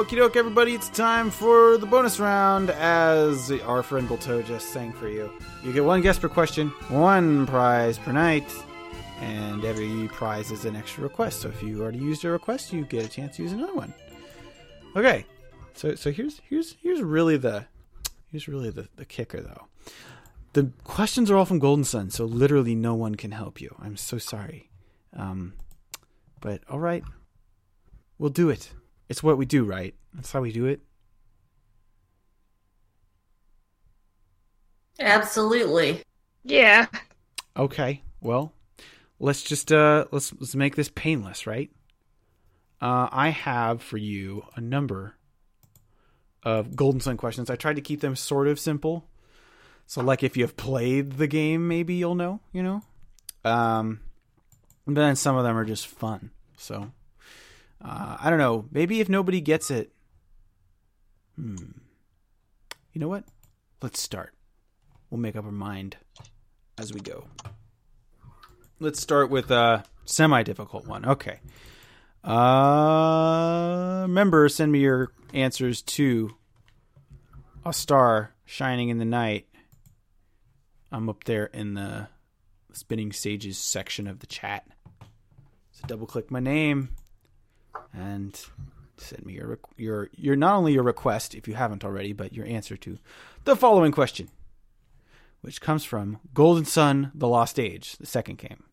Okie 0.08 0.16
doke, 0.16 0.36
everybody, 0.36 0.72
it's 0.72 0.88
time 0.88 1.30
for 1.30 1.76
the 1.76 1.84
bonus 1.84 2.18
round 2.18 2.70
as 2.70 3.50
our 3.66 3.82
friend 3.82 4.08
Bilto 4.08 4.42
just 4.42 4.70
sang 4.70 4.90
for 4.90 5.06
you. 5.06 5.30
You 5.62 5.70
get 5.70 5.84
one 5.84 6.00
guess 6.00 6.18
per 6.18 6.30
question, 6.30 6.70
one 6.88 7.46
prize 7.46 7.98
per 7.98 8.12
night, 8.12 8.50
and 9.20 9.66
every 9.66 10.08
prize 10.08 10.50
is 10.50 10.64
an 10.64 10.76
extra 10.76 11.02
request. 11.02 11.42
So 11.42 11.50
if 11.50 11.62
you 11.62 11.82
already 11.82 11.98
used 11.98 12.24
a 12.24 12.30
request, 12.30 12.72
you 12.72 12.86
get 12.86 13.04
a 13.04 13.08
chance 13.08 13.36
to 13.36 13.42
use 13.42 13.52
another 13.52 13.74
one. 13.74 13.92
Okay, 14.96 15.26
so 15.74 15.94
so 15.94 16.10
here's 16.10 16.40
here's 16.48 16.76
here's 16.80 17.02
really 17.02 17.36
the 17.36 17.66
here's 18.32 18.48
really 18.48 18.70
the, 18.70 18.88
the 18.96 19.04
kicker 19.04 19.42
though. 19.42 19.66
The 20.54 20.72
questions 20.84 21.30
are 21.30 21.36
all 21.36 21.44
from 21.44 21.58
Golden 21.58 21.84
Sun, 21.84 22.12
so 22.12 22.24
literally 22.24 22.74
no 22.74 22.94
one 22.94 23.16
can 23.16 23.32
help 23.32 23.60
you. 23.60 23.76
I'm 23.78 23.98
so 23.98 24.16
sorry. 24.16 24.70
Um, 25.14 25.52
but 26.40 26.62
all 26.70 26.80
right, 26.80 27.04
we'll 28.18 28.30
do 28.30 28.48
it. 28.48 28.72
It's 29.08 29.22
what 29.22 29.38
we 29.38 29.46
do, 29.46 29.64
right? 29.64 29.94
That's 30.14 30.32
how 30.32 30.40
we 30.40 30.52
do 30.52 30.66
it. 30.66 30.80
Absolutely. 35.00 36.02
Yeah. 36.44 36.86
Okay. 37.56 38.02
Well, 38.20 38.52
let's 39.20 39.42
just 39.42 39.72
uh 39.72 40.06
let's 40.10 40.32
let's 40.34 40.54
make 40.54 40.76
this 40.76 40.90
painless, 40.94 41.46
right? 41.46 41.70
Uh 42.80 43.08
I 43.10 43.30
have 43.30 43.82
for 43.82 43.96
you 43.96 44.44
a 44.56 44.60
number 44.60 45.14
of 46.42 46.76
Golden 46.76 47.00
Sun 47.00 47.16
questions. 47.16 47.50
I 47.50 47.56
tried 47.56 47.76
to 47.76 47.82
keep 47.82 48.00
them 48.00 48.16
sort 48.16 48.48
of 48.48 48.58
simple. 48.58 49.08
So 49.86 50.02
like 50.02 50.22
if 50.22 50.36
you 50.36 50.44
have 50.44 50.56
played 50.56 51.12
the 51.12 51.26
game, 51.26 51.68
maybe 51.68 51.94
you'll 51.94 52.14
know, 52.14 52.40
you 52.52 52.62
know? 52.62 52.82
Um 53.44 54.00
but 54.86 54.94
then 54.94 55.16
some 55.16 55.36
of 55.36 55.44
them 55.44 55.56
are 55.56 55.64
just 55.64 55.86
fun. 55.86 56.30
So 56.56 56.90
uh, 57.84 58.16
I 58.20 58.30
don't 58.30 58.38
know. 58.38 58.66
Maybe 58.70 59.00
if 59.00 59.08
nobody 59.08 59.40
gets 59.40 59.70
it, 59.70 59.92
hmm. 61.36 61.56
You 62.92 63.00
know 63.00 63.08
what? 63.08 63.24
Let's 63.80 64.00
start. 64.00 64.34
We'll 65.08 65.20
make 65.20 65.36
up 65.36 65.44
our 65.44 65.52
mind 65.52 65.96
as 66.78 66.92
we 66.92 67.00
go. 67.00 67.28
Let's 68.80 69.00
start 69.00 69.30
with 69.30 69.52
a 69.52 69.84
semi-difficult 70.04 70.86
one. 70.86 71.04
Okay. 71.04 71.38
Uh, 72.24 74.00
remember, 74.02 74.48
send 74.48 74.72
me 74.72 74.80
your 74.80 75.12
answers 75.32 75.82
to 75.82 76.30
a 77.64 77.72
star 77.72 78.34
shining 78.44 78.88
in 78.88 78.98
the 78.98 79.04
night. 79.04 79.46
I'm 80.90 81.08
up 81.08 81.22
there 81.22 81.46
in 81.46 81.74
the 81.74 82.08
spinning 82.72 83.12
stages 83.12 83.58
section 83.58 84.08
of 84.08 84.18
the 84.18 84.26
chat. 84.26 84.66
So 85.70 85.86
double 85.86 86.06
click 86.06 86.30
my 86.32 86.40
name 86.40 86.88
and 87.92 88.40
send 88.96 89.24
me 89.24 89.34
your 89.34 89.58
your 89.76 90.10
your 90.14 90.36
not 90.36 90.56
only 90.56 90.72
your 90.72 90.82
request 90.82 91.34
if 91.34 91.48
you 91.48 91.54
haven't 91.54 91.84
already, 91.84 92.12
but 92.12 92.32
your 92.32 92.46
answer 92.46 92.76
to 92.76 92.98
the 93.44 93.56
following 93.56 93.92
question, 93.92 94.28
which 95.40 95.60
comes 95.60 95.84
from 95.84 96.18
Golden 96.34 96.64
Sun: 96.64 97.12
The 97.14 97.28
Lost 97.28 97.58
Age, 97.58 97.96
the 97.96 98.06
second 98.06 98.38
game. 98.38 98.64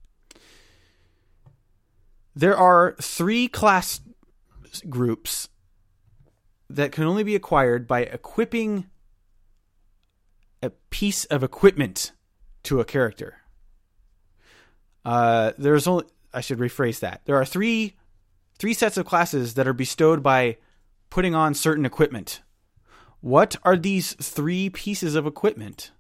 There 2.36 2.57
are 2.57 2.95
three 3.02 3.48
class 3.48 4.02
groups 4.90 5.48
that 6.69 6.91
can 6.91 7.06
only 7.06 7.23
be 7.23 7.36
acquired 7.36 7.88
by 7.88 8.02
equipping 8.02 8.90
a 10.61 10.72
piece 10.90 11.26
of 11.26 11.44
equipment 11.44 12.11
to 12.64 12.80
a 12.80 12.86
character. 12.86 13.38
Uh, 15.06 15.52
there's 15.57 15.88
only 15.88 16.06
I 16.34 16.41
should 16.41 16.57
rephrase 16.57 16.99
that. 16.99 17.22
There 17.26 17.36
are 17.38 17.45
three 17.45 17.95
three 18.57 18.73
sets 18.73 18.98
of 18.98 19.06
classes 19.06 19.53
that 19.56 19.68
are 19.68 19.73
bestowed 19.73 20.23
by 20.23 20.57
putting 21.10 21.36
on 21.36 21.53
certain 21.53 21.86
equipment. 21.86 22.41
What 23.22 23.56
are 23.64 23.77
these 23.77 24.14
three 24.14 24.69
pieces 24.69 25.15
of 25.15 25.26
equipment? 25.26 25.91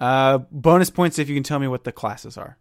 Uh, 0.00 0.38
bonus 0.50 0.90
points 0.90 1.18
if 1.18 1.28
you 1.28 1.34
can 1.34 1.42
tell 1.42 1.58
me 1.58 1.68
what 1.68 1.84
the 1.84 1.92
classes 1.92 2.36
are. 2.36 2.58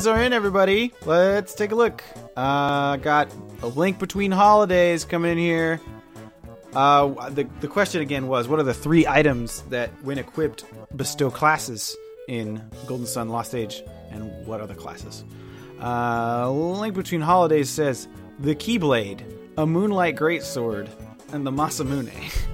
Answers 0.00 0.18
are 0.18 0.22
in, 0.22 0.32
everybody. 0.32 0.94
Let's 1.04 1.54
take 1.54 1.72
a 1.72 1.74
look. 1.74 2.02
Uh, 2.34 2.96
got 2.96 3.28
a 3.60 3.66
link 3.66 3.98
between 3.98 4.30
holidays 4.30 5.04
coming 5.04 5.32
in 5.32 5.36
here. 5.36 5.78
Uh, 6.72 7.28
the, 7.28 7.46
the 7.60 7.68
question 7.68 8.00
again 8.00 8.26
was 8.26 8.48
what 8.48 8.58
are 8.58 8.62
the 8.62 8.72
three 8.72 9.06
items 9.06 9.60
that, 9.68 9.90
when 10.02 10.16
equipped, 10.16 10.64
bestow 10.96 11.30
classes 11.30 11.94
in 12.28 12.62
Golden 12.86 13.06
Sun 13.06 13.28
Lost 13.28 13.54
Age, 13.54 13.82
and 14.10 14.46
what 14.46 14.62
other 14.62 14.74
classes? 14.74 15.22
Uh, 15.78 16.50
link 16.50 16.94
between 16.94 17.20
holidays 17.20 17.68
says 17.68 18.08
the 18.38 18.54
Keyblade, 18.54 19.20
a 19.58 19.66
Moonlight 19.66 20.16
Greatsword, 20.16 20.88
and 21.34 21.46
the 21.46 21.52
Masamune. 21.52 22.10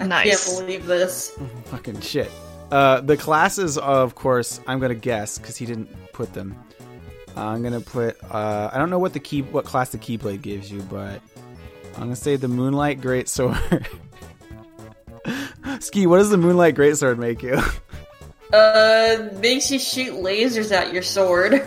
Nice. 0.00 0.46
Can't 0.46 0.60
believe 0.60 0.86
this. 0.86 1.36
Fucking 1.64 2.00
shit. 2.00 2.30
Uh, 2.70 3.00
the 3.00 3.16
classes, 3.16 3.78
of 3.78 4.14
course, 4.14 4.60
I'm 4.66 4.78
gonna 4.78 4.94
guess 4.94 5.38
because 5.38 5.56
he 5.56 5.64
didn't 5.66 5.88
put 6.12 6.32
them. 6.34 6.56
Uh, 7.36 7.46
I'm 7.46 7.62
gonna 7.62 7.80
put. 7.80 8.16
Uh, 8.30 8.70
I 8.72 8.78
don't 8.78 8.90
know 8.90 8.98
what 8.98 9.12
the 9.12 9.20
key, 9.20 9.42
what 9.42 9.64
class 9.64 9.90
the 9.90 9.98
Keyblade 9.98 10.42
gives 10.42 10.70
you, 10.70 10.82
but 10.82 11.20
I'm 11.94 12.02
gonna 12.02 12.16
say 12.16 12.36
the 12.36 12.48
Moonlight 12.48 13.00
Greatsword. 13.00 13.86
Ski, 15.80 16.06
what 16.06 16.18
does 16.18 16.30
the 16.30 16.36
Moonlight 16.36 16.74
Greatsword 16.74 17.18
make 17.18 17.42
you? 17.42 17.60
Uh, 18.50 19.28
makes 19.40 19.70
you 19.70 19.78
shoot 19.78 20.14
lasers 20.14 20.72
at 20.74 20.90
your 20.90 21.02
sword. 21.02 21.62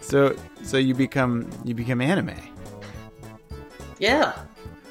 so, 0.00 0.36
so 0.62 0.76
you 0.76 0.94
become 0.94 1.50
you 1.64 1.74
become 1.74 2.00
anime, 2.00 2.36
Yeah. 3.98 4.38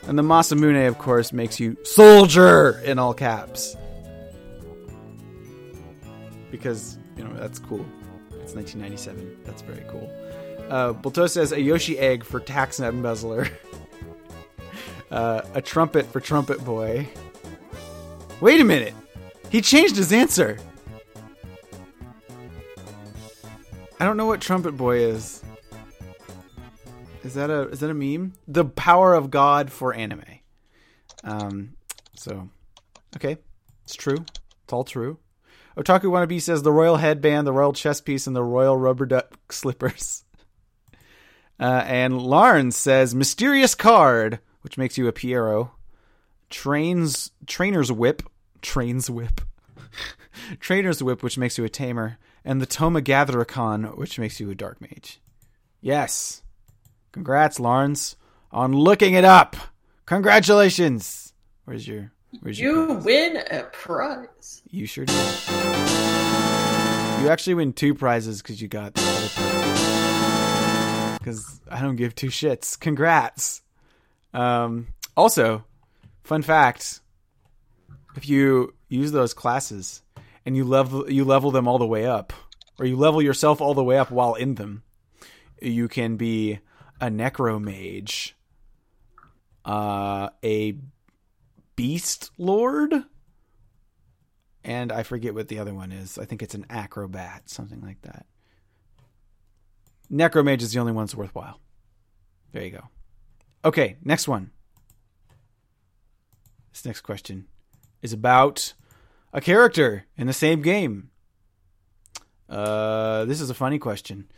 and 0.05 0.19
the 0.19 0.21
Masamune, 0.21 0.85
of 0.89 0.97
course, 0.97 1.31
makes 1.31 1.61
you 1.61 1.77
soldier 1.85 2.77
in 2.83 2.99
all 2.99 3.13
caps 3.13 3.77
because 6.51 6.97
you 7.17 7.23
know 7.23 7.33
that's 7.33 7.59
cool. 7.59 7.85
It's 8.41 8.53
1997. 8.53 9.41
That's 9.43 9.61
very 9.61 9.85
cool. 9.89 10.09
Uh, 10.69 10.93
Bulto 10.93 11.29
says 11.29 11.51
a 11.51 11.59
Yoshi 11.59 11.97
egg 11.97 12.23
for 12.23 12.39
tax 12.39 12.79
embezzler. 12.79 13.47
uh, 15.11 15.41
a 15.53 15.61
trumpet 15.61 16.05
for 16.05 16.19
trumpet 16.19 16.63
boy. 16.63 17.07
Wait 18.39 18.61
a 18.61 18.63
minute. 18.63 18.93
He 19.49 19.61
changed 19.61 19.95
his 19.95 20.13
answer. 20.13 20.59
I 23.99 24.05
don't 24.05 24.15
know 24.15 24.27
what 24.27 24.39
trumpet 24.39 24.77
boy 24.77 24.97
is. 24.97 25.43
Is 27.23 27.33
that 27.33 27.49
a 27.49 27.67
is 27.69 27.79
that 27.81 27.89
a 27.89 27.93
meme? 27.93 28.33
The 28.47 28.63
power 28.63 29.13
of 29.13 29.29
God 29.29 29.71
for 29.71 29.93
anime. 29.93 30.23
Um, 31.23 31.75
so 32.15 32.49
okay, 33.17 33.37
it's 33.83 33.95
true. 33.95 34.23
It's 34.63 34.71
all 34.71 34.85
true. 34.85 35.17
Otaku 35.79 36.11
Wannabe 36.11 36.41
says 36.41 36.61
the 36.61 36.73
royal 36.73 36.97
headband, 36.97 37.47
the 37.47 37.53
royal 37.53 37.71
chest 37.71 38.03
piece, 38.03 38.27
and 38.27 38.35
the 38.35 38.43
royal 38.43 38.75
rubber 38.75 39.05
duck 39.05 39.33
slippers. 39.51 40.25
Uh, 41.57 41.83
and 41.85 42.21
Larn 42.21 42.71
says 42.71 43.15
mysterious 43.15 43.75
card, 43.75 44.39
which 44.61 44.77
makes 44.77 44.97
you 44.97 45.07
a 45.07 45.13
Pierrot. 45.13 45.69
Trains 46.49 47.31
trainer's 47.45 47.91
whip, 47.91 48.23
trains 48.61 49.09
whip, 49.09 49.39
trainer's 50.59 51.01
whip, 51.01 51.23
which 51.23 51.37
makes 51.37 51.57
you 51.57 51.63
a 51.63 51.69
tamer, 51.69 52.17
and 52.43 52.59
the 52.61 52.67
Tomegathericon, 52.67 53.97
which 53.97 54.19
makes 54.19 54.39
you 54.39 54.49
a 54.49 54.55
dark 54.55 54.81
mage. 54.81 55.21
Yes, 55.79 56.41
congrats, 57.13 57.59
Lawrence, 57.59 58.17
on 58.51 58.73
looking 58.73 59.13
it 59.13 59.25
up. 59.25 59.55
Congratulations. 60.07 61.33
Where's 61.65 61.87
your 61.87 62.11
Where's 62.41 62.59
You 62.59 62.93
win 63.03 63.37
a 63.37 63.63
prize. 63.63 64.61
You 64.69 64.85
sure 64.85 65.05
did. 65.05 65.15
You 67.21 67.29
actually 67.29 67.55
win 67.55 67.73
two 67.73 67.95
prizes 67.95 68.41
because 68.41 68.61
you 68.61 68.67
got 68.67 68.93
the 68.93 69.01
other 69.01 69.27
prize. 69.29 71.17
Because 71.19 71.59
I 71.69 71.81
don't 71.81 71.95
give 71.95 72.15
two 72.15 72.27
shits. 72.27 72.79
Congrats. 72.79 73.61
Um, 74.33 74.87
also, 75.17 75.65
fun 76.23 76.43
fact: 76.43 77.01
if 78.15 78.29
you 78.29 78.73
use 78.87 79.11
those 79.11 79.33
classes 79.33 80.01
and 80.45 80.55
you 80.55 80.63
level 80.63 81.11
you 81.11 81.25
level 81.25 81.51
them 81.51 81.67
all 81.67 81.77
the 81.77 81.87
way 81.87 82.05
up, 82.05 82.31
or 82.79 82.85
you 82.85 82.95
level 82.95 83.21
yourself 83.21 83.59
all 83.59 83.73
the 83.73 83.83
way 83.83 83.97
up 83.97 84.11
while 84.11 84.35
in 84.35 84.55
them, 84.55 84.83
you 85.61 85.87
can 85.87 86.15
be 86.15 86.59
a 87.01 87.09
necromage, 87.09 88.35
uh, 89.65 90.29
a 90.43 90.77
beast 91.79 92.31
lord 92.37 92.93
and 94.63 94.91
I 94.91 95.03
forget 95.03 95.33
what 95.33 95.47
the 95.47 95.59
other 95.59 95.73
one 95.73 95.91
is. 95.91 96.17
I 96.17 96.25
think 96.25 96.41
it's 96.41 96.53
an 96.53 96.65
acrobat, 96.69 97.49
something 97.49 97.81
like 97.81 98.01
that. 98.01 98.25
Necromage 100.09 100.63
is 100.63 100.73
the 100.73 100.79
only 100.79 100.91
one 100.91 101.05
that's 101.05 101.15
worthwhile. 101.15 101.59
There 102.51 102.63
you 102.63 102.71
go. 102.71 102.83
Okay, 103.63 103.97
next 104.03 104.27
one. 104.27 104.51
This 106.71 106.85
next 106.85 107.01
question 107.01 107.47
is 108.01 108.13
about 108.13 108.73
a 109.33 109.41
character 109.41 110.05
in 110.17 110.27
the 110.27 110.33
same 110.33 110.61
game. 110.61 111.11
Uh, 112.49 113.25
this 113.25 113.41
is 113.41 113.49
a 113.49 113.55
funny 113.55 113.79
question. 113.79 114.29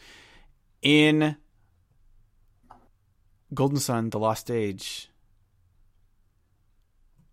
In 0.82 1.38
Golden 3.54 3.80
Sun: 3.80 4.10
The 4.10 4.20
Lost 4.20 4.52
Age, 4.52 5.11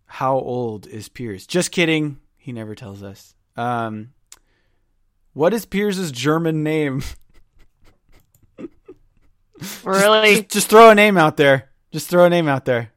how 0.09 0.37
old 0.37 0.87
is 0.87 1.07
Piers? 1.07 1.45
Just 1.47 1.71
kidding. 1.71 2.19
He 2.35 2.51
never 2.51 2.73
tells 2.75 3.03
us. 3.03 3.35
Um, 3.55 4.13
what 5.33 5.53
is 5.53 5.65
Piers's 5.65 6.11
German 6.11 6.63
name? 6.63 7.03
Really? 9.83 10.35
Just, 10.35 10.49
just 10.49 10.69
throw 10.69 10.89
a 10.89 10.95
name 10.95 11.17
out 11.17 11.35
there. 11.35 11.69
Just 11.91 12.09
throw 12.09 12.23
a 12.23 12.29
name 12.29 12.47
out 12.47 12.63
there. 12.63 12.93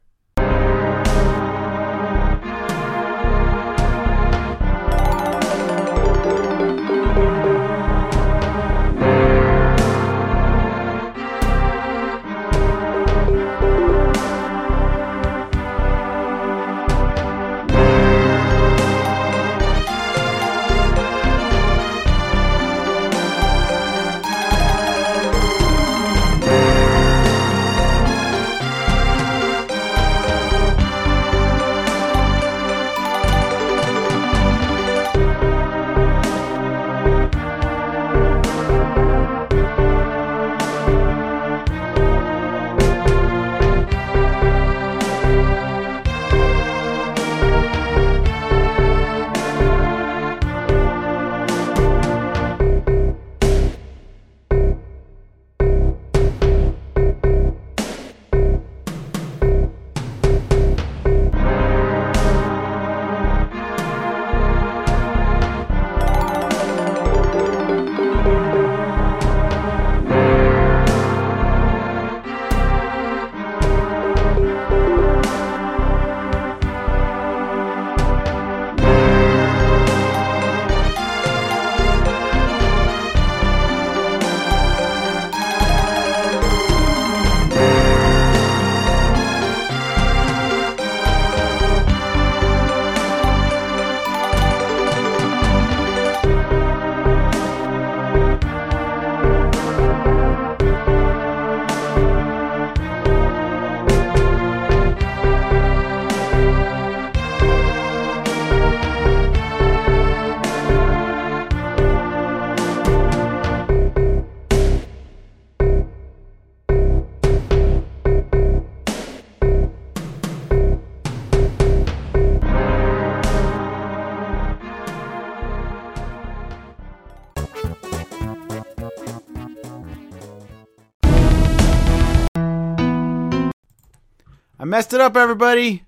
Messed 134.93 135.01
it 135.01 135.05
up, 135.07 135.17
everybody. 135.17 135.85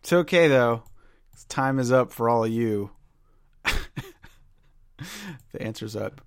It's 0.00 0.10
okay 0.10 0.48
though. 0.48 0.84
Time 1.50 1.78
is 1.78 1.92
up 1.92 2.10
for 2.10 2.30
all 2.30 2.44
of 2.44 2.50
you. 2.50 2.90
the 5.52 5.60
answer's 5.60 5.94
up. 5.94 6.22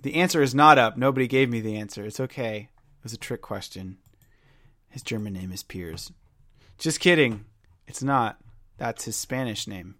The 0.00 0.14
answer 0.14 0.42
is 0.42 0.54
not 0.54 0.78
up. 0.78 0.96
Nobody 0.96 1.26
gave 1.26 1.50
me 1.50 1.60
the 1.60 1.74
answer. 1.74 2.04
It's 2.04 2.20
okay. 2.20 2.68
It 2.70 3.02
was 3.02 3.12
a 3.12 3.16
trick 3.16 3.42
question. 3.42 3.98
His 4.90 5.02
German 5.02 5.32
name 5.32 5.50
is 5.50 5.64
Piers. 5.64 6.12
Just 6.78 7.00
kidding. 7.00 7.46
It's 7.88 8.04
not. 8.04 8.38
That's 8.78 9.04
his 9.04 9.16
Spanish 9.16 9.66
name. 9.66 9.96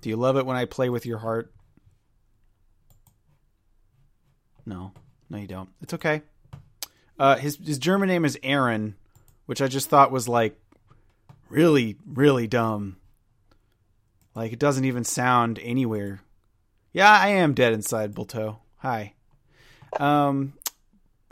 Do 0.00 0.08
you 0.08 0.16
love 0.16 0.36
it 0.36 0.44
when 0.44 0.56
I 0.56 0.64
play 0.64 0.88
with 0.88 1.06
your 1.06 1.18
heart? 1.18 1.52
No. 4.66 4.90
No, 5.30 5.38
you 5.38 5.46
don't. 5.46 5.68
It's 5.80 5.94
okay. 5.94 6.22
Uh, 7.18 7.36
his 7.36 7.58
his 7.64 7.78
German 7.78 8.08
name 8.08 8.24
is 8.24 8.38
Aaron, 8.42 8.96
which 9.46 9.62
I 9.62 9.68
just 9.68 9.88
thought 9.88 10.10
was 10.10 10.28
like 10.28 10.58
really, 11.48 11.96
really 12.06 12.46
dumb. 12.46 12.96
Like 14.34 14.52
it 14.52 14.58
doesn't 14.58 14.84
even 14.84 15.04
sound 15.04 15.58
anywhere. 15.62 16.20
Yeah, 16.92 17.10
I 17.10 17.28
am 17.28 17.54
dead 17.54 17.72
inside, 17.72 18.14
Bulto. 18.14 18.58
Hi. 18.78 19.14
Um, 19.98 20.54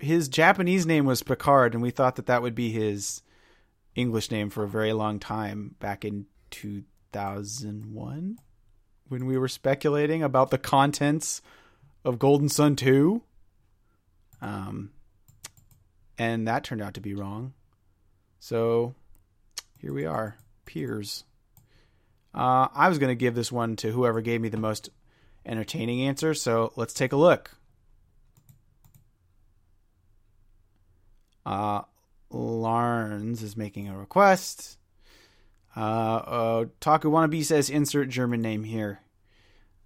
his 0.00 0.28
Japanese 0.28 0.86
name 0.86 1.04
was 1.04 1.22
Picard, 1.22 1.74
and 1.74 1.82
we 1.82 1.90
thought 1.90 2.16
that 2.16 2.26
that 2.26 2.42
would 2.42 2.54
be 2.54 2.70
his 2.70 3.22
English 3.94 4.30
name 4.30 4.50
for 4.50 4.64
a 4.64 4.68
very 4.68 4.92
long 4.92 5.18
time 5.18 5.74
back 5.78 6.04
in 6.04 6.26
2001 6.50 8.38
when 9.08 9.26
we 9.26 9.36
were 9.36 9.48
speculating 9.48 10.22
about 10.22 10.50
the 10.50 10.58
contents 10.58 11.42
of 12.04 12.18
Golden 12.18 12.48
Sun 12.48 12.76
2. 12.76 13.22
Um, 14.40 14.90
and 16.18 16.46
that 16.48 16.64
turned 16.64 16.82
out 16.82 16.94
to 16.94 17.00
be 17.00 17.14
wrong. 17.14 17.52
So 18.38 18.94
here 19.78 19.92
we 19.92 20.04
are, 20.04 20.36
Piers. 20.64 21.24
Uh, 22.34 22.68
I 22.74 22.88
was 22.88 22.98
going 22.98 23.10
to 23.10 23.14
give 23.14 23.34
this 23.34 23.52
one 23.52 23.76
to 23.76 23.90
whoever 23.90 24.20
gave 24.20 24.40
me 24.40 24.48
the 24.48 24.56
most 24.56 24.90
entertaining 25.44 26.02
answer, 26.02 26.34
so 26.34 26.72
let's 26.76 26.94
take 26.94 27.12
a 27.12 27.16
look. 27.16 27.50
Uh, 31.44 31.82
Larns 32.30 33.42
is 33.42 33.56
making 33.56 33.88
a 33.88 33.98
request. 33.98 34.78
Uh, 35.76 35.80
uh, 35.80 36.64
Taku 36.80 37.10
Wannabe 37.10 37.44
says 37.44 37.70
insert 37.70 38.08
German 38.08 38.40
name 38.42 38.64
here. 38.64 39.00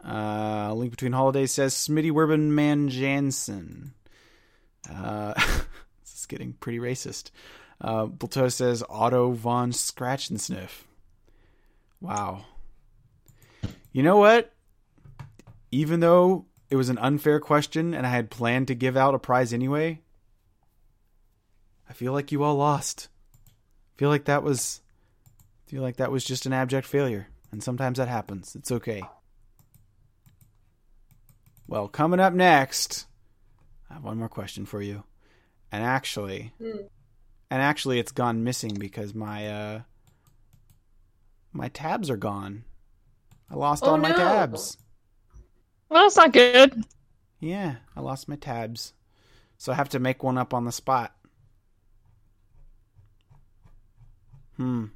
Uh, 0.05 0.73
Link 0.74 0.90
Between 0.90 1.12
Holidays 1.12 1.53
says 1.53 1.74
Smitty 1.74 2.12
Werben 2.12 2.51
Man 2.51 2.89
Jansen. 2.89 3.94
Uh, 4.89 5.35
getting 6.27 6.55
pretty 6.55 6.78
racist. 6.78 7.31
Uh, 7.81 8.09
says 8.48 8.82
Otto 8.89 9.32
von 9.32 9.73
Scratch 9.73 10.31
and 10.31 10.40
Sniff. 10.40 10.86
Wow. 12.01 12.44
You 13.93 14.03
know 14.03 14.16
what? 14.16 14.53
Even 15.70 16.01
though 16.01 16.47
it 16.70 16.77
was 16.77 16.89
an 16.89 16.98
unfair 16.98 17.40
question 17.40 17.94
and 17.94 18.07
I 18.07 18.11
had 18.11 18.31
planned 18.31 18.69
to 18.69 18.74
give 18.74 18.97
out 18.97 19.15
a 19.15 19.19
prize 19.19 19.53
anyway, 19.53 20.01
I 21.89 21.93
feel 21.93 22.12
like 22.12 22.32
you 22.32 22.43
all 22.43 22.57
lost. 22.57 23.09
I 23.44 23.98
feel 23.98 24.09
like 24.09 24.24
that 24.24 24.43
was 24.43 24.81
I 25.66 25.70
feel 25.70 25.82
like 25.82 25.97
that 25.97 26.12
was 26.12 26.24
just 26.24 26.47
an 26.47 26.53
abject 26.53 26.86
failure. 26.86 27.28
And 27.51 27.62
sometimes 27.62 27.98
that 27.98 28.09
happens. 28.09 28.55
It's 28.55 28.73
okay. 28.73 29.03
Well, 31.66 31.89
coming 31.89 32.20
up 32.20 32.32
next, 32.32 33.07
I 33.90 33.94
have 33.94 34.05
one 34.05 34.19
more 34.19 34.28
question 34.28 34.66
for 34.66 34.81
you. 34.81 35.05
And 35.77 35.85
actually, 35.85 36.55
Hmm. 36.59 36.86
and 37.51 37.61
actually 37.61 37.98
it's 37.98 38.11
gone 38.11 38.43
missing 38.43 38.73
because 38.73 39.15
my 39.15 39.47
uh 39.47 39.81
my 41.53 41.69
tabs 41.69 42.09
are 42.09 42.16
gone. 42.16 42.65
I 43.51 43.57
lost 43.57 43.85
Oh, 43.85 43.89
all 43.90 43.98
my 43.98 44.09
no. 44.09 44.16
tabs. 44.16 44.78
Well, 45.90 46.05
that's 46.05 46.16
not 46.16 46.32
good. 46.32 46.82
Yeah, 47.40 47.77
I 47.94 48.01
lost 48.01 48.27
my 48.27 48.36
tabs. 48.36 48.94
So 49.59 49.70
I 49.70 49.74
have 49.74 49.90
to 49.90 49.98
make 49.98 50.23
one 50.23 50.39
up 50.39 50.55
on 50.55 50.65
the 50.65 50.73
spot. 50.73 51.15
Hmm. 54.57 54.86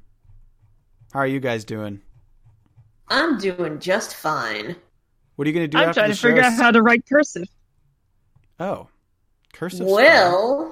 How 1.13 1.19
are 1.19 1.27
you 1.27 1.39
guys 1.39 1.63
doing? 1.63 2.01
I'm 3.07 3.37
doing 3.37 3.77
just 3.79 4.15
fine. 4.15 4.75
What 5.35 5.45
are 5.45 5.49
you 5.51 5.53
going 5.53 5.65
to 5.65 5.67
do 5.67 5.77
I'm 5.77 5.89
after 5.89 6.01
trying 6.01 6.09
the 6.09 6.15
to 6.15 6.21
figure 6.21 6.41
out 6.41 6.53
how 6.53 6.71
to 6.71 6.81
write 6.81 7.05
cursive. 7.07 7.47
Oh. 8.59 8.87
Cursive. 9.53 9.85
Well, 9.85 10.70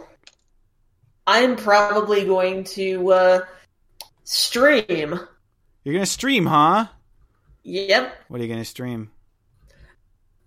I'm 1.32 1.56
probably 1.56 2.26
going 2.26 2.64
to 2.64 3.12
uh, 3.12 3.46
stream. 4.24 5.20
You're 5.84 5.94
going 5.94 6.00
to 6.00 6.08
stream, 6.08 6.48
huh? 6.48 6.88
Yep. 7.62 8.16
What 8.30 8.40
are 8.40 8.44
you 8.44 8.50
going 8.50 8.62
to 8.62 8.66
stream? 8.66 9.12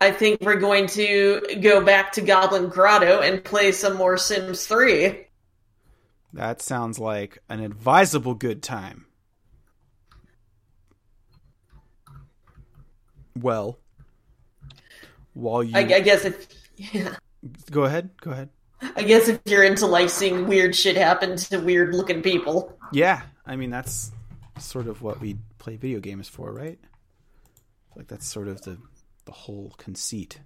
I 0.01 0.11
think 0.11 0.41
we're 0.41 0.59
going 0.59 0.89
to 0.89 1.41
go 1.61 1.85
back 1.85 2.11
to 2.15 2.21
Goblin 2.21 2.69
Grotto 2.69 3.21
and 3.21 3.45
play 3.45 3.71
some 3.71 3.97
more 3.97 4.17
Sims 4.19 4.67
3. 4.67 5.25
That 6.33 6.61
sounds 6.61 6.99
like 6.99 7.39
an 7.49 7.61
advisable 7.61 8.35
good 8.35 8.61
time. 8.61 9.07
Well, 13.39 13.79
while 15.33 15.63
you 15.63 15.77
I, 15.77 15.83
I 15.83 16.01
guess 16.01 16.25
if 16.25 16.49
yeah, 16.93 17.15
go 17.71 17.85
ahead, 17.85 18.11
go 18.21 18.33
ahead. 18.33 18.49
I 18.97 19.03
guess 19.03 19.29
if 19.29 19.41
you're 19.45 19.65
into 19.65 19.87
like 19.87 20.11
seeing 20.11 20.47
weird 20.47 20.75
shit 20.75 20.97
happen 20.97 21.37
to 21.37 21.59
weird 21.59 21.95
looking 21.95 22.23
people. 22.23 22.77
Yeah, 22.93 23.23
I 23.47 23.57
mean 23.57 23.71
that's 23.71 24.11
sort 24.59 24.87
of 24.87 25.03
what 25.03 25.21
we 25.21 25.39
play 25.59 25.77
video 25.77 26.01
games 26.01 26.29
for, 26.29 26.53
right? 26.53 26.79
Like 27.97 28.09
that's 28.09 28.27
sort 28.27 28.49
of 28.49 28.63
the 28.63 28.79
the 29.25 29.33
whole 29.33 29.75
conceit. 29.79 30.41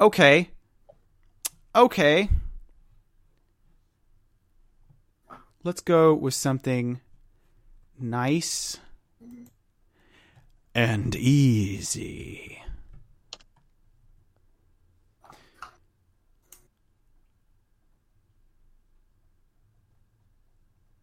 Okay. 0.00 0.50
Okay. 1.74 2.28
Let's 5.64 5.80
go 5.80 6.14
with 6.14 6.34
something 6.34 7.00
nice 7.98 8.78
and 10.74 11.14
easy. 11.14 12.61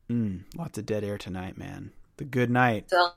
Mm, 0.10 0.42
lots 0.56 0.78
of 0.78 0.86
dead 0.86 1.04
air 1.04 1.18
tonight, 1.18 1.58
man. 1.58 1.92
The 2.18 2.26
good 2.26 2.50
night. 2.50 2.90
So, 2.90 3.10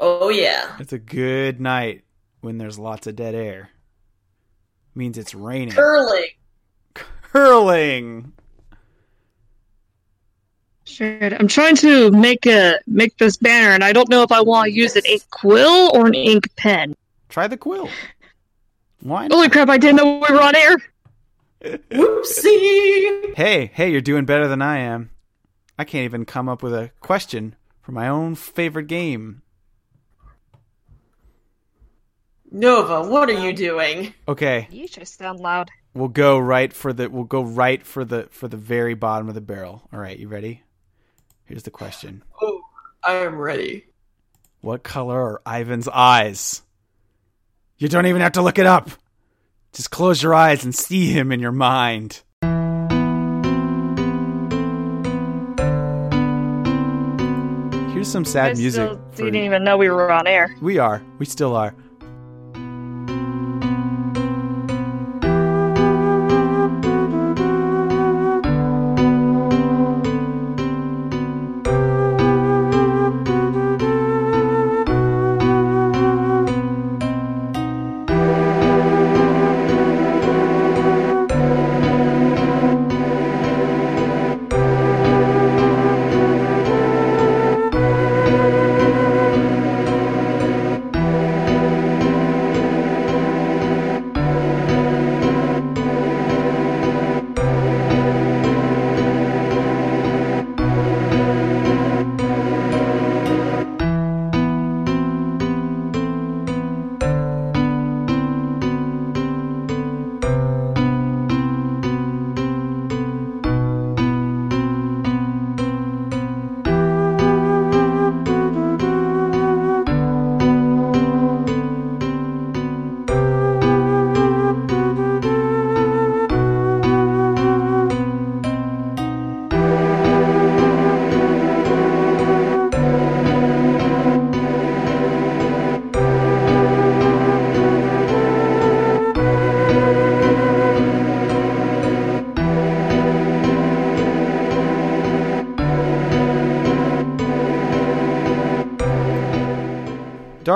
oh 0.00 0.30
yeah. 0.30 0.76
It's 0.80 0.92
a 0.92 0.98
good 0.98 1.60
night 1.60 2.04
when 2.40 2.58
there's 2.58 2.78
lots 2.78 3.06
of 3.06 3.14
dead 3.14 3.34
air. 3.34 3.70
Means 4.94 5.18
it's 5.18 5.34
raining. 5.34 5.74
Curling. 5.74 6.28
Curling. 6.94 8.32
Shit, 10.84 11.34
I'm 11.34 11.46
trying 11.46 11.76
to 11.76 12.10
make 12.10 12.46
a 12.46 12.78
make 12.86 13.16
this 13.18 13.36
banner, 13.36 13.74
and 13.74 13.84
I 13.84 13.92
don't 13.92 14.08
know 14.08 14.22
if 14.22 14.32
I 14.32 14.40
want 14.40 14.68
to 14.68 14.72
use 14.72 14.96
an 14.96 15.02
ink 15.04 15.22
quill 15.30 15.94
or 15.94 16.06
an 16.06 16.14
ink 16.14 16.48
pen. 16.56 16.96
Try 17.28 17.46
the 17.46 17.58
quill. 17.58 17.90
Why 19.00 19.28
not? 19.28 19.34
Holy 19.34 19.50
crap! 19.50 19.68
I 19.68 19.76
didn't 19.76 19.96
know 19.96 20.24
we 20.26 20.34
were 20.34 20.40
on 20.40 20.56
air. 20.56 20.76
Whoopsie. 21.90 23.34
Hey, 23.36 23.70
hey, 23.74 23.90
you're 23.90 24.00
doing 24.00 24.24
better 24.24 24.48
than 24.48 24.62
I 24.62 24.78
am. 24.78 25.10
I 25.78 25.84
can't 25.84 26.04
even 26.04 26.24
come 26.24 26.48
up 26.48 26.62
with 26.62 26.74
a 26.74 26.90
question 27.00 27.54
for 27.80 27.92
my 27.92 28.08
own 28.08 28.34
favorite 28.34 28.88
game. 28.88 29.42
Nova, 32.50 33.08
what 33.08 33.28
are 33.28 33.44
you 33.46 33.52
doing? 33.52 34.14
Okay, 34.26 34.68
You 34.70 34.86
should 34.88 35.06
sound 35.06 35.38
loud. 35.40 35.70
we'll 35.94 36.08
go 36.08 36.38
right 36.38 36.72
for 36.72 36.92
the 36.92 37.10
we'll 37.10 37.24
go 37.24 37.42
right 37.42 37.84
for 37.84 38.04
the 38.04 38.26
for 38.30 38.48
the 38.48 38.56
very 38.56 38.94
bottom 38.94 39.28
of 39.28 39.34
the 39.34 39.40
barrel. 39.40 39.82
All 39.92 40.00
right, 40.00 40.18
you 40.18 40.28
ready? 40.28 40.62
Here's 41.44 41.62
the 41.62 41.70
question. 41.70 42.22
Oh, 42.40 42.62
I 43.04 43.14
am 43.16 43.36
ready. 43.36 43.84
What 44.60 44.82
color 44.82 45.40
are 45.46 45.60
Ivan's 45.60 45.88
eyes? 45.88 46.62
You 47.76 47.88
don't 47.88 48.06
even 48.06 48.22
have 48.22 48.32
to 48.32 48.42
look 48.42 48.58
it 48.58 48.66
up. 48.66 48.90
Just 49.72 49.90
close 49.90 50.22
your 50.22 50.34
eyes 50.34 50.64
and 50.64 50.74
see 50.74 51.06
him 51.12 51.30
in 51.30 51.40
your 51.40 51.52
mind. 51.52 52.22
Here's 57.98 58.12
some 58.12 58.24
sad 58.24 58.56
music. 58.56 58.80
still 58.86 59.00
for- 59.10 59.24
didn't 59.24 59.42
even 59.44 59.64
know 59.64 59.76
we 59.76 59.88
were 59.90 60.12
on 60.12 60.28
air. 60.28 60.54
We 60.60 60.78
are. 60.78 61.02
We 61.18 61.26
still 61.26 61.56
are. 61.56 61.74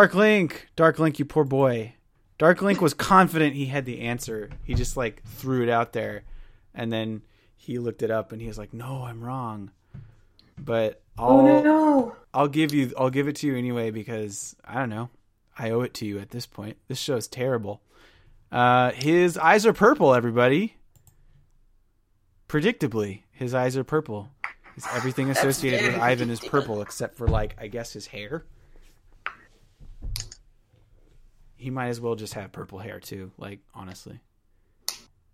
Dark 0.03 0.15
Link, 0.15 0.69
Dark 0.75 0.99
Link, 0.99 1.21
you 1.21 1.25
poor 1.25 1.45
boy. 1.45 1.95
Dark 2.37 2.61
Link 2.61 2.81
was 2.81 2.93
confident 2.93 3.55
he 3.55 3.67
had 3.67 3.85
the 3.85 4.01
answer. 4.01 4.51
He 4.65 4.75
just 4.75 4.97
like 4.97 5.23
threw 5.23 5.63
it 5.63 5.69
out 5.69 5.93
there, 5.93 6.25
and 6.75 6.93
then 6.93 7.23
he 7.55 7.79
looked 7.79 8.03
it 8.03 8.11
up 8.11 8.33
and 8.33 8.43
he 8.43 8.49
was 8.49 8.59
like, 8.59 8.75
"No, 8.75 9.05
I'm 9.05 9.23
wrong." 9.23 9.71
But 10.59 11.01
I'll 11.17 11.39
Oh 11.39 11.63
no! 11.63 12.17
I'll 12.35 12.49
give 12.49 12.75
you 12.75 12.93
I'll 12.99 13.11
give 13.11 13.29
it 13.29 13.37
to 13.37 13.47
you 13.47 13.57
anyway 13.57 13.93
because 13.93 14.57
I 14.65 14.75
don't 14.75 14.89
know. 14.89 15.09
I 15.57 15.71
owe 15.71 15.83
it 15.83 15.95
to 15.95 16.05
you 16.05 16.19
at 16.19 16.31
this 16.31 16.47
point. 16.47 16.79
This 16.89 16.99
show 16.99 17.15
is 17.15 17.29
terrible. 17.29 17.81
Uh, 18.51 18.91
his 18.91 19.39
eyes 19.39 19.65
are 19.67 19.73
purple. 19.73 20.15
Everybody. 20.15 20.79
Predictably, 22.49 23.21
his 23.31 23.55
eyes 23.55 23.77
are 23.77 23.85
purple. 23.85 24.31
Everything 24.93 25.31
associated 25.31 25.87
with 25.87 26.03
Ivan 26.03 26.29
is 26.29 26.41
purple 26.41 26.83
except 26.83 27.17
for 27.17 27.29
like 27.29 27.55
I 27.57 27.69
guess 27.69 27.93
his 27.93 28.09
hair. 28.09 28.45
He 31.63 31.71
might 31.71 31.89
as 31.89 32.01
well 32.01 32.17
just 32.17 32.35
have 32.35 32.51
purple 32.51 32.81
hair 32.81 32.99
too. 32.99 33.31
Like 33.39 33.61
honestly. 33.73 34.19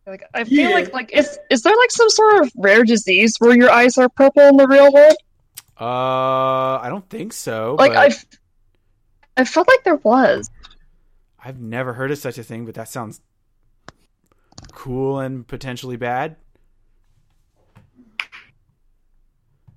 Like 0.07 0.25
I 0.35 0.45
feel 0.45 0.69
Yeah. 0.69 0.75
like 0.75 0.93
like 0.93 1.11
is 1.13 1.39
is 1.49 1.63
there 1.63 1.75
like 1.75 1.91
some 1.91 2.11
sort 2.11 2.43
of 2.43 2.53
rare 2.55 2.85
disease 2.85 3.37
where 3.39 3.57
your 3.57 3.71
eyes 3.71 3.97
are 3.97 4.11
purple 4.11 4.43
in 4.43 4.59
the 4.59 4.67
real 4.69 4.93
world? 4.93 5.17
Uh, 5.81 6.79
I 6.81 6.89
don't 6.91 7.09
think 7.09 7.33
so. 7.33 7.77
Like 7.79 7.93
but 7.93 7.99
I, 7.99 8.07
f- 8.07 8.27
I 9.39 9.45
felt 9.45 9.69
like 9.69 9.85
there 9.85 9.97
was. 9.97 10.51
I've 11.43 11.61
never 11.61 11.95
heard 11.95 12.11
of 12.11 12.19
such 12.19 12.37
a 12.37 12.43
thing, 12.43 12.67
but 12.67 12.75
that 12.75 12.89
sounds 12.91 13.23
cool 14.73 15.21
and 15.21 15.47
potentially 15.47 15.97
bad. 15.97 16.37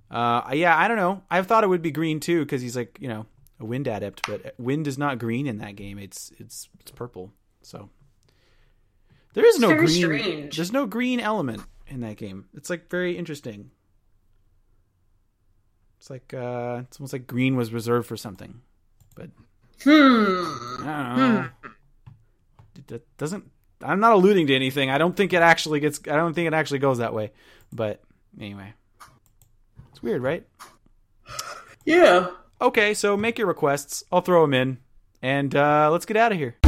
Uh, 0.09 0.49
yeah, 0.53 0.77
I 0.77 0.89
don't 0.89 0.97
know. 0.97 1.21
I 1.31 1.41
thought 1.43 1.63
it 1.63 1.67
would 1.67 1.81
be 1.81 1.91
green 1.91 2.19
too 2.19 2.39
because 2.43 2.61
he's 2.61 2.75
like 2.75 2.97
you 2.99 3.07
know 3.07 3.25
a 3.61 3.65
wind 3.65 3.87
adept, 3.87 4.27
but 4.27 4.53
wind 4.57 4.87
is 4.87 4.97
not 4.97 5.19
green 5.19 5.47
in 5.47 5.59
that 5.59 5.75
game. 5.75 5.97
It's 5.97 6.31
it's 6.39 6.67
it's 6.79 6.91
purple. 6.91 7.31
So 7.61 7.89
there 9.33 9.45
is 9.45 9.59
no 9.59 9.69
very 9.69 9.85
green. 9.85 10.01
strange. 10.01 10.55
There's 10.57 10.71
no 10.73 10.85
green 10.85 11.19
element 11.19 11.61
in 11.87 12.01
that 12.01 12.17
game. 12.17 12.45
It's 12.55 12.69
like 12.69 12.89
very 12.89 13.17
interesting. 13.17 13.71
It's 15.99 16.09
like 16.09 16.33
uh, 16.33 16.81
it's 16.87 16.99
almost 16.99 17.13
like 17.13 17.27
green 17.27 17.55
was 17.55 17.71
reserved 17.71 18.07
for 18.07 18.17
something, 18.17 18.61
but 19.15 19.29
Hmm. 19.83 19.89
I 20.83 21.15
don't 21.15 21.17
know. 21.17 21.49
It 22.75 22.87
d- 22.87 22.99
doesn't. 23.17 23.49
I'm 23.83 23.99
not 23.99 24.11
alluding 24.13 24.47
to 24.47 24.55
anything. 24.55 24.89
I 24.91 24.97
don't 24.99 25.15
think 25.15 25.33
it 25.33 25.41
actually 25.41 25.79
gets. 25.79 25.99
I 26.07 26.15
don't 26.15 26.33
think 26.33 26.47
it 26.47 26.53
actually 26.53 26.79
goes 26.79 26.99
that 26.99 27.13
way. 27.13 27.31
But 27.73 28.01
anyway, 28.39 28.73
it's 29.91 30.01
weird, 30.03 30.21
right? 30.21 30.45
Yeah. 31.85 32.29
Okay, 32.61 32.93
so 32.93 33.17
make 33.17 33.39
your 33.39 33.47
requests. 33.47 34.03
I'll 34.11 34.21
throw 34.21 34.43
them 34.43 34.53
in, 34.53 34.77
and 35.21 35.55
uh, 35.55 35.89
let's 35.91 36.05
get 36.05 36.15
out 36.15 36.31
of 36.31 36.37
here. 36.37 36.60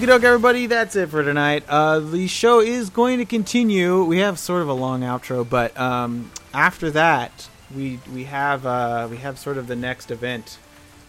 Okie 0.00 0.06
doke, 0.06 0.24
everybody. 0.24 0.64
That's 0.64 0.96
it 0.96 1.10
for 1.10 1.22
tonight. 1.22 1.62
Uh, 1.68 2.00
the 2.00 2.26
show 2.26 2.60
is 2.60 2.88
going 2.88 3.18
to 3.18 3.26
continue. 3.26 4.02
We 4.02 4.20
have 4.20 4.38
sort 4.38 4.62
of 4.62 4.68
a 4.70 4.72
long 4.72 5.02
outro, 5.02 5.46
but 5.46 5.78
um, 5.78 6.32
after 6.54 6.90
that, 6.92 7.50
we 7.76 8.00
we 8.10 8.24
have 8.24 8.64
uh, 8.64 9.08
we 9.10 9.18
have 9.18 9.38
sort 9.38 9.58
of 9.58 9.66
the 9.66 9.76
next 9.76 10.10
event, 10.10 10.58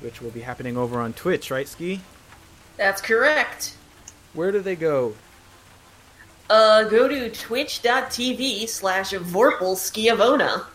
which 0.01 0.21
will 0.21 0.31
be 0.31 0.41
happening 0.41 0.75
over 0.75 0.99
on 0.99 1.13
Twitch, 1.13 1.49
right, 1.51 1.69
Ski? 1.69 2.01
That's 2.75 3.01
correct. 3.01 3.77
Where 4.33 4.51
do 4.51 4.59
they 4.59 4.75
go? 4.75 5.13
Uh, 6.49 6.83
go 6.83 7.07
to 7.07 7.31
twitch.tv 7.31 8.67
slash 8.67 9.11
Vorpal 9.11 9.77
Schiavona. 9.77 10.65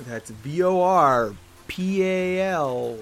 That's 0.00 0.30
V 0.30 0.64
O 0.64 0.80
R 0.80 1.34
P 1.68 2.02
A 2.02 2.40
L 2.50 2.98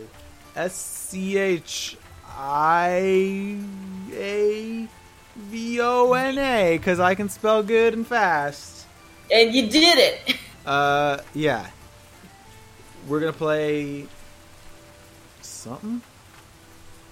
S 0.54 0.74
C 0.74 1.38
H 1.38 1.96
I 2.28 3.58
A 4.16 4.88
V 5.36 5.80
O 5.80 6.12
N 6.12 6.38
A, 6.38 6.78
because 6.78 6.98
I 7.00 7.14
can 7.14 7.28
spell 7.28 7.62
good 7.62 7.94
and 7.94 8.06
fast. 8.06 8.86
And 9.32 9.54
you 9.54 9.68
did 9.68 9.98
it! 9.98 10.36
Uh, 10.66 11.22
yeah. 11.32 11.64
We're 13.06 13.20
gonna 13.20 13.32
play 13.32 14.08
something. 15.40 16.02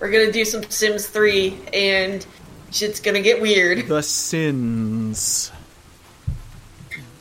We're 0.01 0.11
gonna 0.11 0.33
do 0.33 0.45
some 0.45 0.69
Sims 0.69 1.07
3, 1.07 1.57
and 1.73 2.27
shit's 2.73 2.99
gonna 2.99 3.23
get 3.23 3.41
weird. 3.41 3.87
The 3.87 4.03
sins. 4.03 5.53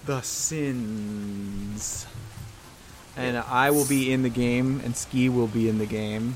The 0.07 0.21
sins. 0.21 2.07
And 3.15 3.37
I 3.37 3.69
will 3.69 3.85
be 3.85 4.11
in 4.11 4.23
the 4.23 4.29
game, 4.29 4.81
and 4.83 4.95
Ski 4.95 5.29
will 5.29 5.47
be 5.47 5.69
in 5.69 5.77
the 5.77 5.85
game. 5.85 6.35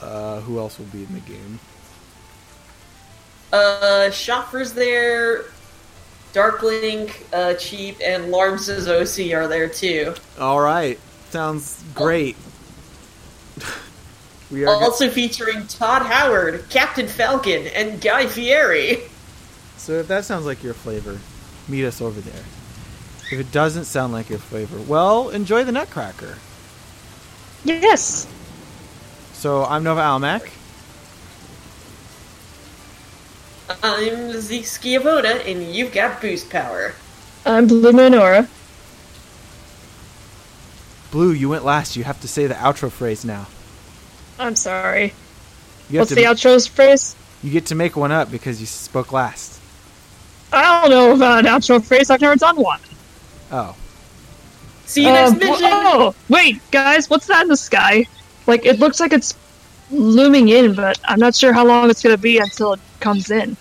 Uh, 0.00 0.40
who 0.40 0.58
else 0.58 0.78
will 0.78 0.86
be 0.86 1.04
in 1.04 1.14
the 1.14 1.20
game? 1.20 1.60
Uh, 3.52 4.10
Schoffer's 4.10 4.72
there, 4.74 5.44
Darklink, 6.34 7.12
uh, 7.32 7.54
Cheap, 7.54 7.96
and 8.04 8.30
Larms' 8.30 8.68
OC 8.88 9.32
are 9.32 9.48
there 9.48 9.68
too. 9.68 10.14
All 10.38 10.60
right, 10.60 10.98
sounds 11.30 11.82
great. 11.94 12.36
we 14.50 14.62
are. 14.62 14.66
go- 14.66 14.72
Also 14.84 15.08
featuring 15.08 15.66
Todd 15.66 16.02
Howard, 16.02 16.64
Captain 16.70 17.06
Falcon, 17.08 17.66
and 17.68 18.00
Guy 18.00 18.26
Fieri. 18.26 18.98
so 19.76 19.92
if 19.94 20.08
that 20.08 20.24
sounds 20.24 20.44
like 20.46 20.62
your 20.62 20.74
flavor, 20.74 21.18
meet 21.68 21.84
us 21.86 22.00
over 22.00 22.20
there. 22.20 22.44
If 23.30 23.40
it 23.40 23.52
doesn't 23.52 23.84
sound 23.84 24.12
like 24.12 24.30
your 24.30 24.38
flavor, 24.38 24.78
well, 24.80 25.28
enjoy 25.30 25.64
the 25.64 25.72
Nutcracker. 25.72 26.36
Yes. 27.64 28.26
So 29.34 29.64
I'm 29.64 29.84
Nova 29.84 30.00
Almac. 30.00 30.48
I'm 33.82 34.32
Zeke 34.40 34.64
Schiavona, 34.64 35.46
and 35.46 35.74
you've 35.74 35.92
got 35.92 36.20
boost 36.20 36.50
power. 36.50 36.94
I'm 37.44 37.66
Blue 37.66 37.92
Minora. 37.92 38.48
Blue, 41.10 41.32
you 41.32 41.48
went 41.48 41.64
last. 41.64 41.96
You 41.96 42.04
have 42.04 42.20
to 42.20 42.28
say 42.28 42.46
the 42.46 42.54
outro 42.54 42.90
phrase 42.90 43.24
now. 43.24 43.46
I'm 44.38 44.56
sorry. 44.56 45.12
You 45.90 45.98
What's 46.00 46.10
to. 46.10 46.14
the 46.14 46.24
outro 46.24 46.68
phrase? 46.70 47.14
you 47.42 47.50
get 47.52 47.66
to 47.66 47.74
make 47.74 47.96
one 47.96 48.10
up 48.12 48.30
because 48.30 48.60
you 48.60 48.66
spoke 48.66 49.12
last. 49.12 49.60
I 50.52 50.80
don't 50.80 50.90
know 50.90 51.14
about 51.14 51.40
an 51.40 51.44
outro 51.46 51.82
phrase. 51.84 52.10
I've 52.10 52.20
never 52.20 52.36
done 52.36 52.56
one. 52.56 52.80
Oh, 53.52 53.76
See 54.86 55.02
you 55.04 55.12
next 55.12 55.32
Um, 55.32 55.38
mission! 55.38 55.54
oh, 55.70 56.14
wait, 56.30 56.60
guys, 56.70 57.10
what's 57.10 57.26
that 57.26 57.42
in 57.42 57.48
the 57.48 57.56
sky? 57.56 58.06
Like, 58.46 58.64
it 58.64 58.78
looks 58.78 59.00
like 59.00 59.12
it's 59.12 59.34
looming 59.90 60.48
in, 60.48 60.74
but 60.74 60.98
I'm 61.04 61.20
not 61.20 61.34
sure 61.34 61.52
how 61.52 61.66
long 61.66 61.90
it's 61.90 62.02
gonna 62.02 62.16
be 62.18 62.38
until 62.38 62.72
it 62.74 62.80
comes 63.00 63.30
in. 63.30 63.56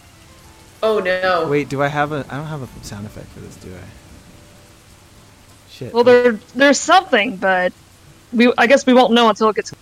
Oh 0.83 0.99
no. 0.99 1.47
wait. 1.47 1.69
Do 1.69 1.81
I 1.81 1.87
have 1.87 2.11
a? 2.11 2.25
I 2.29 2.37
don't 2.37 2.47
have 2.47 2.61
a 2.61 2.85
sound 2.85 3.05
effect 3.05 3.27
for 3.29 3.39
this, 3.39 3.55
do 3.57 3.73
I? 3.73 3.87
Shit. 5.69 5.93
Well, 5.93 6.03
there, 6.03 6.33
there's 6.55 6.79
something, 6.79 7.37
but 7.37 7.73
we, 8.33 8.51
I 8.57 8.67
guess 8.67 8.85
we 8.85 8.93
won't 8.93 9.13
know 9.13 9.29
until 9.29 9.49
it 9.49 9.55
gets 9.55 9.73